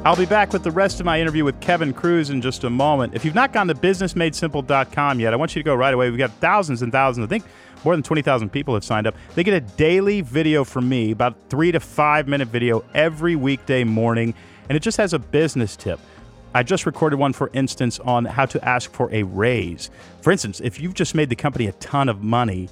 I'll 0.08 0.16
be 0.16 0.26
back 0.26 0.54
with 0.54 0.64
the 0.64 0.72
rest 0.72 1.02
of 1.02 1.06
my 1.06 1.20
interview 1.20 1.44
with 1.44 1.60
Kevin 1.60 1.94
Kruse 1.94 2.30
in 2.30 2.42
just 2.42 2.64
a 2.64 2.70
moment. 2.70 3.14
If 3.14 3.26
you've 3.26 3.36
not 3.36 3.52
gone 3.52 3.68
to 3.68 3.76
businessmadesimple.com 3.76 5.20
yet, 5.20 5.34
I 5.34 5.36
want 5.36 5.54
you 5.54 5.62
to 5.62 5.66
go 5.66 5.76
right 5.76 5.94
away. 5.94 6.10
We've 6.10 6.18
got 6.18 6.32
thousands 6.36 6.82
and 6.82 6.94
thousands, 6.94 7.26
I 7.26 7.28
think 7.28 7.44
more 7.84 7.94
than 7.94 8.04
20,000 8.04 8.50
people 8.50 8.74
have 8.74 8.86
signed 8.86 9.06
up. 9.06 9.16
They 9.36 9.44
get 9.44 9.54
a 9.54 9.60
daily 9.60 10.22
video 10.22 10.64
from 10.64 10.88
me, 10.88 11.12
about 11.12 11.36
three 11.50 11.74
to 11.74 11.82
five 11.82 12.26
minute 12.26 12.48
video 12.48 12.86
every 12.94 13.36
weekday 13.36 13.84
morning, 13.84 14.34
and 14.70 14.78
it 14.78 14.80
just 14.80 14.96
has 14.96 15.12
a 15.12 15.20
business 15.20 15.76
tip. 15.76 16.00
I 16.54 16.64
just 16.64 16.86
recorded 16.86 17.20
one, 17.20 17.34
for 17.34 17.50
instance, 17.52 18.00
on 18.00 18.24
how 18.24 18.46
to 18.46 18.64
ask 18.64 18.90
for 18.94 19.14
a 19.14 19.24
raise. 19.24 19.90
For 20.22 20.32
instance, 20.32 20.62
if 20.62 20.80
you've 20.80 20.94
just 20.94 21.16
made 21.16 21.28
the 21.28 21.36
company 21.36 21.68
a 21.68 21.74
ton 21.74 22.08
of 22.08 22.24
money, 22.24 22.70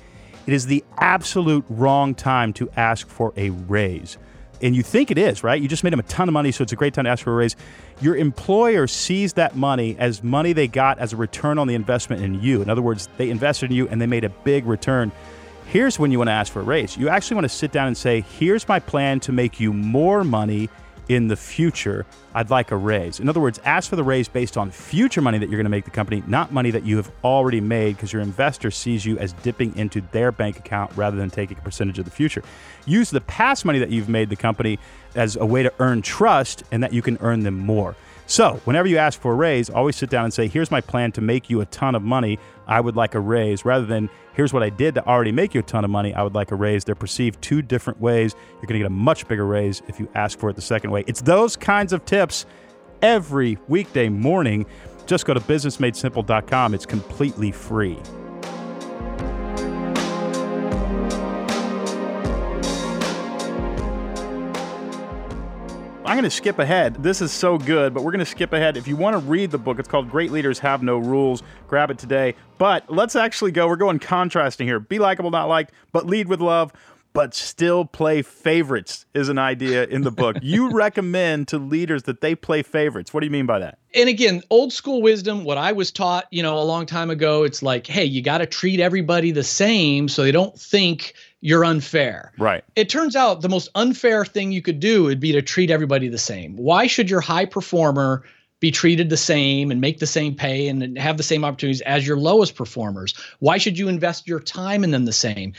it 0.47 0.53
is 0.53 0.67
the 0.67 0.85
absolute 0.99 1.65
wrong 1.67 2.15
time 2.15 2.53
to 2.53 2.69
ask 2.77 3.09
for 3.09 3.33
a 3.35 3.49
raise 3.49 4.17
and 4.61 4.75
you 4.75 4.83
think 4.83 5.11
it 5.11 5.17
is, 5.17 5.43
right? 5.43 5.61
You 5.61 5.67
just 5.67 5.83
made 5.83 5.93
them 5.93 5.99
a 5.99 6.03
ton 6.03 6.27
of 6.29 6.33
money, 6.33 6.51
so 6.51 6.63
it's 6.63 6.71
a 6.71 6.75
great 6.75 6.93
time 6.93 7.05
to 7.05 7.11
ask 7.11 7.23
for 7.23 7.31
a 7.31 7.35
raise. 7.35 7.55
Your 8.01 8.15
employer 8.15 8.87
sees 8.87 9.33
that 9.33 9.55
money 9.55 9.95
as 9.99 10.23
money 10.23 10.53
they 10.53 10.67
got 10.67 10.99
as 10.99 11.13
a 11.13 11.17
return 11.17 11.57
on 11.57 11.67
the 11.67 11.75
investment 11.75 12.21
in 12.21 12.41
you. 12.41 12.61
In 12.61 12.69
other 12.69 12.81
words, 12.81 13.09
they 13.17 13.29
invested 13.29 13.71
in 13.71 13.75
you 13.75 13.87
and 13.87 14.01
they 14.01 14.07
made 14.07 14.23
a 14.23 14.29
big 14.29 14.65
return. 14.65 15.11
Here's 15.67 15.97
when 15.97 16.11
you 16.11 16.19
want 16.19 16.29
to 16.29 16.33
ask 16.33 16.53
for 16.53 16.61
a 16.61 16.63
raise. 16.63 16.95
You 16.95 17.09
actually 17.09 17.35
want 17.35 17.45
to 17.45 17.49
sit 17.55 17.71
down 17.71 17.87
and 17.87 17.97
say, 17.97 18.21
Here's 18.21 18.67
my 18.67 18.79
plan 18.79 19.19
to 19.21 19.31
make 19.31 19.59
you 19.59 19.73
more 19.73 20.23
money 20.23 20.69
in 21.07 21.27
the 21.27 21.35
future, 21.35 22.05
I'd 22.33 22.49
like 22.49 22.71
a 22.71 22.77
raise. 22.77 23.19
In 23.19 23.29
other 23.29 23.39
words, 23.39 23.59
ask 23.63 23.89
for 23.89 23.95
the 23.95 24.03
raise 24.03 24.27
based 24.27 24.57
on 24.57 24.71
future 24.71 25.21
money 25.21 25.37
that 25.37 25.49
you're 25.49 25.57
going 25.57 25.65
to 25.65 25.69
make 25.69 25.85
the 25.85 25.91
company, 25.91 26.23
not 26.27 26.51
money 26.51 26.71
that 26.71 26.85
you 26.85 26.97
have 26.97 27.11
already 27.23 27.61
made 27.61 27.95
because 27.95 28.11
your 28.11 28.21
investor 28.21 28.71
sees 28.71 29.05
you 29.05 29.17
as 29.19 29.33
dipping 29.33 29.75
into 29.77 30.01
their 30.11 30.31
bank 30.31 30.57
account 30.57 30.91
rather 30.95 31.17
than 31.17 31.29
taking 31.29 31.57
a 31.57 31.61
percentage 31.61 31.99
of 31.99 32.05
the 32.05 32.11
future. 32.11 32.43
Use 32.85 33.09
the 33.09 33.21
past 33.21 33.65
money 33.65 33.79
that 33.79 33.89
you've 33.89 34.09
made 34.09 34.29
the 34.29 34.35
company 34.35 34.79
as 35.15 35.35
a 35.35 35.45
way 35.45 35.63
to 35.63 35.73
earn 35.79 36.01
trust 36.01 36.63
and 36.71 36.83
that 36.83 36.93
you 36.93 37.01
can 37.01 37.17
earn 37.21 37.41
them 37.43 37.57
more. 37.57 37.95
So, 38.27 38.59
whenever 38.65 38.87
you 38.87 38.97
ask 38.97 39.21
for 39.21 39.33
a 39.33 39.35
raise, 39.35 39.69
always 39.69 39.95
sit 39.95 40.09
down 40.09 40.25
and 40.25 40.33
say, 40.33 40.47
Here's 40.47 40.71
my 40.71 40.81
plan 40.81 41.11
to 41.11 41.21
make 41.21 41.49
you 41.49 41.61
a 41.61 41.65
ton 41.67 41.93
of 41.93 42.01
money. 42.01 42.39
I 42.67 42.79
would 42.81 42.95
like 42.95 43.15
a 43.15 43.19
raise, 43.19 43.65
rather 43.65 43.85
than, 43.85 44.09
Here's 44.35 44.51
what 44.51 44.63
I 44.63 44.69
did 44.69 44.95
to 44.95 45.07
already 45.07 45.31
make 45.31 45.53
you 45.53 45.61
a 45.61 45.63
ton 45.63 45.85
of 45.85 45.89
money. 45.89 46.13
I 46.13 46.21
would 46.21 46.35
like 46.35 46.51
a 46.51 46.55
raise. 46.55 46.83
They're 46.83 46.93
perceived 46.93 47.41
two 47.41 47.61
different 47.61 48.01
ways. 48.01 48.35
You're 48.55 48.67
going 48.67 48.73
to 48.73 48.79
get 48.79 48.87
a 48.87 48.89
much 48.89 49.27
bigger 49.29 49.45
raise 49.45 49.81
if 49.87 49.97
you 49.97 50.09
ask 50.13 50.37
for 50.37 50.49
it 50.49 50.57
the 50.57 50.61
second 50.61 50.91
way. 50.91 51.05
It's 51.07 51.21
those 51.21 51.55
kinds 51.55 51.93
of 51.93 52.03
tips 52.03 52.45
every 53.01 53.57
weekday 53.69 54.09
morning. 54.09 54.65
Just 55.05 55.25
go 55.25 55.33
to 55.33 55.39
businessmadesimple.com. 55.39 56.73
It's 56.73 56.85
completely 56.85 57.51
free. 57.51 57.97
I'm 66.05 66.17
going 66.17 66.23
to 66.23 66.29
skip 66.29 66.59
ahead. 66.59 67.01
This 67.01 67.19
is 67.19 67.31
so 67.31 67.57
good, 67.57 67.91
but 67.91 68.03
we're 68.03 68.11
going 68.11 68.19
to 68.19 68.29
skip 68.29 68.53
ahead. 68.53 68.77
If 68.77 68.87
you 68.87 68.95
want 68.95 69.15
to 69.15 69.17
read 69.27 69.49
the 69.49 69.57
book, 69.57 69.79
it's 69.79 69.87
called 69.87 70.11
Great 70.11 70.31
Leaders 70.31 70.59
Have 70.59 70.83
No 70.83 70.99
Rules. 70.99 71.41
Grab 71.67 71.89
it 71.89 71.97
today. 71.97 72.35
But 72.59 72.87
let's 72.91 73.15
actually 73.15 73.51
go. 73.51 73.67
We're 73.67 73.75
going 73.75 73.97
contrasting 73.97 74.67
here. 74.67 74.79
Be 74.79 74.99
likable, 74.99 75.31
not 75.31 75.49
liked, 75.49 75.73
but 75.91 76.05
lead 76.05 76.27
with 76.27 76.41
love, 76.41 76.71
but 77.13 77.33
still 77.33 77.85
play 77.85 78.21
favorites 78.21 79.07
is 79.15 79.29
an 79.29 79.39
idea 79.39 79.85
in 79.85 80.01
the 80.01 80.11
book. 80.11 80.37
you 80.43 80.69
recommend 80.73 81.47
to 81.47 81.57
leaders 81.57 82.03
that 82.03 82.21
they 82.21 82.35
play 82.35 82.61
favorites. 82.61 83.11
What 83.11 83.21
do 83.21 83.25
you 83.25 83.31
mean 83.31 83.47
by 83.47 83.57
that? 83.57 83.79
And 83.95 84.07
again, 84.07 84.43
old 84.51 84.73
school 84.73 85.01
wisdom, 85.01 85.43
what 85.43 85.57
I 85.57 85.71
was 85.71 85.91
taught, 85.91 86.25
you 86.29 86.43
know, 86.43 86.59
a 86.59 86.65
long 86.65 86.85
time 86.85 87.09
ago, 87.09 87.43
it's 87.43 87.63
like, 87.63 87.87
hey, 87.87 88.05
you 88.05 88.21
got 88.21 88.39
to 88.39 88.45
treat 88.45 88.79
everybody 88.79 89.31
the 89.31 89.43
same 89.43 90.07
so 90.07 90.21
they 90.21 90.31
don't 90.31 90.59
think 90.59 91.15
you're 91.45 91.63
unfair. 91.63 92.31
Right. 92.39 92.63
It 92.75 92.89
turns 92.89 93.15
out 93.15 93.41
the 93.41 93.49
most 93.49 93.69
unfair 93.75 94.25
thing 94.25 94.51
you 94.51 94.63
could 94.63 94.79
do 94.79 95.03
would 95.03 95.19
be 95.19 95.31
to 95.31 95.43
treat 95.43 95.69
everybody 95.69 96.07
the 96.07 96.17
same. 96.17 96.55
Why 96.55 96.87
should 96.87 97.07
your 97.07 97.21
high 97.21 97.45
performer 97.45 98.23
be 98.61 98.71
treated 98.71 99.11
the 99.11 99.17
same 99.17 99.69
and 99.69 99.79
make 99.79 99.99
the 99.99 100.07
same 100.07 100.33
pay 100.33 100.67
and 100.67 100.97
have 100.97 101.17
the 101.17 101.23
same 101.23 101.45
opportunities 101.45 101.81
as 101.81 102.07
your 102.07 102.17
lowest 102.17 102.55
performers? 102.55 103.13
Why 103.41 103.59
should 103.59 103.77
you 103.77 103.87
invest 103.87 104.27
your 104.27 104.39
time 104.39 104.83
in 104.83 104.89
them 104.89 105.05
the 105.05 105.13
same? 105.13 105.53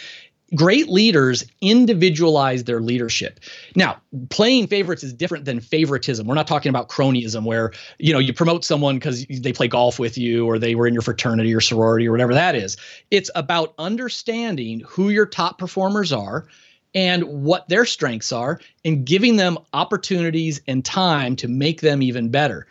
Great 0.55 0.89
leaders 0.89 1.45
individualize 1.61 2.65
their 2.65 2.81
leadership. 2.81 3.41
Now, 3.75 4.01
playing 4.31 4.69
favorites 4.69 5.03
is 5.03 5.13
different 5.13 5.45
than 5.45 5.59
favoritism. 5.59 6.25
We're 6.25 6.37
not 6.37 6.47
talking 6.47 6.71
about 6.71 6.89
cronyism 6.89 7.45
where, 7.45 7.73
you 7.99 8.13
know, 8.13 8.21
you 8.21 8.33
promote 8.33 8.65
someone 8.65 8.95
because 8.97 9.27
they 9.27 9.53
play 9.53 9.67
golf 9.67 9.99
with 9.99 10.17
you 10.17 10.47
or 10.47 10.59
they 10.61 10.77
were 10.77 10.87
in 10.87 10.95
your 10.95 11.03
fraternity 11.03 11.53
or 11.53 11.61
sorority 11.61 12.07
or 12.07 12.13
whatever 12.13 12.33
that 12.33 12.55
is. 12.55 12.77
It's 13.11 13.31
about 13.35 13.75
understanding 13.79 14.85
who 14.87 15.09
your 15.09 15.27
top 15.27 15.59
performers 15.59 16.13
are 16.13 16.47
and 16.95 17.25
what 17.25 17.69
their 17.69 17.85
strengths 17.85 18.31
are 18.31 18.61
and 18.85 19.05
giving 19.05 19.37
them 19.37 19.59
opportunities 19.73 20.61
and 20.69 20.85
time 20.85 21.35
to 21.37 21.49
make 21.49 21.81
them 21.81 22.03
even 22.03 22.31
better. 22.31 22.69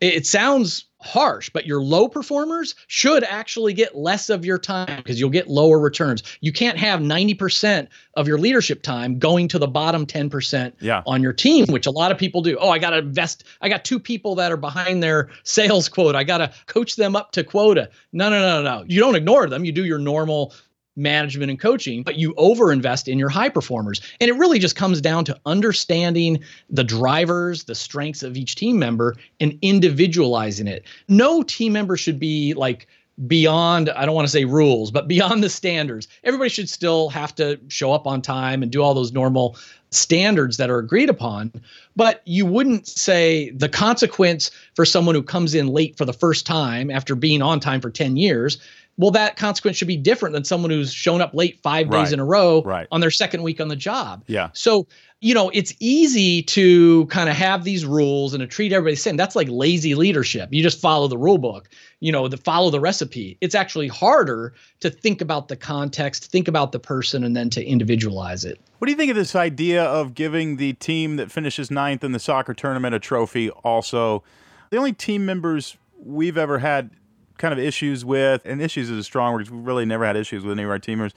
It 0.00 0.26
sounds 0.26 0.87
harsh, 1.00 1.48
but 1.50 1.66
your 1.66 1.80
low 1.80 2.08
performers 2.08 2.74
should 2.88 3.22
actually 3.24 3.72
get 3.72 3.96
less 3.96 4.30
of 4.30 4.44
your 4.44 4.58
time 4.58 4.96
because 4.96 5.20
you'll 5.20 5.30
get 5.30 5.48
lower 5.48 5.78
returns. 5.78 6.22
You 6.40 6.52
can't 6.52 6.76
have 6.78 7.00
90% 7.00 7.88
of 8.14 8.26
your 8.26 8.38
leadership 8.38 8.82
time 8.82 9.18
going 9.18 9.48
to 9.48 9.58
the 9.58 9.68
bottom 9.68 10.06
10% 10.06 10.72
yeah. 10.80 11.02
on 11.06 11.22
your 11.22 11.32
team, 11.32 11.66
which 11.68 11.86
a 11.86 11.90
lot 11.90 12.10
of 12.10 12.18
people 12.18 12.42
do. 12.42 12.56
Oh, 12.58 12.70
I 12.70 12.78
got 12.78 12.90
to 12.90 12.98
invest. 12.98 13.44
I 13.60 13.68
got 13.68 13.84
two 13.84 14.00
people 14.00 14.34
that 14.36 14.50
are 14.50 14.56
behind 14.56 15.02
their 15.02 15.30
sales 15.44 15.88
quota. 15.88 16.18
I 16.18 16.24
got 16.24 16.38
to 16.38 16.52
coach 16.66 16.96
them 16.96 17.14
up 17.14 17.32
to 17.32 17.44
quota. 17.44 17.90
No, 18.12 18.28
no, 18.28 18.40
no, 18.40 18.62
no. 18.62 18.84
You 18.86 19.00
don't 19.00 19.14
ignore 19.14 19.46
them. 19.48 19.64
You 19.64 19.72
do 19.72 19.84
your 19.84 19.98
normal 19.98 20.52
management 20.98 21.50
and 21.50 21.58
coaching, 21.58 22.02
but 22.02 22.16
you 22.16 22.34
overinvest 22.34 23.10
in 23.10 23.18
your 23.18 23.28
high 23.28 23.48
performers. 23.48 24.00
And 24.20 24.28
it 24.28 24.34
really 24.34 24.58
just 24.58 24.76
comes 24.76 25.00
down 25.00 25.24
to 25.26 25.40
understanding 25.46 26.40
the 26.68 26.84
drivers, 26.84 27.64
the 27.64 27.74
strengths 27.74 28.22
of 28.22 28.36
each 28.36 28.56
team 28.56 28.78
member, 28.78 29.16
and 29.40 29.58
individualizing 29.62 30.66
it. 30.66 30.84
No 31.08 31.42
team 31.42 31.72
member 31.72 31.96
should 31.96 32.18
be 32.18 32.52
like 32.54 32.88
beyond, 33.26 33.90
I 33.90 34.06
don't 34.06 34.14
want 34.14 34.28
to 34.28 34.32
say 34.32 34.44
rules, 34.44 34.90
but 34.90 35.08
beyond 35.08 35.42
the 35.42 35.48
standards. 35.48 36.06
Everybody 36.22 36.50
should 36.50 36.68
still 36.68 37.08
have 37.08 37.34
to 37.36 37.58
show 37.68 37.92
up 37.92 38.06
on 38.06 38.22
time 38.22 38.62
and 38.62 38.70
do 38.70 38.82
all 38.82 38.94
those 38.94 39.12
normal 39.12 39.56
standards 39.90 40.56
that 40.58 40.70
are 40.70 40.78
agreed 40.78 41.10
upon. 41.10 41.52
But 41.96 42.22
you 42.26 42.46
wouldn't 42.46 42.86
say 42.86 43.50
the 43.50 43.68
consequence 43.68 44.50
for 44.74 44.84
someone 44.84 45.14
who 45.14 45.22
comes 45.22 45.54
in 45.54 45.68
late 45.68 45.96
for 45.96 46.04
the 46.04 46.12
first 46.12 46.46
time 46.46 46.90
after 46.90 47.14
being 47.14 47.42
on 47.42 47.58
time 47.58 47.80
for 47.80 47.90
10 47.90 48.16
years 48.16 48.58
well, 48.98 49.10
that 49.12 49.36
consequence 49.36 49.76
should 49.76 49.88
be 49.88 49.96
different 49.96 50.34
than 50.34 50.44
someone 50.44 50.70
who's 50.70 50.92
shown 50.92 51.20
up 51.20 51.32
late 51.32 51.58
five 51.62 51.88
Right. 51.88 52.04
days 52.04 52.12
in 52.12 52.18
a 52.20 52.24
row 52.24 52.62
Right. 52.64 52.86
on 52.90 53.00
their 53.00 53.10
second 53.12 53.42
week 53.42 53.60
on 53.60 53.68
the 53.68 53.76
job. 53.76 54.24
Yeah. 54.26 54.50
So, 54.52 54.86
you 55.20 55.34
know, 55.34 55.50
it's 55.54 55.72
easy 55.80 56.42
to 56.42 57.06
kind 57.06 57.28
of 57.28 57.34
have 57.36 57.64
these 57.64 57.84
rules 57.86 58.34
and 58.34 58.40
to 58.40 58.46
treat 58.46 58.72
everybody 58.72 58.94
the 58.94 59.00
same. 59.00 59.16
That's 59.16 59.34
like 59.36 59.48
lazy 59.50 59.94
leadership. 59.94 60.48
You 60.52 60.62
just 60.62 60.80
follow 60.80 61.08
the 61.08 61.16
rule 61.18 61.38
book, 61.38 61.68
you 62.00 62.12
know, 62.12 62.28
the 62.28 62.36
follow 62.36 62.70
the 62.70 62.80
recipe. 62.80 63.36
It's 63.40 63.54
actually 63.54 63.88
harder 63.88 64.52
to 64.80 64.90
think 64.90 65.20
about 65.20 65.48
the 65.48 65.56
context, 65.56 66.30
think 66.30 66.46
about 66.48 66.72
the 66.72 66.78
person, 66.80 67.24
and 67.24 67.36
then 67.36 67.50
to 67.50 67.64
individualize 67.64 68.44
it. 68.44 68.60
What 68.78 68.86
do 68.86 68.92
you 68.92 68.96
think 68.98 69.10
of 69.10 69.16
this 69.16 69.34
idea 69.34 69.84
of 69.84 70.14
giving 70.14 70.56
the 70.56 70.72
team 70.74 71.16
that 71.16 71.30
finishes 71.32 71.70
ninth 71.70 72.04
in 72.04 72.12
the 72.12 72.20
soccer 72.20 72.54
tournament 72.54 72.94
a 72.94 72.98
trophy 73.00 73.50
also? 73.50 74.22
The 74.70 74.76
only 74.76 74.92
team 74.92 75.24
members 75.24 75.76
we've 76.00 76.38
ever 76.38 76.58
had 76.58 76.90
kind 77.38 77.52
of 77.52 77.58
issues 77.58 78.04
with, 78.04 78.42
and 78.44 78.60
issues 78.60 78.90
is 78.90 78.98
a 78.98 79.04
strong 79.04 79.32
word, 79.32 79.48
we 79.48 79.58
really 79.58 79.86
never 79.86 80.04
had 80.04 80.16
issues 80.16 80.44
with 80.44 80.52
any 80.52 80.64
of 80.64 80.70
our 80.70 80.78
teamers, 80.78 81.12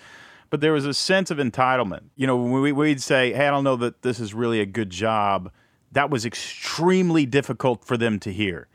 but 0.50 0.62
there 0.62 0.72
was 0.72 0.86
a 0.86 0.94
sense 0.94 1.32
of 1.32 1.38
entitlement. 1.38 2.04
You 2.16 2.28
know, 2.28 2.38
we, 2.38 2.72
we'd 2.72 3.02
say, 3.02 3.34
hey, 3.34 3.48
I 3.48 3.52
don't 3.52 3.64
know 3.64 3.76
that 3.78 4.02
this 4.02 4.20
is 4.20 4.34
really 4.34 4.62
a 4.62 4.66
good 4.66 4.90
job, 4.90 5.52
that 5.92 6.10
was 6.10 6.26
extremely 6.26 7.26
difficult 7.26 7.84
for 7.84 7.98
them 7.98 8.20
to 8.20 8.32
hear 8.32 8.68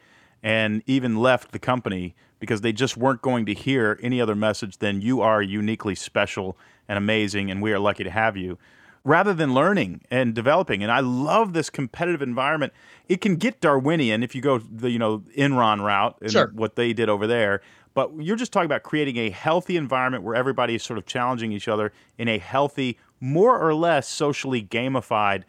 and 0.42 0.82
even 0.86 1.16
left 1.16 1.52
the 1.52 1.58
company 1.58 2.14
because 2.38 2.60
they 2.60 2.72
just 2.72 2.96
weren't 2.96 3.22
going 3.22 3.46
to 3.46 3.54
hear 3.54 3.98
any 4.02 4.20
other 4.20 4.34
message 4.34 4.78
than 4.78 5.00
you 5.00 5.20
are 5.20 5.40
uniquely 5.40 5.94
special 5.94 6.56
and 6.88 6.98
amazing 6.98 7.50
and 7.50 7.62
we 7.62 7.72
are 7.72 7.78
lucky 7.78 8.04
to 8.04 8.10
have 8.10 8.36
you 8.36 8.58
rather 9.06 9.32
than 9.32 9.54
learning 9.54 10.02
and 10.10 10.34
developing 10.34 10.82
and 10.82 10.90
i 10.90 11.00
love 11.00 11.52
this 11.52 11.70
competitive 11.70 12.20
environment 12.20 12.72
it 13.08 13.20
can 13.20 13.36
get 13.36 13.60
darwinian 13.60 14.22
if 14.22 14.34
you 14.34 14.42
go 14.42 14.58
the 14.58 14.90
you 14.90 14.98
know 14.98 15.22
enron 15.38 15.80
route 15.80 16.16
and 16.20 16.32
Sure. 16.32 16.50
what 16.52 16.74
they 16.74 16.92
did 16.92 17.08
over 17.08 17.26
there 17.26 17.62
but 17.94 18.10
you're 18.18 18.36
just 18.36 18.52
talking 18.52 18.66
about 18.66 18.82
creating 18.82 19.16
a 19.16 19.30
healthy 19.30 19.76
environment 19.76 20.22
where 20.24 20.34
everybody 20.34 20.74
is 20.74 20.82
sort 20.82 20.98
of 20.98 21.06
challenging 21.06 21.50
each 21.52 21.68
other 21.68 21.92
in 22.18 22.28
a 22.28 22.36
healthy 22.36 22.98
more 23.20 23.58
or 23.58 23.74
less 23.74 24.06
socially 24.06 24.62
gamified 24.62 25.44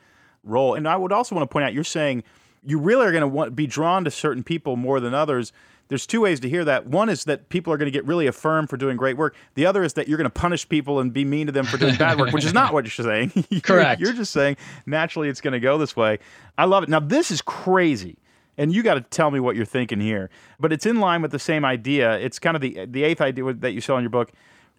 role. 0.45 0.73
And 0.73 0.87
I 0.87 0.95
would 0.95 1.11
also 1.11 1.35
want 1.35 1.49
to 1.49 1.51
point 1.51 1.65
out 1.65 1.73
you're 1.73 1.83
saying 1.83 2.23
you 2.65 2.79
really 2.79 3.05
are 3.05 3.11
going 3.11 3.21
to 3.21 3.27
want 3.27 3.53
be 3.53 3.67
drawn 3.67 4.05
to 4.05 4.11
certain 4.11 4.43
people 4.43 4.77
more 4.77 5.01
than 5.01 5.13
others. 5.13 5.51
There's 5.89 6.05
two 6.05 6.21
ways 6.21 6.39
to 6.41 6.49
hear 6.49 6.65
that. 6.65 6.87
One 6.87 7.07
is 7.09 7.23
that 7.25 7.49
people 7.49 7.71
are 7.71 7.77
going 7.77 7.87
to 7.87 7.91
get 7.91 8.05
really 8.05 8.27
affirmed 8.27 8.69
for 8.69 8.77
doing 8.77 8.97
great 8.97 9.15
work. 9.17 9.35
The 9.55 9.65
other 9.65 9.83
is 9.83 9.93
that 9.93 10.07
you're 10.07 10.17
going 10.17 10.25
to 10.29 10.29
punish 10.29 10.67
people 10.67 10.99
and 10.99 11.13
be 11.13 11.23
mean 11.23 11.45
to 11.47 11.51
them 11.53 11.65
for 11.65 11.77
doing 11.77 11.95
bad 11.95 12.19
work, 12.19 12.31
which 12.33 12.43
is 12.45 12.53
not 12.53 12.73
what 12.73 12.83
you're 12.85 13.05
saying. 13.05 13.31
You're- 13.49 13.61
Correct. 13.61 14.01
You're 14.01 14.13
just 14.13 14.31
saying 14.33 14.57
naturally 14.85 15.29
it's 15.29 15.39
going 15.41 15.53
to 15.53 15.59
go 15.59 15.77
this 15.77 15.95
way. 15.95 16.19
I 16.57 16.65
love 16.65 16.83
it. 16.83 16.89
Now 16.89 16.99
this 16.99 17.31
is 17.31 17.41
crazy. 17.41 18.17
And 18.59 18.73
you 18.73 18.81
got 18.81 18.95
to 18.95 19.01
tell 19.01 19.29
me 19.29 19.39
what 19.39 19.55
you're 19.55 19.65
thinking 19.65 19.99
here. 19.99 20.29
But 20.59 20.73
it's 20.73 20.85
in 20.87 20.99
line 20.99 21.21
with 21.21 21.29
the 21.31 21.37
same 21.39 21.63
idea. 21.63 22.17
It's 22.17 22.39
kind 22.39 22.55
of 22.55 22.61
the 22.61 22.85
the 22.87 23.03
eighth 23.03 23.21
idea 23.21 23.53
that 23.53 23.71
you 23.73 23.81
sell 23.81 23.97
in 23.97 24.03
your 24.03 24.09
book. 24.09 24.31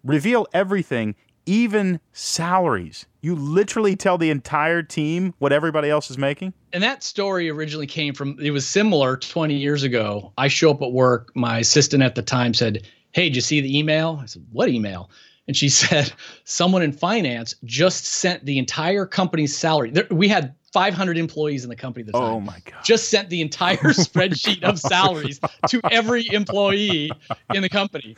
Reveal 0.03 0.47
everything, 0.53 1.15
even 1.49 1.99
salaries. 2.13 3.07
You 3.21 3.33
literally 3.35 3.95
tell 3.95 4.17
the 4.19 4.29
entire 4.29 4.83
team 4.83 5.33
what 5.39 5.51
everybody 5.51 5.89
else 5.89 6.11
is 6.11 6.17
making. 6.17 6.53
and 6.71 6.83
that 6.83 7.03
story 7.03 7.49
originally 7.49 7.87
came 7.87 8.13
from 8.13 8.37
it 8.39 8.51
was 8.51 8.67
similar 8.67 9.17
20 9.17 9.55
years 9.55 9.81
ago 9.81 10.31
i 10.37 10.47
show 10.47 10.69
up 10.69 10.81
at 10.83 10.91
work 10.91 11.31
my 11.35 11.57
assistant 11.57 12.03
at 12.03 12.13
the 12.13 12.21
time 12.21 12.53
said 12.53 12.85
hey 13.11 13.23
did 13.23 13.35
you 13.35 13.41
see 13.41 13.59
the 13.59 13.77
email 13.79 14.19
i 14.21 14.25
said 14.27 14.45
what 14.51 14.69
email 14.69 15.09
and 15.47 15.57
she 15.57 15.67
said 15.83 16.13
someone 16.43 16.83
in 16.83 16.91
finance 16.91 17.55
just 17.65 18.05
sent 18.05 18.45
the 18.45 18.59
entire 18.59 19.07
company's 19.07 19.57
salary 19.57 19.89
there, 19.89 20.05
we 20.11 20.27
had 20.27 20.53
500 20.73 21.17
employees 21.17 21.63
in 21.63 21.69
the 21.69 21.75
company 21.75 22.01
at 22.01 22.07
the 22.07 22.11
time 22.13 22.21
Oh 22.21 22.39
my 22.39 22.57
god. 22.65 22.83
just 22.83 23.09
sent 23.09 23.29
the 23.29 23.41
entire 23.41 23.77
spreadsheet 23.77 24.63
of 24.63 24.79
salaries 24.79 25.39
to 25.67 25.81
every 25.91 26.25
employee 26.31 27.11
in 27.53 27.61
the 27.61 27.69
company, 27.69 28.15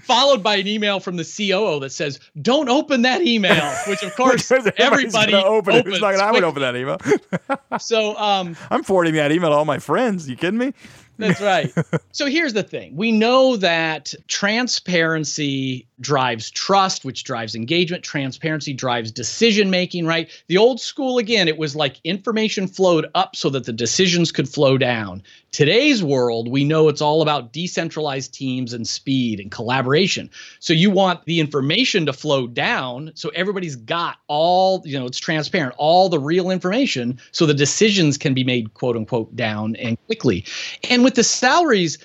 followed 0.00 0.42
by 0.42 0.56
an 0.56 0.66
email 0.66 1.00
from 1.00 1.16
the 1.16 1.24
COO 1.24 1.80
that 1.80 1.90
says, 1.90 2.20
"Don't 2.42 2.68
open 2.68 3.02
that 3.02 3.22
email." 3.22 3.72
Which, 3.86 4.02
of 4.02 4.14
course, 4.16 4.50
everybody 4.50 5.34
open 5.34 5.74
it. 5.76 5.86
Opens 5.86 6.00
not 6.00 6.14
I 6.16 6.32
would 6.32 6.44
open 6.44 6.62
that 6.62 6.76
email. 6.76 6.98
So, 7.78 8.16
um, 8.16 8.56
I'm 8.70 8.82
forwarding 8.82 9.14
that 9.14 9.30
email 9.30 9.50
to 9.50 9.56
all 9.56 9.64
my 9.64 9.78
friends. 9.78 10.28
You 10.28 10.36
kidding 10.36 10.58
me? 10.58 10.72
That's 11.18 11.40
right. 11.40 11.72
so 12.12 12.26
here's 12.26 12.52
the 12.52 12.62
thing 12.62 12.96
we 12.96 13.12
know 13.12 13.56
that 13.56 14.14
transparency 14.28 15.86
drives 16.00 16.50
trust, 16.50 17.04
which 17.04 17.24
drives 17.24 17.54
engagement. 17.54 18.04
Transparency 18.04 18.72
drives 18.72 19.10
decision 19.10 19.68
making, 19.68 20.06
right? 20.06 20.30
The 20.46 20.58
old 20.58 20.80
school, 20.80 21.18
again, 21.18 21.48
it 21.48 21.58
was 21.58 21.74
like 21.74 22.00
information 22.04 22.68
flowed 22.68 23.06
up 23.14 23.34
so 23.34 23.50
that 23.50 23.64
the 23.64 23.72
decisions 23.72 24.30
could 24.30 24.48
flow 24.48 24.78
down. 24.78 25.22
Today's 25.50 26.04
world, 26.04 26.50
we 26.50 26.62
know 26.62 26.88
it's 26.88 27.00
all 27.00 27.22
about 27.22 27.52
decentralized 27.52 28.34
teams 28.34 28.74
and 28.74 28.86
speed 28.86 29.40
and 29.40 29.50
collaboration. 29.50 30.30
So 30.60 30.74
you 30.74 30.90
want 30.90 31.24
the 31.24 31.40
information 31.40 32.04
to 32.06 32.12
flow 32.12 32.46
down 32.46 33.12
so 33.14 33.30
everybody's 33.30 33.76
got 33.76 34.18
all, 34.26 34.82
you 34.84 34.98
know, 34.98 35.06
it's 35.06 35.18
transparent, 35.18 35.74
all 35.78 36.10
the 36.10 36.20
real 36.20 36.50
information 36.50 37.18
so 37.32 37.46
the 37.46 37.54
decisions 37.54 38.18
can 38.18 38.34
be 38.34 38.44
made, 38.44 38.74
quote 38.74 38.94
unquote, 38.94 39.34
down 39.34 39.74
and 39.76 39.96
quickly. 40.04 40.44
And 40.90 41.02
with 41.02 41.14
the 41.14 41.24
salaries, 41.24 41.96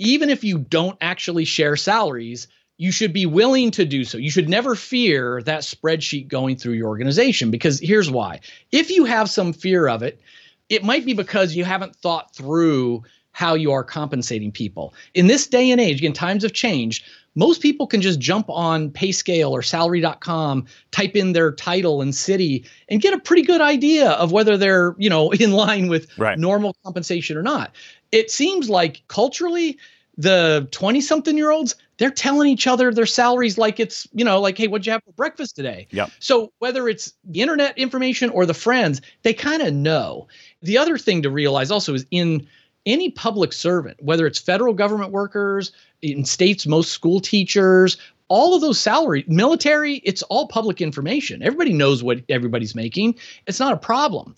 even 0.00 0.28
if 0.28 0.42
you 0.42 0.58
don't 0.58 0.98
actually 1.00 1.44
share 1.44 1.76
salaries, 1.76 2.48
you 2.78 2.92
should 2.92 3.12
be 3.12 3.26
willing 3.26 3.70
to 3.72 3.84
do 3.84 4.04
so. 4.04 4.18
You 4.18 4.30
should 4.30 4.48
never 4.48 4.74
fear 4.74 5.42
that 5.42 5.62
spreadsheet 5.62 6.28
going 6.28 6.56
through 6.56 6.74
your 6.74 6.88
organization 6.88 7.50
because 7.50 7.80
here's 7.80 8.10
why. 8.10 8.40
If 8.72 8.90
you 8.90 9.04
have 9.04 9.28
some 9.28 9.52
fear 9.52 9.88
of 9.88 10.02
it, 10.02 10.20
it 10.68 10.84
might 10.84 11.04
be 11.04 11.14
because 11.14 11.54
you 11.54 11.64
haven't 11.64 11.96
thought 11.96 12.34
through 12.34 13.02
how 13.32 13.54
you 13.54 13.70
are 13.70 13.84
compensating 13.84 14.50
people. 14.50 14.92
In 15.14 15.28
this 15.28 15.46
day 15.46 15.70
and 15.70 15.80
age, 15.80 15.98
again, 15.98 16.12
times 16.12 16.42
have 16.42 16.52
changed. 16.52 17.04
Most 17.36 17.62
people 17.62 17.86
can 17.86 18.00
just 18.00 18.18
jump 18.18 18.46
on 18.50 18.90
Payscale 18.90 19.52
or 19.52 19.62
salary.com, 19.62 20.66
type 20.90 21.14
in 21.14 21.34
their 21.34 21.52
title 21.52 22.02
and 22.02 22.12
city, 22.12 22.64
and 22.88 23.00
get 23.00 23.14
a 23.14 23.18
pretty 23.20 23.42
good 23.42 23.60
idea 23.60 24.10
of 24.10 24.32
whether 24.32 24.56
they're, 24.56 24.96
you 24.98 25.08
know, 25.08 25.30
in 25.44 25.52
line 25.52 25.86
with 25.88 26.08
Right. 26.18 26.36
normal 26.38 26.76
compensation 26.84 27.36
or 27.36 27.42
not. 27.42 27.76
It 28.10 28.30
seems 28.30 28.68
like 28.68 29.02
culturally, 29.06 29.78
the 30.16 30.66
20 30.72 31.00
something 31.00 31.36
year 31.36 31.52
olds, 31.52 31.76
they're 31.98 32.10
telling 32.10 32.48
each 32.48 32.66
other 32.66 32.92
their 32.92 33.06
salaries 33.06 33.56
like 33.56 33.78
it's, 33.78 34.08
you 34.12 34.24
know, 34.24 34.40
like, 34.40 34.58
hey, 34.58 34.66
what'd 34.66 34.84
you 34.84 34.92
have 34.92 35.04
for 35.04 35.12
breakfast 35.12 35.54
today? 35.54 35.86
Yep. 35.92 36.10
So 36.18 36.52
whether 36.58 36.88
it's 36.88 37.12
the 37.24 37.40
internet 37.40 37.78
information 37.78 38.30
or 38.30 38.46
the 38.46 38.54
friends, 38.54 39.00
they 39.22 39.32
kind 39.32 39.62
of 39.62 39.72
know. 39.74 40.26
The 40.62 40.78
other 40.78 40.98
thing 40.98 41.22
to 41.22 41.30
realize 41.30 41.70
also 41.70 41.94
is 41.94 42.06
in 42.10 42.46
any 42.86 43.10
public 43.10 43.52
servant, 43.52 44.02
whether 44.02 44.26
it's 44.26 44.38
federal 44.38 44.74
government 44.74 45.12
workers, 45.12 45.72
in 46.02 46.24
states, 46.24 46.66
most 46.66 46.92
school 46.92 47.20
teachers, 47.20 47.96
all 48.28 48.54
of 48.54 48.60
those 48.60 48.78
salary, 48.78 49.24
military, 49.26 49.96
it's 50.04 50.22
all 50.24 50.48
public 50.48 50.80
information. 50.80 51.42
Everybody 51.42 51.72
knows 51.72 52.02
what 52.02 52.20
everybody's 52.28 52.74
making. 52.74 53.14
It's 53.46 53.60
not 53.60 53.72
a 53.72 53.78
problem. 53.78 54.34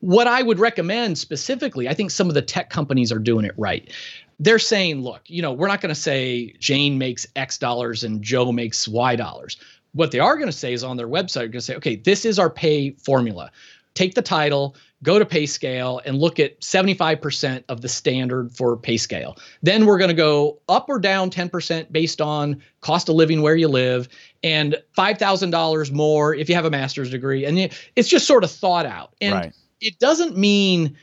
What 0.00 0.26
I 0.26 0.42
would 0.42 0.58
recommend 0.58 1.18
specifically, 1.18 1.88
I 1.88 1.94
think 1.94 2.10
some 2.10 2.28
of 2.28 2.34
the 2.34 2.42
tech 2.42 2.70
companies 2.70 3.12
are 3.12 3.18
doing 3.18 3.44
it 3.44 3.54
right. 3.56 3.90
They're 4.38 4.58
saying, 4.58 5.02
look, 5.02 5.22
you 5.26 5.42
know, 5.42 5.52
we're 5.52 5.68
not 5.68 5.80
going 5.80 5.94
to 5.94 6.00
say 6.00 6.54
Jane 6.58 6.96
makes 6.96 7.26
X 7.36 7.58
dollars 7.58 8.02
and 8.02 8.22
Joe 8.22 8.50
makes 8.50 8.88
Y 8.88 9.14
dollars. 9.16 9.58
What 9.92 10.10
they 10.10 10.18
are 10.18 10.36
going 10.36 10.48
to 10.48 10.52
say 10.52 10.72
is 10.72 10.82
on 10.82 10.96
their 10.96 11.08
website, 11.08 11.34
they're 11.34 11.48
going 11.48 11.52
to 11.52 11.60
say, 11.60 11.76
okay, 11.76 11.96
this 11.96 12.24
is 12.24 12.38
our 12.38 12.48
pay 12.48 12.92
formula. 12.92 13.50
Take 13.94 14.14
the 14.14 14.22
title, 14.22 14.76
go 15.02 15.18
to 15.18 15.24
pay 15.24 15.46
scale 15.46 16.00
and 16.04 16.18
look 16.18 16.38
at 16.38 16.60
75% 16.60 17.64
of 17.68 17.80
the 17.80 17.88
standard 17.88 18.54
for 18.54 18.76
pay 18.76 18.96
scale. 18.96 19.36
Then 19.62 19.86
we're 19.86 19.98
going 19.98 20.08
to 20.08 20.14
go 20.14 20.60
up 20.68 20.88
or 20.88 20.98
down 20.98 21.30
10% 21.30 21.90
based 21.90 22.20
on 22.20 22.62
cost 22.80 23.08
of 23.08 23.14
living 23.14 23.42
where 23.42 23.56
you 23.56 23.68
live 23.68 24.08
and 24.42 24.76
$5,000 24.96 25.92
more 25.92 26.34
if 26.34 26.48
you 26.48 26.54
have 26.54 26.64
a 26.64 26.70
master's 26.70 27.10
degree. 27.10 27.44
And 27.44 27.58
it's 27.96 28.08
just 28.08 28.26
sort 28.26 28.44
of 28.44 28.50
thought 28.50 28.86
out. 28.86 29.14
And 29.20 29.34
right 29.34 29.52
it 29.80 29.98
doesn't 29.98 30.36
mean 30.36 30.96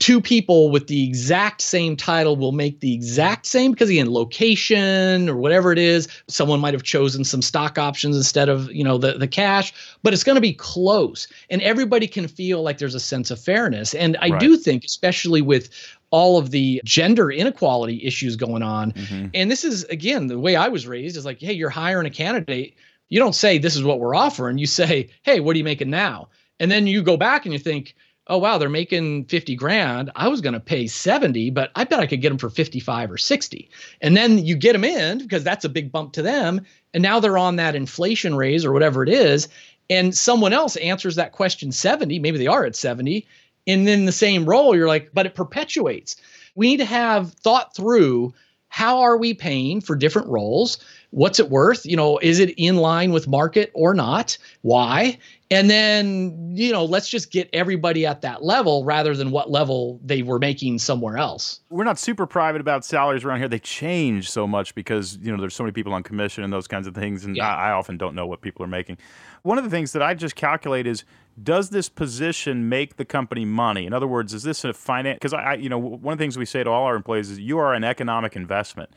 two 0.00 0.18
people 0.18 0.70
with 0.70 0.86
the 0.88 1.04
exact 1.06 1.60
same 1.60 1.94
title 1.94 2.34
will 2.34 2.52
make 2.52 2.80
the 2.80 2.92
exact 2.92 3.44
same 3.46 3.70
because 3.70 3.90
again 3.90 4.12
location 4.12 5.28
or 5.28 5.36
whatever 5.36 5.70
it 5.70 5.78
is 5.78 6.08
someone 6.26 6.58
might 6.58 6.74
have 6.74 6.82
chosen 6.82 7.22
some 7.22 7.42
stock 7.42 7.78
options 7.78 8.16
instead 8.16 8.48
of 8.48 8.72
you 8.72 8.82
know 8.82 8.98
the, 8.98 9.12
the 9.12 9.28
cash 9.28 9.72
but 10.02 10.12
it's 10.12 10.24
going 10.24 10.34
to 10.34 10.40
be 10.40 10.54
close. 10.54 11.28
And 11.50 11.60
everybody 11.62 12.08
can 12.08 12.26
feel 12.26 12.62
like 12.62 12.78
there's 12.78 12.94
a 12.94 13.00
sense 13.00 13.30
of 13.30 13.38
fairness. 13.38 13.94
And 13.94 14.16
i 14.20 14.30
right. 14.30 14.40
do 14.40 14.56
think 14.56 14.84
especially 14.84 15.42
with 15.42 15.68
all 16.10 16.38
of 16.38 16.50
the 16.50 16.80
gender 16.84 17.30
inequality 17.30 18.04
issues 18.04 18.34
going 18.34 18.64
on 18.64 18.90
mm-hmm. 18.92 19.28
and 19.32 19.48
this 19.48 19.62
is 19.62 19.84
again 19.84 20.26
the 20.26 20.40
way 20.40 20.56
i 20.56 20.66
was 20.66 20.84
raised 20.88 21.16
is 21.16 21.24
like 21.24 21.38
hey 21.38 21.52
you're 21.52 21.70
hiring 21.70 22.06
a 22.06 22.10
candidate. 22.10 22.74
You 23.10 23.18
don't 23.18 23.34
say 23.34 23.58
this 23.58 23.76
is 23.76 23.82
what 23.82 24.00
we're 24.00 24.14
offering. 24.14 24.56
You 24.56 24.66
say 24.66 25.10
hey 25.22 25.40
what 25.40 25.54
are 25.54 25.58
you 25.58 25.64
making 25.64 25.90
now? 25.90 26.28
And 26.60 26.70
then 26.70 26.86
you 26.86 27.02
go 27.02 27.16
back 27.16 27.46
and 27.46 27.52
you 27.54 27.58
think, 27.58 27.96
oh 28.30 28.38
wow, 28.38 28.56
they're 28.56 28.70
making 28.70 29.24
50 29.24 29.56
grand. 29.56 30.10
I 30.14 30.28
was 30.28 30.40
going 30.40 30.54
to 30.54 30.60
pay 30.60 30.86
70, 30.86 31.50
but 31.50 31.70
I 31.74 31.84
bet 31.84 31.98
I 31.98 32.06
could 32.06 32.22
get 32.22 32.28
them 32.30 32.38
for 32.38 32.48
55 32.48 33.10
or 33.10 33.18
60. 33.18 33.68
And 34.00 34.16
then 34.16 34.38
you 34.38 34.56
get 34.56 34.72
them 34.72 34.84
in 34.84 35.18
because 35.18 35.42
that's 35.42 35.64
a 35.64 35.68
big 35.68 35.90
bump 35.90 36.12
to 36.14 36.22
them. 36.22 36.64
And 36.94 37.02
now 37.02 37.18
they're 37.18 37.36
on 37.36 37.56
that 37.56 37.74
inflation 37.74 38.36
raise 38.36 38.64
or 38.64 38.72
whatever 38.72 39.02
it 39.02 39.08
is. 39.08 39.48
And 39.90 40.16
someone 40.16 40.52
else 40.52 40.76
answers 40.76 41.16
that 41.16 41.32
question 41.32 41.72
70, 41.72 42.20
maybe 42.20 42.38
they 42.38 42.46
are 42.46 42.64
at 42.64 42.76
70. 42.76 43.26
And 43.66 43.86
then 43.86 44.06
the 44.06 44.12
same 44.12 44.46
role, 44.46 44.76
you're 44.76 44.86
like, 44.86 45.10
but 45.12 45.26
it 45.26 45.34
perpetuates. 45.34 46.16
We 46.54 46.68
need 46.68 46.78
to 46.78 46.84
have 46.84 47.32
thought 47.34 47.74
through 47.74 48.32
how 48.68 49.00
are 49.00 49.16
we 49.16 49.34
paying 49.34 49.80
for 49.80 49.96
different 49.96 50.28
roles? 50.28 50.78
What's 51.10 51.40
it 51.40 51.50
worth? 51.50 51.84
You 51.84 51.96
know, 51.96 52.18
is 52.22 52.38
it 52.38 52.54
in 52.56 52.76
line 52.76 53.10
with 53.10 53.26
market 53.26 53.72
or 53.74 53.94
not? 53.94 54.38
Why? 54.62 55.18
And 55.52 55.68
then, 55.68 56.52
you 56.54 56.70
know, 56.70 56.84
let's 56.84 57.08
just 57.08 57.32
get 57.32 57.50
everybody 57.52 58.06
at 58.06 58.20
that 58.20 58.44
level 58.44 58.84
rather 58.84 59.16
than 59.16 59.32
what 59.32 59.50
level 59.50 59.98
they 60.04 60.22
were 60.22 60.38
making 60.38 60.78
somewhere 60.78 61.16
else. 61.16 61.58
We're 61.70 61.82
not 61.82 61.98
super 61.98 62.24
private 62.24 62.60
about 62.60 62.84
salaries 62.84 63.24
around 63.24 63.40
here. 63.40 63.48
They 63.48 63.58
change 63.58 64.30
so 64.30 64.46
much 64.46 64.76
because, 64.76 65.18
you 65.20 65.32
know, 65.32 65.40
there's 65.40 65.54
so 65.54 65.64
many 65.64 65.72
people 65.72 65.92
on 65.92 66.04
commission 66.04 66.44
and 66.44 66.52
those 66.52 66.68
kinds 66.68 66.86
of 66.86 66.94
things. 66.94 67.24
And 67.24 67.36
yeah. 67.36 67.52
I, 67.52 67.70
I 67.70 67.72
often 67.72 67.98
don't 67.98 68.14
know 68.14 68.28
what 68.28 68.42
people 68.42 68.64
are 68.64 68.68
making. 68.68 68.98
One 69.42 69.58
of 69.58 69.64
the 69.64 69.70
things 69.70 69.90
that 69.92 70.02
I 70.02 70.14
just 70.14 70.36
calculate 70.36 70.86
is 70.86 71.04
does 71.42 71.70
this 71.70 71.88
position 71.88 72.68
make 72.68 72.96
the 72.96 73.04
company 73.04 73.44
money? 73.44 73.86
In 73.86 73.92
other 73.92 74.06
words, 74.06 74.32
is 74.34 74.44
this 74.44 74.64
a 74.64 74.72
finance? 74.72 75.16
Because 75.16 75.32
I, 75.32 75.42
I, 75.42 75.54
you 75.54 75.68
know, 75.68 75.78
one 75.78 76.12
of 76.12 76.18
the 76.18 76.22
things 76.22 76.38
we 76.38 76.44
say 76.44 76.62
to 76.62 76.70
all 76.70 76.84
our 76.84 76.94
employees 76.94 77.28
is 77.30 77.40
you 77.40 77.58
are 77.58 77.74
an 77.74 77.82
economic 77.82 78.36
investment. 78.36 78.90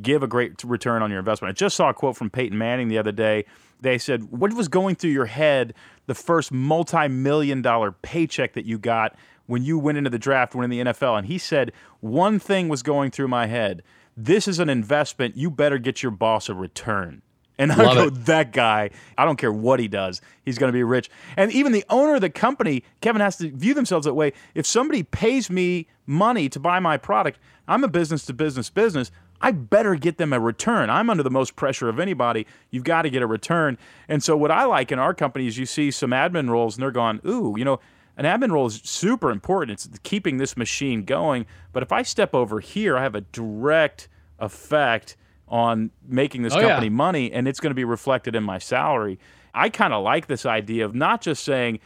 Give 0.00 0.22
a 0.22 0.26
great 0.26 0.62
return 0.64 1.02
on 1.02 1.10
your 1.10 1.18
investment. 1.18 1.50
I 1.50 1.54
just 1.54 1.76
saw 1.76 1.90
a 1.90 1.94
quote 1.94 2.16
from 2.16 2.30
Peyton 2.30 2.56
Manning 2.56 2.88
the 2.88 2.98
other 2.98 3.12
day 3.12 3.44
they 3.80 3.98
said, 3.98 4.30
What 4.30 4.52
was 4.52 4.68
going 4.68 4.96
through 4.96 5.10
your 5.10 5.26
head 5.26 5.74
the 6.06 6.14
first 6.14 6.52
multi 6.52 7.08
million 7.08 7.62
dollar 7.62 7.92
paycheck 7.92 8.54
that 8.54 8.64
you 8.64 8.78
got 8.78 9.16
when 9.46 9.62
you 9.62 9.78
went 9.78 9.98
into 9.98 10.10
the 10.10 10.18
draft, 10.18 10.54
went 10.54 10.72
in 10.72 10.86
the 10.86 10.92
NFL? 10.92 11.18
And 11.18 11.26
he 11.26 11.38
said, 11.38 11.72
One 12.00 12.38
thing 12.38 12.68
was 12.68 12.82
going 12.82 13.10
through 13.10 13.28
my 13.28 13.46
head. 13.46 13.82
This 14.16 14.48
is 14.48 14.58
an 14.58 14.70
investment. 14.70 15.36
You 15.36 15.50
better 15.50 15.78
get 15.78 16.02
your 16.02 16.12
boss 16.12 16.48
a 16.48 16.54
return. 16.54 17.22
And 17.58 17.72
I 17.72 17.94
go, 17.94 18.06
it. 18.08 18.26
that 18.26 18.52
guy, 18.52 18.90
I 19.16 19.24
don't 19.24 19.36
care 19.36 19.52
what 19.52 19.80
he 19.80 19.88
does, 19.88 20.20
he's 20.44 20.58
going 20.58 20.68
to 20.70 20.76
be 20.76 20.82
rich. 20.82 21.08
And 21.38 21.50
even 21.52 21.72
the 21.72 21.84
owner 21.88 22.16
of 22.16 22.20
the 22.20 22.28
company, 22.28 22.84
Kevin, 23.00 23.22
has 23.22 23.38
to 23.38 23.50
view 23.50 23.72
themselves 23.72 24.04
that 24.04 24.12
way. 24.12 24.34
If 24.54 24.66
somebody 24.66 25.02
pays 25.02 25.48
me 25.48 25.86
money 26.04 26.50
to 26.50 26.60
buy 26.60 26.80
my 26.80 26.98
product, 26.98 27.38
I'm 27.66 27.82
a 27.82 27.88
business 27.88 28.26
to 28.26 28.34
business 28.34 28.68
business. 28.68 29.10
I 29.40 29.50
better 29.50 29.94
get 29.94 30.18
them 30.18 30.32
a 30.32 30.40
return. 30.40 30.90
I'm 30.90 31.10
under 31.10 31.22
the 31.22 31.30
most 31.30 31.56
pressure 31.56 31.88
of 31.88 32.00
anybody. 32.00 32.46
You've 32.70 32.84
got 32.84 33.02
to 33.02 33.10
get 33.10 33.22
a 33.22 33.26
return. 33.26 33.78
And 34.08 34.22
so, 34.22 34.36
what 34.36 34.50
I 34.50 34.64
like 34.64 34.92
in 34.92 34.98
our 34.98 35.14
company 35.14 35.46
is 35.46 35.58
you 35.58 35.66
see 35.66 35.90
some 35.90 36.10
admin 36.10 36.48
roles 36.48 36.76
and 36.76 36.82
they're 36.82 36.90
going, 36.90 37.20
ooh, 37.26 37.54
you 37.56 37.64
know, 37.64 37.80
an 38.16 38.24
admin 38.24 38.50
role 38.50 38.66
is 38.66 38.80
super 38.82 39.30
important. 39.30 39.86
It's 39.86 39.98
keeping 40.02 40.38
this 40.38 40.56
machine 40.56 41.04
going. 41.04 41.46
But 41.72 41.82
if 41.82 41.92
I 41.92 42.02
step 42.02 42.34
over 42.34 42.60
here, 42.60 42.96
I 42.96 43.02
have 43.02 43.14
a 43.14 43.20
direct 43.20 44.08
effect 44.38 45.16
on 45.48 45.90
making 46.06 46.42
this 46.42 46.54
oh, 46.54 46.60
company 46.60 46.86
yeah. 46.86 46.92
money 46.92 47.32
and 47.32 47.46
it's 47.46 47.60
going 47.60 47.70
to 47.70 47.74
be 47.74 47.84
reflected 47.84 48.34
in 48.34 48.42
my 48.42 48.58
salary. 48.58 49.18
I 49.54 49.68
kind 49.68 49.92
of 49.92 50.02
like 50.02 50.26
this 50.26 50.44
idea 50.44 50.84
of 50.84 50.94
not 50.94 51.20
just 51.20 51.44
saying, 51.44 51.80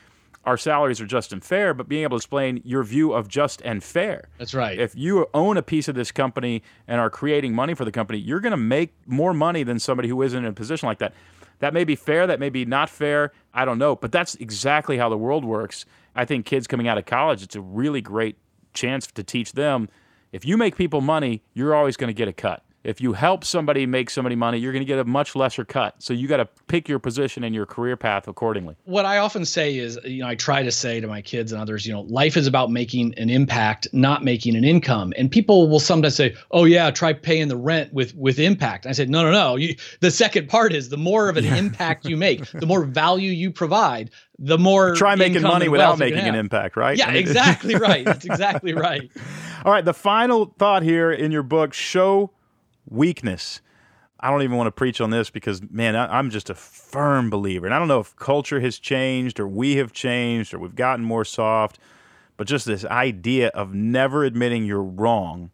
our 0.44 0.56
salaries 0.56 1.00
are 1.00 1.06
just 1.06 1.32
and 1.32 1.44
fair, 1.44 1.74
but 1.74 1.88
being 1.88 2.02
able 2.02 2.16
to 2.16 2.22
explain 2.22 2.62
your 2.64 2.82
view 2.82 3.12
of 3.12 3.28
just 3.28 3.60
and 3.62 3.84
fair. 3.84 4.28
That's 4.38 4.54
right. 4.54 4.78
If 4.78 4.94
you 4.94 5.28
own 5.34 5.56
a 5.56 5.62
piece 5.62 5.88
of 5.88 5.94
this 5.94 6.10
company 6.10 6.62
and 6.88 7.00
are 7.00 7.10
creating 7.10 7.54
money 7.54 7.74
for 7.74 7.84
the 7.84 7.92
company, 7.92 8.18
you're 8.18 8.40
going 8.40 8.52
to 8.52 8.56
make 8.56 8.94
more 9.06 9.34
money 9.34 9.62
than 9.62 9.78
somebody 9.78 10.08
who 10.08 10.22
isn't 10.22 10.38
in 10.38 10.50
a 10.50 10.52
position 10.52 10.86
like 10.86 10.98
that. 10.98 11.12
That 11.58 11.74
may 11.74 11.84
be 11.84 11.94
fair, 11.94 12.26
that 12.26 12.40
may 12.40 12.48
be 12.48 12.64
not 12.64 12.88
fair, 12.88 13.32
I 13.52 13.66
don't 13.66 13.78
know, 13.78 13.94
but 13.94 14.12
that's 14.12 14.34
exactly 14.36 14.96
how 14.96 15.10
the 15.10 15.18
world 15.18 15.44
works. 15.44 15.84
I 16.14 16.24
think 16.24 16.46
kids 16.46 16.66
coming 16.66 16.88
out 16.88 16.96
of 16.96 17.04
college, 17.04 17.42
it's 17.42 17.54
a 17.54 17.60
really 17.60 18.00
great 18.00 18.36
chance 18.72 19.06
to 19.08 19.22
teach 19.22 19.52
them 19.52 19.88
if 20.32 20.44
you 20.44 20.56
make 20.56 20.76
people 20.76 21.00
money, 21.00 21.42
you're 21.54 21.74
always 21.74 21.96
going 21.96 22.08
to 22.08 22.14
get 22.14 22.28
a 22.28 22.32
cut 22.32 22.62
if 22.82 23.00
you 23.00 23.12
help 23.12 23.44
somebody 23.44 23.84
make 23.84 24.08
somebody 24.08 24.34
money, 24.36 24.58
you're 24.58 24.72
going 24.72 24.80
to 24.80 24.86
get 24.86 24.98
a 24.98 25.04
much 25.04 25.36
lesser 25.36 25.64
cut. 25.64 25.94
So 25.98 26.14
you 26.14 26.26
got 26.26 26.38
to 26.38 26.48
pick 26.66 26.88
your 26.88 26.98
position 26.98 27.44
and 27.44 27.54
your 27.54 27.66
career 27.66 27.96
path 27.96 28.26
accordingly. 28.26 28.76
What 28.84 29.04
I 29.04 29.18
often 29.18 29.44
say 29.44 29.76
is, 29.76 29.98
you 30.04 30.22
know, 30.22 30.28
I 30.28 30.34
try 30.34 30.62
to 30.62 30.72
say 30.72 30.98
to 31.00 31.06
my 31.06 31.20
kids 31.20 31.52
and 31.52 31.60
others, 31.60 31.86
you 31.86 31.92
know, 31.92 32.02
life 32.02 32.36
is 32.36 32.46
about 32.46 32.70
making 32.70 33.14
an 33.18 33.28
impact, 33.28 33.86
not 33.92 34.24
making 34.24 34.56
an 34.56 34.64
income. 34.64 35.12
And 35.18 35.30
people 35.30 35.68
will 35.68 35.80
sometimes 35.80 36.14
say, 36.14 36.34
"Oh 36.52 36.64
yeah, 36.64 36.90
try 36.90 37.12
paying 37.12 37.48
the 37.48 37.56
rent 37.56 37.92
with 37.92 38.14
with 38.14 38.38
impact." 38.38 38.86
I 38.86 38.92
said, 38.92 39.10
"No, 39.10 39.22
no, 39.22 39.30
no. 39.30 39.56
You, 39.56 39.76
the 40.00 40.10
second 40.10 40.48
part 40.48 40.72
is 40.72 40.88
the 40.88 40.96
more 40.96 41.28
of 41.28 41.36
an 41.36 41.44
yeah. 41.44 41.56
impact 41.56 42.06
you 42.06 42.16
make, 42.16 42.46
the 42.52 42.66
more 42.66 42.84
value 42.84 43.30
you 43.30 43.50
provide, 43.50 44.10
the 44.38 44.58
more 44.58 44.94
try 44.94 45.16
making 45.16 45.42
money 45.42 45.68
without 45.68 45.98
making 45.98 46.20
an 46.20 46.34
impact, 46.34 46.76
right? 46.76 46.96
Yeah, 46.96 47.08
I 47.08 47.12
mean, 47.12 47.16
exactly 47.20 47.74
right. 47.74 48.06
That's 48.06 48.24
exactly 48.24 48.72
right. 48.72 49.10
All 49.64 49.72
right, 49.72 49.84
the 49.84 49.94
final 49.94 50.54
thought 50.58 50.82
here 50.82 51.12
in 51.12 51.30
your 51.30 51.42
book, 51.42 51.74
show 51.74 52.30
weakness. 52.88 53.60
I 54.18 54.30
don't 54.30 54.42
even 54.42 54.56
want 54.56 54.66
to 54.66 54.72
preach 54.72 55.00
on 55.00 55.10
this 55.10 55.30
because, 55.30 55.62
man, 55.70 55.96
I, 55.96 56.18
am 56.18 56.30
just 56.30 56.50
a 56.50 56.54
firm 56.54 57.30
believer. 57.30 57.66
And 57.66 57.74
I 57.74 57.78
don't 57.78 57.88
know 57.88 58.00
if 58.00 58.14
culture 58.16 58.60
has 58.60 58.78
changed 58.78 59.40
or 59.40 59.48
we 59.48 59.76
have 59.76 59.92
changed 59.92 60.52
or 60.52 60.58
we've 60.58 60.74
gotten 60.74 61.04
more 61.04 61.24
soft, 61.24 61.78
but 62.36 62.46
just 62.46 62.66
this 62.66 62.84
idea 62.84 63.48
of 63.48 63.72
never 63.72 64.24
admitting 64.24 64.64
you're 64.64 64.82
wrong 64.82 65.50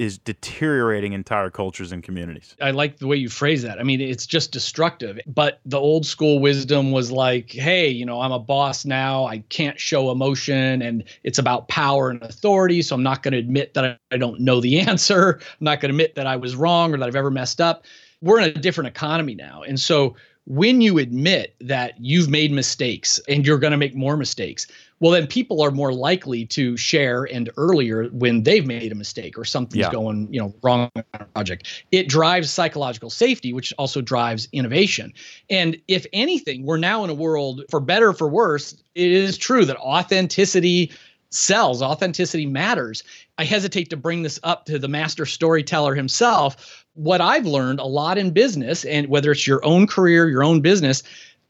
is 0.00 0.16
deteriorating 0.16 1.12
entire 1.12 1.50
cultures 1.50 1.92
and 1.92 2.02
communities. 2.02 2.56
I 2.58 2.70
like 2.70 2.96
the 2.96 3.06
way 3.06 3.18
you 3.18 3.28
phrase 3.28 3.60
that. 3.64 3.78
I 3.78 3.82
mean, 3.82 4.00
it's 4.00 4.24
just 4.24 4.50
destructive. 4.50 5.20
But 5.26 5.60
the 5.66 5.78
old 5.78 6.06
school 6.06 6.38
wisdom 6.38 6.90
was 6.90 7.12
like, 7.12 7.50
hey, 7.50 7.90
you 7.90 8.06
know, 8.06 8.22
I'm 8.22 8.32
a 8.32 8.38
boss 8.38 8.86
now. 8.86 9.26
I 9.26 9.40
can't 9.50 9.78
show 9.78 10.10
emotion 10.10 10.80
and 10.80 11.04
it's 11.22 11.38
about 11.38 11.68
power 11.68 12.08
and 12.08 12.22
authority. 12.22 12.80
So 12.80 12.94
I'm 12.94 13.02
not 13.02 13.22
going 13.22 13.32
to 13.32 13.38
admit 13.38 13.74
that 13.74 14.00
I 14.10 14.16
don't 14.16 14.40
know 14.40 14.58
the 14.58 14.80
answer. 14.88 15.38
I'm 15.38 15.64
not 15.64 15.80
going 15.80 15.90
to 15.90 15.94
admit 15.94 16.14
that 16.14 16.26
I 16.26 16.36
was 16.36 16.56
wrong 16.56 16.94
or 16.94 16.96
that 16.96 17.06
I've 17.06 17.14
ever 17.14 17.30
messed 17.30 17.60
up. 17.60 17.84
We're 18.22 18.40
in 18.40 18.48
a 18.48 18.54
different 18.54 18.88
economy 18.88 19.34
now. 19.34 19.64
And 19.68 19.78
so 19.78 20.16
when 20.50 20.80
you 20.80 20.98
admit 20.98 21.54
that 21.60 21.94
you've 22.00 22.28
made 22.28 22.50
mistakes 22.50 23.20
and 23.28 23.46
you're 23.46 23.56
going 23.56 23.70
to 23.70 23.76
make 23.76 23.94
more 23.94 24.16
mistakes, 24.16 24.66
well, 24.98 25.12
then 25.12 25.28
people 25.28 25.62
are 25.62 25.70
more 25.70 25.92
likely 25.92 26.44
to 26.46 26.76
share 26.76 27.22
and 27.22 27.48
earlier 27.56 28.08
when 28.08 28.42
they've 28.42 28.66
made 28.66 28.90
a 28.90 28.96
mistake 28.96 29.38
or 29.38 29.44
something's 29.44 29.82
yeah. 29.82 29.92
going, 29.92 30.26
you 30.28 30.40
know, 30.40 30.52
wrong 30.60 30.90
on 30.96 31.04
a 31.14 31.24
project. 31.26 31.84
It 31.92 32.08
drives 32.08 32.50
psychological 32.50 33.10
safety, 33.10 33.52
which 33.52 33.72
also 33.78 34.00
drives 34.00 34.48
innovation. 34.50 35.12
And 35.50 35.80
if 35.86 36.04
anything, 36.12 36.64
we're 36.66 36.78
now 36.78 37.04
in 37.04 37.10
a 37.10 37.14
world, 37.14 37.62
for 37.70 37.78
better 37.78 38.08
or 38.08 38.12
for 38.12 38.28
worse, 38.28 38.72
it 38.96 39.12
is 39.12 39.38
true 39.38 39.64
that 39.66 39.76
authenticity 39.76 40.90
sells, 41.30 41.82
authenticity 41.82 42.46
matters. 42.46 43.02
I 43.38 43.44
hesitate 43.44 43.90
to 43.90 43.96
bring 43.96 44.22
this 44.22 44.38
up 44.42 44.66
to 44.66 44.78
the 44.78 44.88
master 44.88 45.26
storyteller 45.26 45.94
himself, 45.94 46.84
what 46.94 47.20
I've 47.20 47.46
learned 47.46 47.80
a 47.80 47.84
lot 47.84 48.18
in 48.18 48.32
business, 48.32 48.84
and 48.84 49.08
whether 49.08 49.30
it's 49.30 49.46
your 49.46 49.64
own 49.64 49.86
career, 49.86 50.28
your 50.28 50.42
own 50.42 50.60
business, 50.60 51.02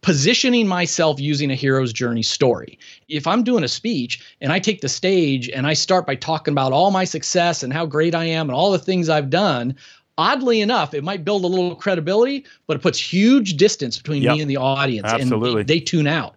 positioning 0.02 0.66
myself 0.66 1.20
using 1.20 1.50
a 1.50 1.54
hero's 1.54 1.92
journey 1.92 2.22
story. 2.22 2.78
If 3.08 3.26
I'm 3.26 3.42
doing 3.42 3.64
a 3.64 3.68
speech 3.68 4.36
and 4.40 4.52
I 4.52 4.58
take 4.58 4.80
the 4.80 4.88
stage 4.88 5.48
and 5.50 5.66
I 5.66 5.74
start 5.74 6.06
by 6.06 6.14
talking 6.14 6.52
about 6.52 6.72
all 6.72 6.90
my 6.90 7.04
success 7.04 7.62
and 7.62 7.72
how 7.72 7.86
great 7.86 8.14
I 8.14 8.24
am 8.24 8.48
and 8.48 8.56
all 8.56 8.70
the 8.70 8.78
things 8.78 9.08
I've 9.08 9.28
done, 9.30 9.74
oddly 10.16 10.60
enough, 10.60 10.94
it 10.94 11.04
might 11.04 11.24
build 11.24 11.44
a 11.44 11.46
little 11.46 11.74
credibility, 11.74 12.44
but 12.66 12.76
it 12.76 12.82
puts 12.82 12.98
huge 12.98 13.56
distance 13.56 13.98
between 13.98 14.22
yep. 14.22 14.34
me 14.36 14.40
and 14.40 14.50
the 14.50 14.56
audience. 14.56 15.08
Absolutely. 15.08 15.60
And 15.60 15.68
they, 15.68 15.78
they 15.78 15.80
tune 15.80 16.06
out. 16.06 16.36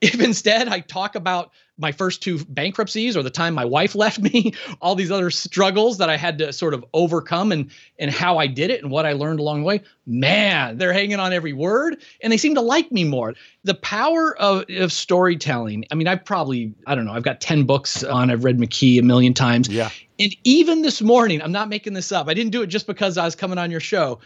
If 0.00 0.20
instead 0.20 0.68
I 0.68 0.80
talk 0.80 1.14
about 1.14 1.52
my 1.82 1.92
first 1.92 2.22
two 2.22 2.42
bankruptcies 2.46 3.16
or 3.16 3.22
the 3.22 3.30
time 3.30 3.52
my 3.52 3.66
wife 3.66 3.94
left 4.02 4.20
me, 4.20 4.54
all 4.80 4.94
these 4.94 5.10
other 5.10 5.30
struggles 5.30 5.98
that 5.98 6.08
I 6.08 6.16
had 6.16 6.38
to 6.38 6.52
sort 6.52 6.72
of 6.72 6.84
overcome 6.94 7.52
and 7.52 7.70
and 7.98 8.10
how 8.10 8.38
I 8.38 8.46
did 8.46 8.70
it 8.70 8.82
and 8.82 8.90
what 8.90 9.04
I 9.04 9.12
learned 9.12 9.40
along 9.40 9.60
the 9.60 9.66
way. 9.66 9.82
Man, 10.06 10.78
they're 10.78 10.92
hanging 10.92 11.20
on 11.20 11.32
every 11.32 11.52
word 11.52 12.02
and 12.22 12.32
they 12.32 12.38
seem 12.38 12.54
to 12.54 12.62
like 12.62 12.90
me 12.90 13.04
more. 13.04 13.34
The 13.64 13.74
power 13.74 14.36
of, 14.38 14.64
of 14.70 14.92
storytelling. 14.92 15.84
I 15.90 15.94
mean, 15.94 16.08
I've 16.08 16.24
probably, 16.24 16.74
I 16.86 16.94
don't 16.94 17.04
know, 17.04 17.12
I've 17.12 17.22
got 17.22 17.40
10 17.40 17.64
books 17.64 18.02
on, 18.02 18.30
I've 18.30 18.44
read 18.44 18.58
McKee 18.58 18.98
a 18.98 19.02
million 19.02 19.34
times. 19.34 19.68
Yeah. 19.68 19.90
And 20.18 20.34
even 20.44 20.82
this 20.82 21.02
morning, 21.02 21.42
I'm 21.42 21.52
not 21.52 21.68
making 21.68 21.94
this 21.94 22.12
up. 22.12 22.28
I 22.28 22.34
didn't 22.34 22.52
do 22.52 22.62
it 22.62 22.68
just 22.68 22.86
because 22.86 23.18
I 23.18 23.24
was 23.24 23.34
coming 23.34 23.58
on 23.58 23.70
your 23.70 23.80
show. 23.80 24.20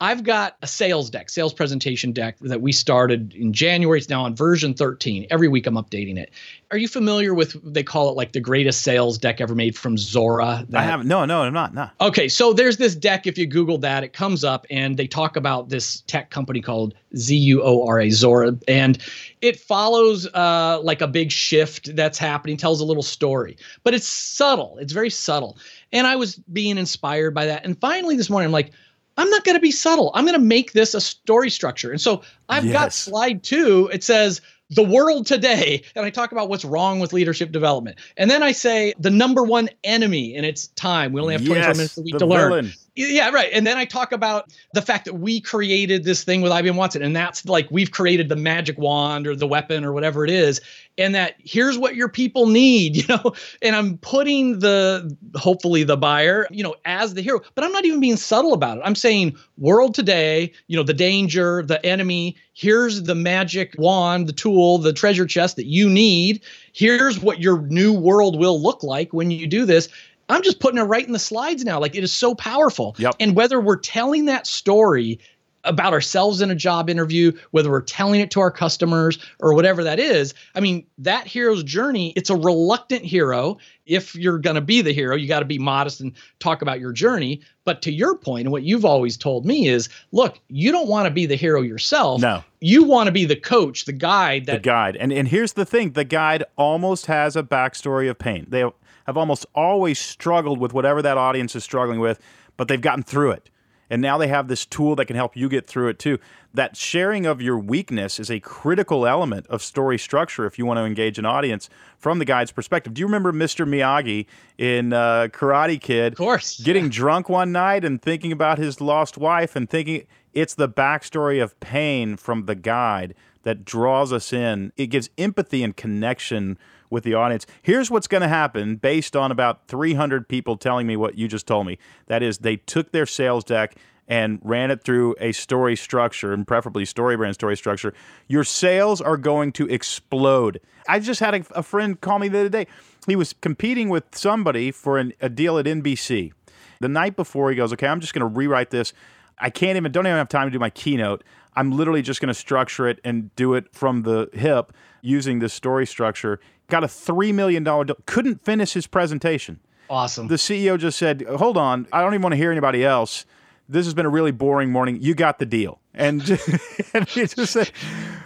I've 0.00 0.22
got 0.22 0.56
a 0.62 0.66
sales 0.68 1.10
deck, 1.10 1.28
sales 1.28 1.52
presentation 1.52 2.12
deck 2.12 2.38
that 2.42 2.60
we 2.60 2.70
started 2.70 3.34
in 3.34 3.52
January. 3.52 3.98
It's 3.98 4.08
now 4.08 4.24
on 4.24 4.36
version 4.36 4.72
13. 4.72 5.26
Every 5.28 5.48
week 5.48 5.66
I'm 5.66 5.74
updating 5.74 6.16
it. 6.16 6.30
Are 6.70 6.78
you 6.78 6.86
familiar 6.86 7.34
with 7.34 7.56
they 7.64 7.82
call 7.82 8.08
it 8.08 8.12
like 8.12 8.30
the 8.30 8.40
greatest 8.40 8.82
sales 8.82 9.18
deck 9.18 9.40
ever 9.40 9.56
made 9.56 9.76
from 9.76 9.96
Zuora? 9.96 10.68
That, 10.70 10.78
I 10.78 10.84
haven't. 10.84 11.08
No, 11.08 11.24
no, 11.24 11.42
I'm 11.42 11.52
not. 11.52 11.74
No. 11.74 11.90
Okay, 12.00 12.28
so 12.28 12.52
there's 12.52 12.76
this 12.76 12.94
deck. 12.94 13.26
If 13.26 13.36
you 13.36 13.46
Google 13.46 13.76
that, 13.78 14.04
it 14.04 14.12
comes 14.12 14.44
up, 14.44 14.66
and 14.70 14.96
they 14.96 15.08
talk 15.08 15.34
about 15.34 15.68
this 15.68 16.02
tech 16.02 16.30
company 16.30 16.60
called 16.60 16.94
Z 17.16 17.36
U 17.36 17.62
O 17.64 17.84
R 17.84 17.98
A 17.98 18.06
Zuora, 18.08 18.62
and 18.68 18.98
it 19.40 19.58
follows 19.58 20.28
uh, 20.32 20.78
like 20.80 21.00
a 21.00 21.08
big 21.08 21.32
shift 21.32 21.96
that's 21.96 22.18
happening, 22.18 22.56
tells 22.56 22.80
a 22.80 22.84
little 22.84 23.02
story, 23.02 23.56
but 23.82 23.94
it's 23.94 24.06
subtle. 24.06 24.78
It's 24.78 24.92
very 24.92 25.10
subtle, 25.10 25.58
and 25.92 26.06
I 26.06 26.14
was 26.14 26.36
being 26.36 26.78
inspired 26.78 27.34
by 27.34 27.46
that. 27.46 27.64
And 27.64 27.76
finally, 27.80 28.14
this 28.14 28.30
morning, 28.30 28.46
I'm 28.46 28.52
like 28.52 28.70
I'm 29.18 29.28
not 29.28 29.44
going 29.44 29.56
to 29.56 29.60
be 29.60 29.72
subtle. 29.72 30.12
I'm 30.14 30.24
going 30.24 30.38
to 30.38 30.44
make 30.44 30.72
this 30.72 30.94
a 30.94 31.00
story 31.00 31.50
structure. 31.50 31.90
And 31.90 32.00
so 32.00 32.22
I've 32.48 32.64
yes. 32.64 32.72
got 32.72 32.92
slide 32.92 33.42
two. 33.42 33.90
It 33.92 34.04
says 34.04 34.40
the 34.70 34.84
world 34.84 35.26
today, 35.26 35.82
and 35.96 36.04
I 36.04 36.10
talk 36.10 36.30
about 36.32 36.48
what's 36.48 36.64
wrong 36.64 37.00
with 37.00 37.12
leadership 37.12 37.50
development. 37.50 37.98
And 38.16 38.30
then 38.30 38.42
I 38.42 38.52
say 38.52 38.94
the 38.98 39.10
number 39.10 39.42
one 39.42 39.68
enemy 39.82 40.34
in 40.34 40.44
its 40.44 40.68
time. 40.68 41.12
We 41.12 41.20
only 41.20 41.34
have 41.34 41.44
24 41.44 41.56
yes, 41.68 41.76
minutes 41.76 41.98
a 41.98 42.02
week 42.02 42.18
to 42.18 42.26
learn. 42.26 42.72
Yeah, 42.98 43.30
right. 43.30 43.48
And 43.52 43.64
then 43.64 43.76
I 43.76 43.84
talk 43.84 44.10
about 44.10 44.52
the 44.74 44.82
fact 44.82 45.04
that 45.04 45.14
we 45.14 45.40
created 45.40 46.02
this 46.02 46.24
thing 46.24 46.42
with 46.42 46.50
IBM 46.50 46.74
Watson, 46.74 47.00
and 47.00 47.14
that's 47.14 47.46
like 47.46 47.68
we've 47.70 47.92
created 47.92 48.28
the 48.28 48.34
magic 48.34 48.76
wand 48.76 49.28
or 49.28 49.36
the 49.36 49.46
weapon 49.46 49.84
or 49.84 49.92
whatever 49.92 50.24
it 50.24 50.30
is, 50.32 50.60
and 50.98 51.14
that 51.14 51.36
here's 51.38 51.78
what 51.78 51.94
your 51.94 52.08
people 52.08 52.48
need, 52.48 52.96
you 52.98 53.04
know. 53.06 53.34
And 53.62 53.76
I'm 53.76 53.98
putting 53.98 54.58
the 54.58 55.16
hopefully 55.36 55.84
the 55.84 55.96
buyer, 55.96 56.48
you 56.50 56.64
know, 56.64 56.74
as 56.86 57.14
the 57.14 57.22
hero, 57.22 57.40
but 57.54 57.62
I'm 57.62 57.70
not 57.70 57.84
even 57.84 58.00
being 58.00 58.16
subtle 58.16 58.52
about 58.52 58.78
it. 58.78 58.82
I'm 58.84 58.96
saying 58.96 59.36
world 59.58 59.94
today, 59.94 60.52
you 60.66 60.76
know, 60.76 60.82
the 60.82 60.92
danger, 60.92 61.62
the 61.62 61.84
enemy. 61.86 62.34
Here's 62.52 63.04
the 63.04 63.14
magic 63.14 63.76
wand, 63.78 64.26
the 64.26 64.32
tool, 64.32 64.78
the 64.78 64.92
treasure 64.92 65.26
chest 65.26 65.54
that 65.54 65.66
you 65.66 65.88
need. 65.88 66.42
Here's 66.72 67.20
what 67.20 67.40
your 67.40 67.62
new 67.62 67.92
world 67.92 68.36
will 68.36 68.60
look 68.60 68.82
like 68.82 69.12
when 69.12 69.30
you 69.30 69.46
do 69.46 69.64
this. 69.64 69.88
I'm 70.28 70.42
just 70.42 70.60
putting 70.60 70.78
it 70.78 70.84
right 70.84 71.06
in 71.06 71.12
the 71.12 71.18
slides 71.18 71.64
now. 71.64 71.80
Like 71.80 71.94
it 71.94 72.04
is 72.04 72.12
so 72.12 72.34
powerful. 72.34 72.94
Yep. 72.98 73.16
And 73.20 73.34
whether 73.34 73.60
we're 73.60 73.76
telling 73.76 74.26
that 74.26 74.46
story 74.46 75.18
about 75.64 75.92
ourselves 75.92 76.40
in 76.40 76.50
a 76.50 76.54
job 76.54 76.88
interview, 76.88 77.32
whether 77.50 77.70
we're 77.70 77.82
telling 77.82 78.20
it 78.20 78.30
to 78.32 78.40
our 78.40 78.50
customers 78.50 79.18
or 79.40 79.54
whatever 79.54 79.84
that 79.84 79.98
is. 79.98 80.34
I 80.54 80.60
mean, 80.60 80.86
that 80.98 81.26
hero's 81.26 81.62
journey, 81.62 82.12
it's 82.16 82.30
a 82.30 82.36
reluctant 82.36 83.04
hero. 83.04 83.58
If 83.84 84.14
you're 84.14 84.38
going 84.38 84.54
to 84.54 84.60
be 84.60 84.82
the 84.82 84.92
hero, 84.92 85.16
you 85.16 85.26
got 85.26 85.40
to 85.40 85.44
be 85.44 85.58
modest 85.58 86.00
and 86.00 86.12
talk 86.38 86.62
about 86.62 86.80
your 86.80 86.92
journey. 86.92 87.40
But 87.64 87.82
to 87.82 87.92
your 87.92 88.16
point, 88.16 88.42
and 88.42 88.52
what 88.52 88.62
you've 88.62 88.84
always 88.84 89.16
told 89.16 89.44
me 89.44 89.68
is 89.68 89.88
look, 90.12 90.38
you 90.48 90.72
don't 90.72 90.88
want 90.88 91.06
to 91.06 91.10
be 91.10 91.26
the 91.26 91.36
hero 91.36 91.60
yourself. 91.60 92.20
No. 92.20 92.44
You 92.60 92.84
want 92.84 93.06
to 93.06 93.12
be 93.12 93.24
the 93.24 93.36
coach, 93.36 93.84
the 93.84 93.92
guide. 93.92 94.46
That- 94.46 94.62
the 94.62 94.68
guide. 94.68 94.96
And, 94.96 95.12
and 95.12 95.28
here's 95.28 95.52
the 95.52 95.64
thing 95.64 95.92
the 95.92 96.04
guide 96.04 96.44
almost 96.56 97.06
has 97.06 97.36
a 97.36 97.42
backstory 97.42 98.08
of 98.08 98.18
pain. 98.18 98.46
They 98.48 98.64
have 99.08 99.16
almost 99.16 99.46
always 99.54 99.98
struggled 99.98 100.60
with 100.60 100.74
whatever 100.74 101.00
that 101.00 101.16
audience 101.16 101.56
is 101.56 101.64
struggling 101.64 101.98
with, 101.98 102.20
but 102.58 102.68
they've 102.68 102.80
gotten 102.80 103.02
through 103.02 103.30
it. 103.30 103.48
And 103.88 104.02
now 104.02 104.18
they 104.18 104.28
have 104.28 104.48
this 104.48 104.66
tool 104.66 104.96
that 104.96 105.06
can 105.06 105.16
help 105.16 105.34
you 105.34 105.48
get 105.48 105.66
through 105.66 105.88
it 105.88 105.98
too. 105.98 106.18
That 106.52 106.76
sharing 106.76 107.24
of 107.24 107.40
your 107.40 107.58
weakness 107.58 108.20
is 108.20 108.30
a 108.30 108.38
critical 108.38 109.06
element 109.06 109.46
of 109.46 109.62
story 109.62 109.96
structure 109.96 110.44
if 110.44 110.58
you 110.58 110.66
want 110.66 110.76
to 110.76 110.84
engage 110.84 111.18
an 111.18 111.24
audience 111.24 111.70
from 111.96 112.18
the 112.18 112.26
guide's 112.26 112.52
perspective. 112.52 112.92
Do 112.92 113.00
you 113.00 113.06
remember 113.06 113.32
Mr. 113.32 113.66
Miyagi 113.66 114.26
in 114.58 114.92
uh, 114.92 115.28
Karate 115.32 115.80
Kid? 115.80 116.12
Of 116.12 116.18
course. 116.18 116.60
Getting 116.64 116.90
drunk 116.90 117.30
one 117.30 117.50
night 117.50 117.86
and 117.86 118.02
thinking 118.02 118.30
about 118.30 118.58
his 118.58 118.78
lost 118.78 119.16
wife 119.16 119.56
and 119.56 119.70
thinking 119.70 120.06
it's 120.34 120.52
the 120.54 120.68
backstory 120.68 121.42
of 121.42 121.58
pain 121.60 122.18
from 122.18 122.44
the 122.44 122.54
guide 122.54 123.14
that 123.44 123.64
draws 123.64 124.12
us 124.12 124.34
in. 124.34 124.70
It 124.76 124.88
gives 124.88 125.08
empathy 125.16 125.62
and 125.64 125.74
connection 125.74 126.58
with 126.90 127.04
the 127.04 127.14
audience. 127.14 127.46
Here's 127.62 127.90
what's 127.90 128.06
going 128.06 128.22
to 128.22 128.28
happen 128.28 128.76
based 128.76 129.16
on 129.16 129.30
about 129.30 129.66
300 129.68 130.28
people 130.28 130.56
telling 130.56 130.86
me 130.86 130.96
what 130.96 131.16
you 131.16 131.28
just 131.28 131.46
told 131.46 131.66
me. 131.66 131.78
That 132.06 132.22
is, 132.22 132.38
they 132.38 132.56
took 132.56 132.92
their 132.92 133.06
sales 133.06 133.44
deck 133.44 133.76
and 134.08 134.40
ran 134.42 134.70
it 134.70 134.82
through 134.82 135.14
a 135.20 135.32
story 135.32 135.76
structure 135.76 136.32
and 136.32 136.46
preferably 136.46 136.84
story 136.84 137.16
brand 137.16 137.34
story 137.34 137.56
structure, 137.56 137.92
your 138.26 138.42
sales 138.42 139.00
are 139.00 139.18
going 139.18 139.52
to 139.52 139.68
explode. 139.68 140.60
I 140.88 140.98
just 140.98 141.20
had 141.20 141.34
a, 141.34 141.44
a 141.54 141.62
friend 141.62 142.00
call 142.00 142.18
me 142.18 142.28
the 142.28 142.40
other 142.40 142.48
day. 142.48 142.66
He 143.06 143.16
was 143.16 143.34
competing 143.34 143.90
with 143.90 144.04
somebody 144.12 144.70
for 144.70 144.98
an, 144.98 145.12
a 145.20 145.28
deal 145.28 145.58
at 145.58 145.66
NBC. 145.66 146.32
The 146.80 146.88
night 146.88 147.16
before, 147.16 147.50
he 147.50 147.56
goes, 147.56 147.72
Okay, 147.74 147.86
I'm 147.86 148.00
just 148.00 148.14
going 148.14 148.20
to 148.20 148.38
rewrite 148.38 148.70
this. 148.70 148.94
I 149.38 149.50
can't 149.50 149.76
even, 149.76 149.92
don't 149.92 150.06
even 150.06 150.16
have 150.16 150.28
time 150.28 150.48
to 150.48 150.50
do 150.50 150.58
my 150.58 150.70
keynote. 150.70 151.22
I'm 151.54 151.72
literally 151.72 152.02
just 152.02 152.20
going 152.20 152.28
to 152.28 152.34
structure 152.34 152.88
it 152.88 153.00
and 153.04 153.34
do 153.36 153.54
it 153.54 153.72
from 153.72 154.02
the 154.02 154.30
hip 154.32 154.72
using 155.02 155.38
this 155.38 155.52
story 155.52 155.86
structure 155.86 156.40
got 156.68 156.84
a 156.84 156.86
$3 156.86 157.34
million 157.34 157.64
deal, 157.64 157.96
couldn't 158.06 158.44
finish 158.44 158.72
his 158.72 158.86
presentation. 158.86 159.60
Awesome. 159.90 160.28
The 160.28 160.36
CEO 160.36 160.78
just 160.78 160.98
said, 160.98 161.22
Hold 161.22 161.56
on, 161.56 161.86
I 161.92 162.02
don't 162.02 162.12
even 162.12 162.22
want 162.22 162.32
to 162.32 162.36
hear 162.36 162.50
anybody 162.50 162.84
else. 162.84 163.24
This 163.70 163.84
has 163.84 163.92
been 163.92 164.06
a 164.06 164.10
really 164.10 164.30
boring 164.30 164.70
morning. 164.70 164.98
You 165.02 165.14
got 165.14 165.38
the 165.38 165.46
deal. 165.46 165.78
And, 165.92 166.22
and 166.94 167.06
he 167.08 167.26
just 167.26 167.52
said, 167.52 167.70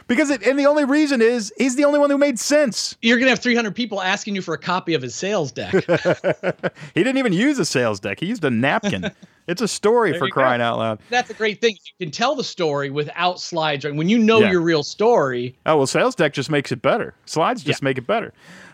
because 0.07 0.31
it, 0.31 0.43
and 0.43 0.59
the 0.59 0.67
only 0.67 0.85
reason 0.85 1.21
is 1.21 1.53
he's 1.57 1.75
the 1.75 1.85
only 1.85 1.99
one 1.99 2.11
who 2.11 2.19
made 2.19 2.39
sense. 2.39 2.97
You're 3.01 3.17
going 3.17 3.27
to 3.27 3.31
have 3.31 3.41
300 3.41 3.75
people 3.75 4.01
asking 4.01 4.35
you 4.35 4.43
for 4.43 4.55
a 4.55 4.59
copy 4.59 4.95
of 4.95 5.03
his 5.03 5.15
sales 5.15 5.51
deck. 5.51 5.73
he 6.95 7.03
didn't 7.03 7.19
even 7.19 7.33
use 7.33 7.59
a 7.59 7.65
sales 7.65 7.99
deck, 7.99 8.21
he 8.21 8.27
used 8.27 8.45
a 8.45 8.51
napkin. 8.51 9.11
It's 9.47 9.61
a 9.61 9.69
story 9.69 10.17
for 10.19 10.29
crying 10.29 10.61
go. 10.61 10.65
out 10.65 10.79
loud. 10.79 11.01
That's 11.11 11.31
a 11.31 11.35
great 11.35 11.61
thing. 11.61 11.77
You 11.99 12.07
can 12.07 12.13
tell 12.13 12.37
the 12.37 12.45
story 12.45 12.91
without 12.91 13.41
slides. 13.41 13.85
When 13.85 14.09
you 14.09 14.19
know 14.19 14.41
yeah. 14.41 14.53
your 14.53 14.61
real 14.61 14.83
story. 14.83 15.57
Oh 15.67 15.79
well, 15.79 15.87
sales 15.87 16.15
deck 16.15 16.33
just 16.33 16.51
makes 16.51 16.71
it 16.71 16.83
better. 16.83 17.15
Slides 17.27 17.65
just 17.65 17.83
yeah. 17.83 17.85
make 17.85 17.99
it 17.99 18.07
better. 18.07 18.33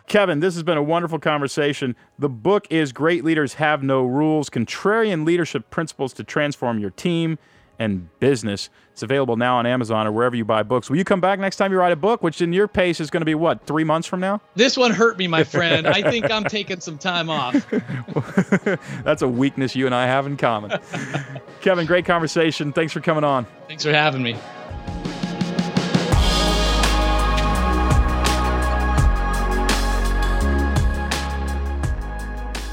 Kevin, 0.08 0.40
this 0.40 0.54
has 0.54 0.62
been 0.62 0.78
a 0.78 0.82
wonderful 0.82 1.18
conversation. 1.18 1.94
The 2.18 2.30
book 2.30 2.66
is 2.70 2.92
Great 2.92 3.24
Leaders 3.24 3.54
Have 3.54 3.82
No 3.82 4.04
Rules 4.04 4.48
Contrarian 4.48 5.26
Leadership 5.26 5.68
Principles 5.70 6.14
to 6.14 6.24
Transform 6.24 6.78
Your 6.78 6.90
Team 6.90 7.38
and 7.78 8.08
Business. 8.20 8.68
It's 8.92 9.02
available 9.02 9.36
now 9.36 9.58
on 9.58 9.66
Amazon 9.66 10.06
or 10.06 10.12
wherever 10.12 10.34
you 10.34 10.44
buy 10.44 10.64
books. 10.64 10.90
Will 10.90 10.96
you 10.96 11.04
come 11.04 11.20
back 11.20 11.38
next 11.38 11.56
time 11.56 11.70
you 11.70 11.78
write 11.78 11.92
a 11.92 11.96
book, 11.96 12.22
which 12.22 12.40
in 12.40 12.52
your 12.52 12.66
pace 12.66 12.98
is 12.98 13.10
going 13.10 13.20
to 13.20 13.26
be 13.26 13.34
what, 13.34 13.64
three 13.64 13.84
months 13.84 14.08
from 14.08 14.18
now? 14.18 14.40
This 14.56 14.76
one 14.76 14.90
hurt 14.90 15.16
me, 15.18 15.28
my 15.28 15.44
friend. 15.44 15.86
I 15.86 16.10
think 16.10 16.30
I'm 16.30 16.44
taking 16.44 16.80
some 16.80 16.98
time 16.98 17.30
off. 17.30 17.54
That's 19.04 19.22
a 19.22 19.28
weakness 19.28 19.76
you 19.76 19.86
and 19.86 19.94
I 19.94 20.06
have 20.06 20.26
in 20.26 20.36
common. 20.36 20.80
Kevin, 21.60 21.86
great 21.86 22.04
conversation. 22.04 22.72
Thanks 22.72 22.92
for 22.92 23.00
coming 23.00 23.22
on. 23.22 23.46
Thanks 23.68 23.84
for 23.84 23.92
having 23.92 24.22
me. 24.22 24.36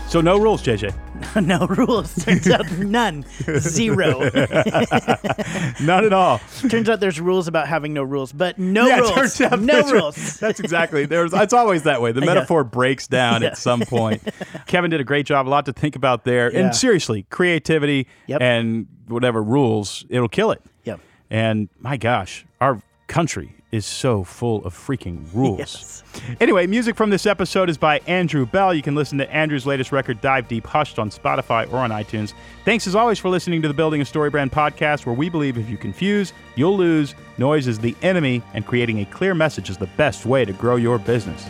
So 0.08 0.22
no 0.22 0.40
rules, 0.40 0.64
JJ. 0.64 0.96
no 1.42 1.68
rules. 1.68 2.14
Turns 2.16 2.50
out 2.50 2.70
none. 2.78 3.26
Zero. 3.60 4.20
Not 5.82 6.04
at 6.06 6.14
all. 6.14 6.40
Turns 6.70 6.90
out 6.90 7.00
there's 7.00 7.20
rules 7.20 7.48
about 7.48 7.68
having 7.68 7.94
no 7.94 8.04
rules, 8.04 8.32
but 8.32 8.58
no 8.58 8.88
yeah, 8.88 9.00
rules. 9.00 9.12
Turns 9.12 9.42
out 9.42 9.60
no 9.60 9.82
rules. 9.92 10.40
That's 10.40 10.60
exactly. 10.60 11.06
There's. 11.06 11.34
It's 11.34 11.54
always 11.54 11.84
that 11.84 12.02
way. 12.02 12.12
The 12.12 12.22
metaphor 12.22 12.62
yeah. 12.62 12.70
breaks 12.70 13.08
down 13.08 13.42
yeah. 13.42 13.50
at 13.50 13.58
some 13.58 13.82
point. 13.82 14.24
Kevin 14.68 14.92
did 14.92 15.02
a 15.02 15.04
great 15.06 15.26
job. 15.26 15.48
A 15.48 15.50
lot 15.50 15.66
to 15.66 15.74
think 15.74 15.96
about 15.96 16.24
there. 16.24 16.48
And 16.48 16.76
seriously, 16.76 17.24
creativity 17.30 18.08
yep. 18.28 18.42
and 18.42 18.88
whatever 19.08 19.42
rules, 19.42 20.06
it'll 20.10 20.30
kill 20.30 20.52
it. 20.52 20.62
Yep. 20.84 21.00
And 21.30 21.70
my 21.80 21.98
gosh, 21.98 22.46
our 22.62 22.82
country 23.08 23.56
is 23.76 23.86
so 23.86 24.24
full 24.24 24.66
of 24.66 24.74
freaking 24.74 25.24
rules. 25.34 25.60
Yes. 25.60 26.04
Anyway, 26.40 26.66
music 26.66 26.96
from 26.96 27.10
this 27.10 27.26
episode 27.26 27.70
is 27.70 27.78
by 27.78 28.00
Andrew 28.08 28.46
Bell. 28.46 28.74
You 28.74 28.82
can 28.82 28.96
listen 28.96 29.18
to 29.18 29.30
Andrew's 29.32 29.66
latest 29.66 29.92
record, 29.92 30.22
Dive 30.22 30.48
Deep 30.48 30.66
Hushed, 30.66 30.98
on 30.98 31.10
Spotify 31.10 31.72
or 31.72 31.78
on 31.78 31.92
iTunes. 31.92 32.34
Thanks 32.64 32.88
as 32.88 32.96
always 32.96 33.20
for 33.20 33.30
listening 33.30 33.62
to 33.62 33.68
the 33.68 33.74
Building 33.74 34.02
a 34.02 34.06
Story 34.06 34.30
Brand 34.30 34.52
podcast, 34.52 35.06
where 35.06 35.16
we 35.16 35.30
believe 35.30 35.58
if 35.58 35.70
you 35.70 35.78
confuse, 35.78 36.34
you'll 36.56 36.78
lose. 36.78 37.14
Noise 37.38 37.68
is 37.68 37.78
the 37.80 37.96
enemy, 38.02 38.42
and 38.54 38.66
creating 38.66 39.02
a 39.02 39.06
clear 39.06 39.36
message 39.36 39.70
is 39.70 39.78
the 39.78 39.88
best 39.98 40.26
way 40.26 40.46
to 40.46 40.54
grow 40.54 40.78
your 40.78 40.98
business. 40.98 41.46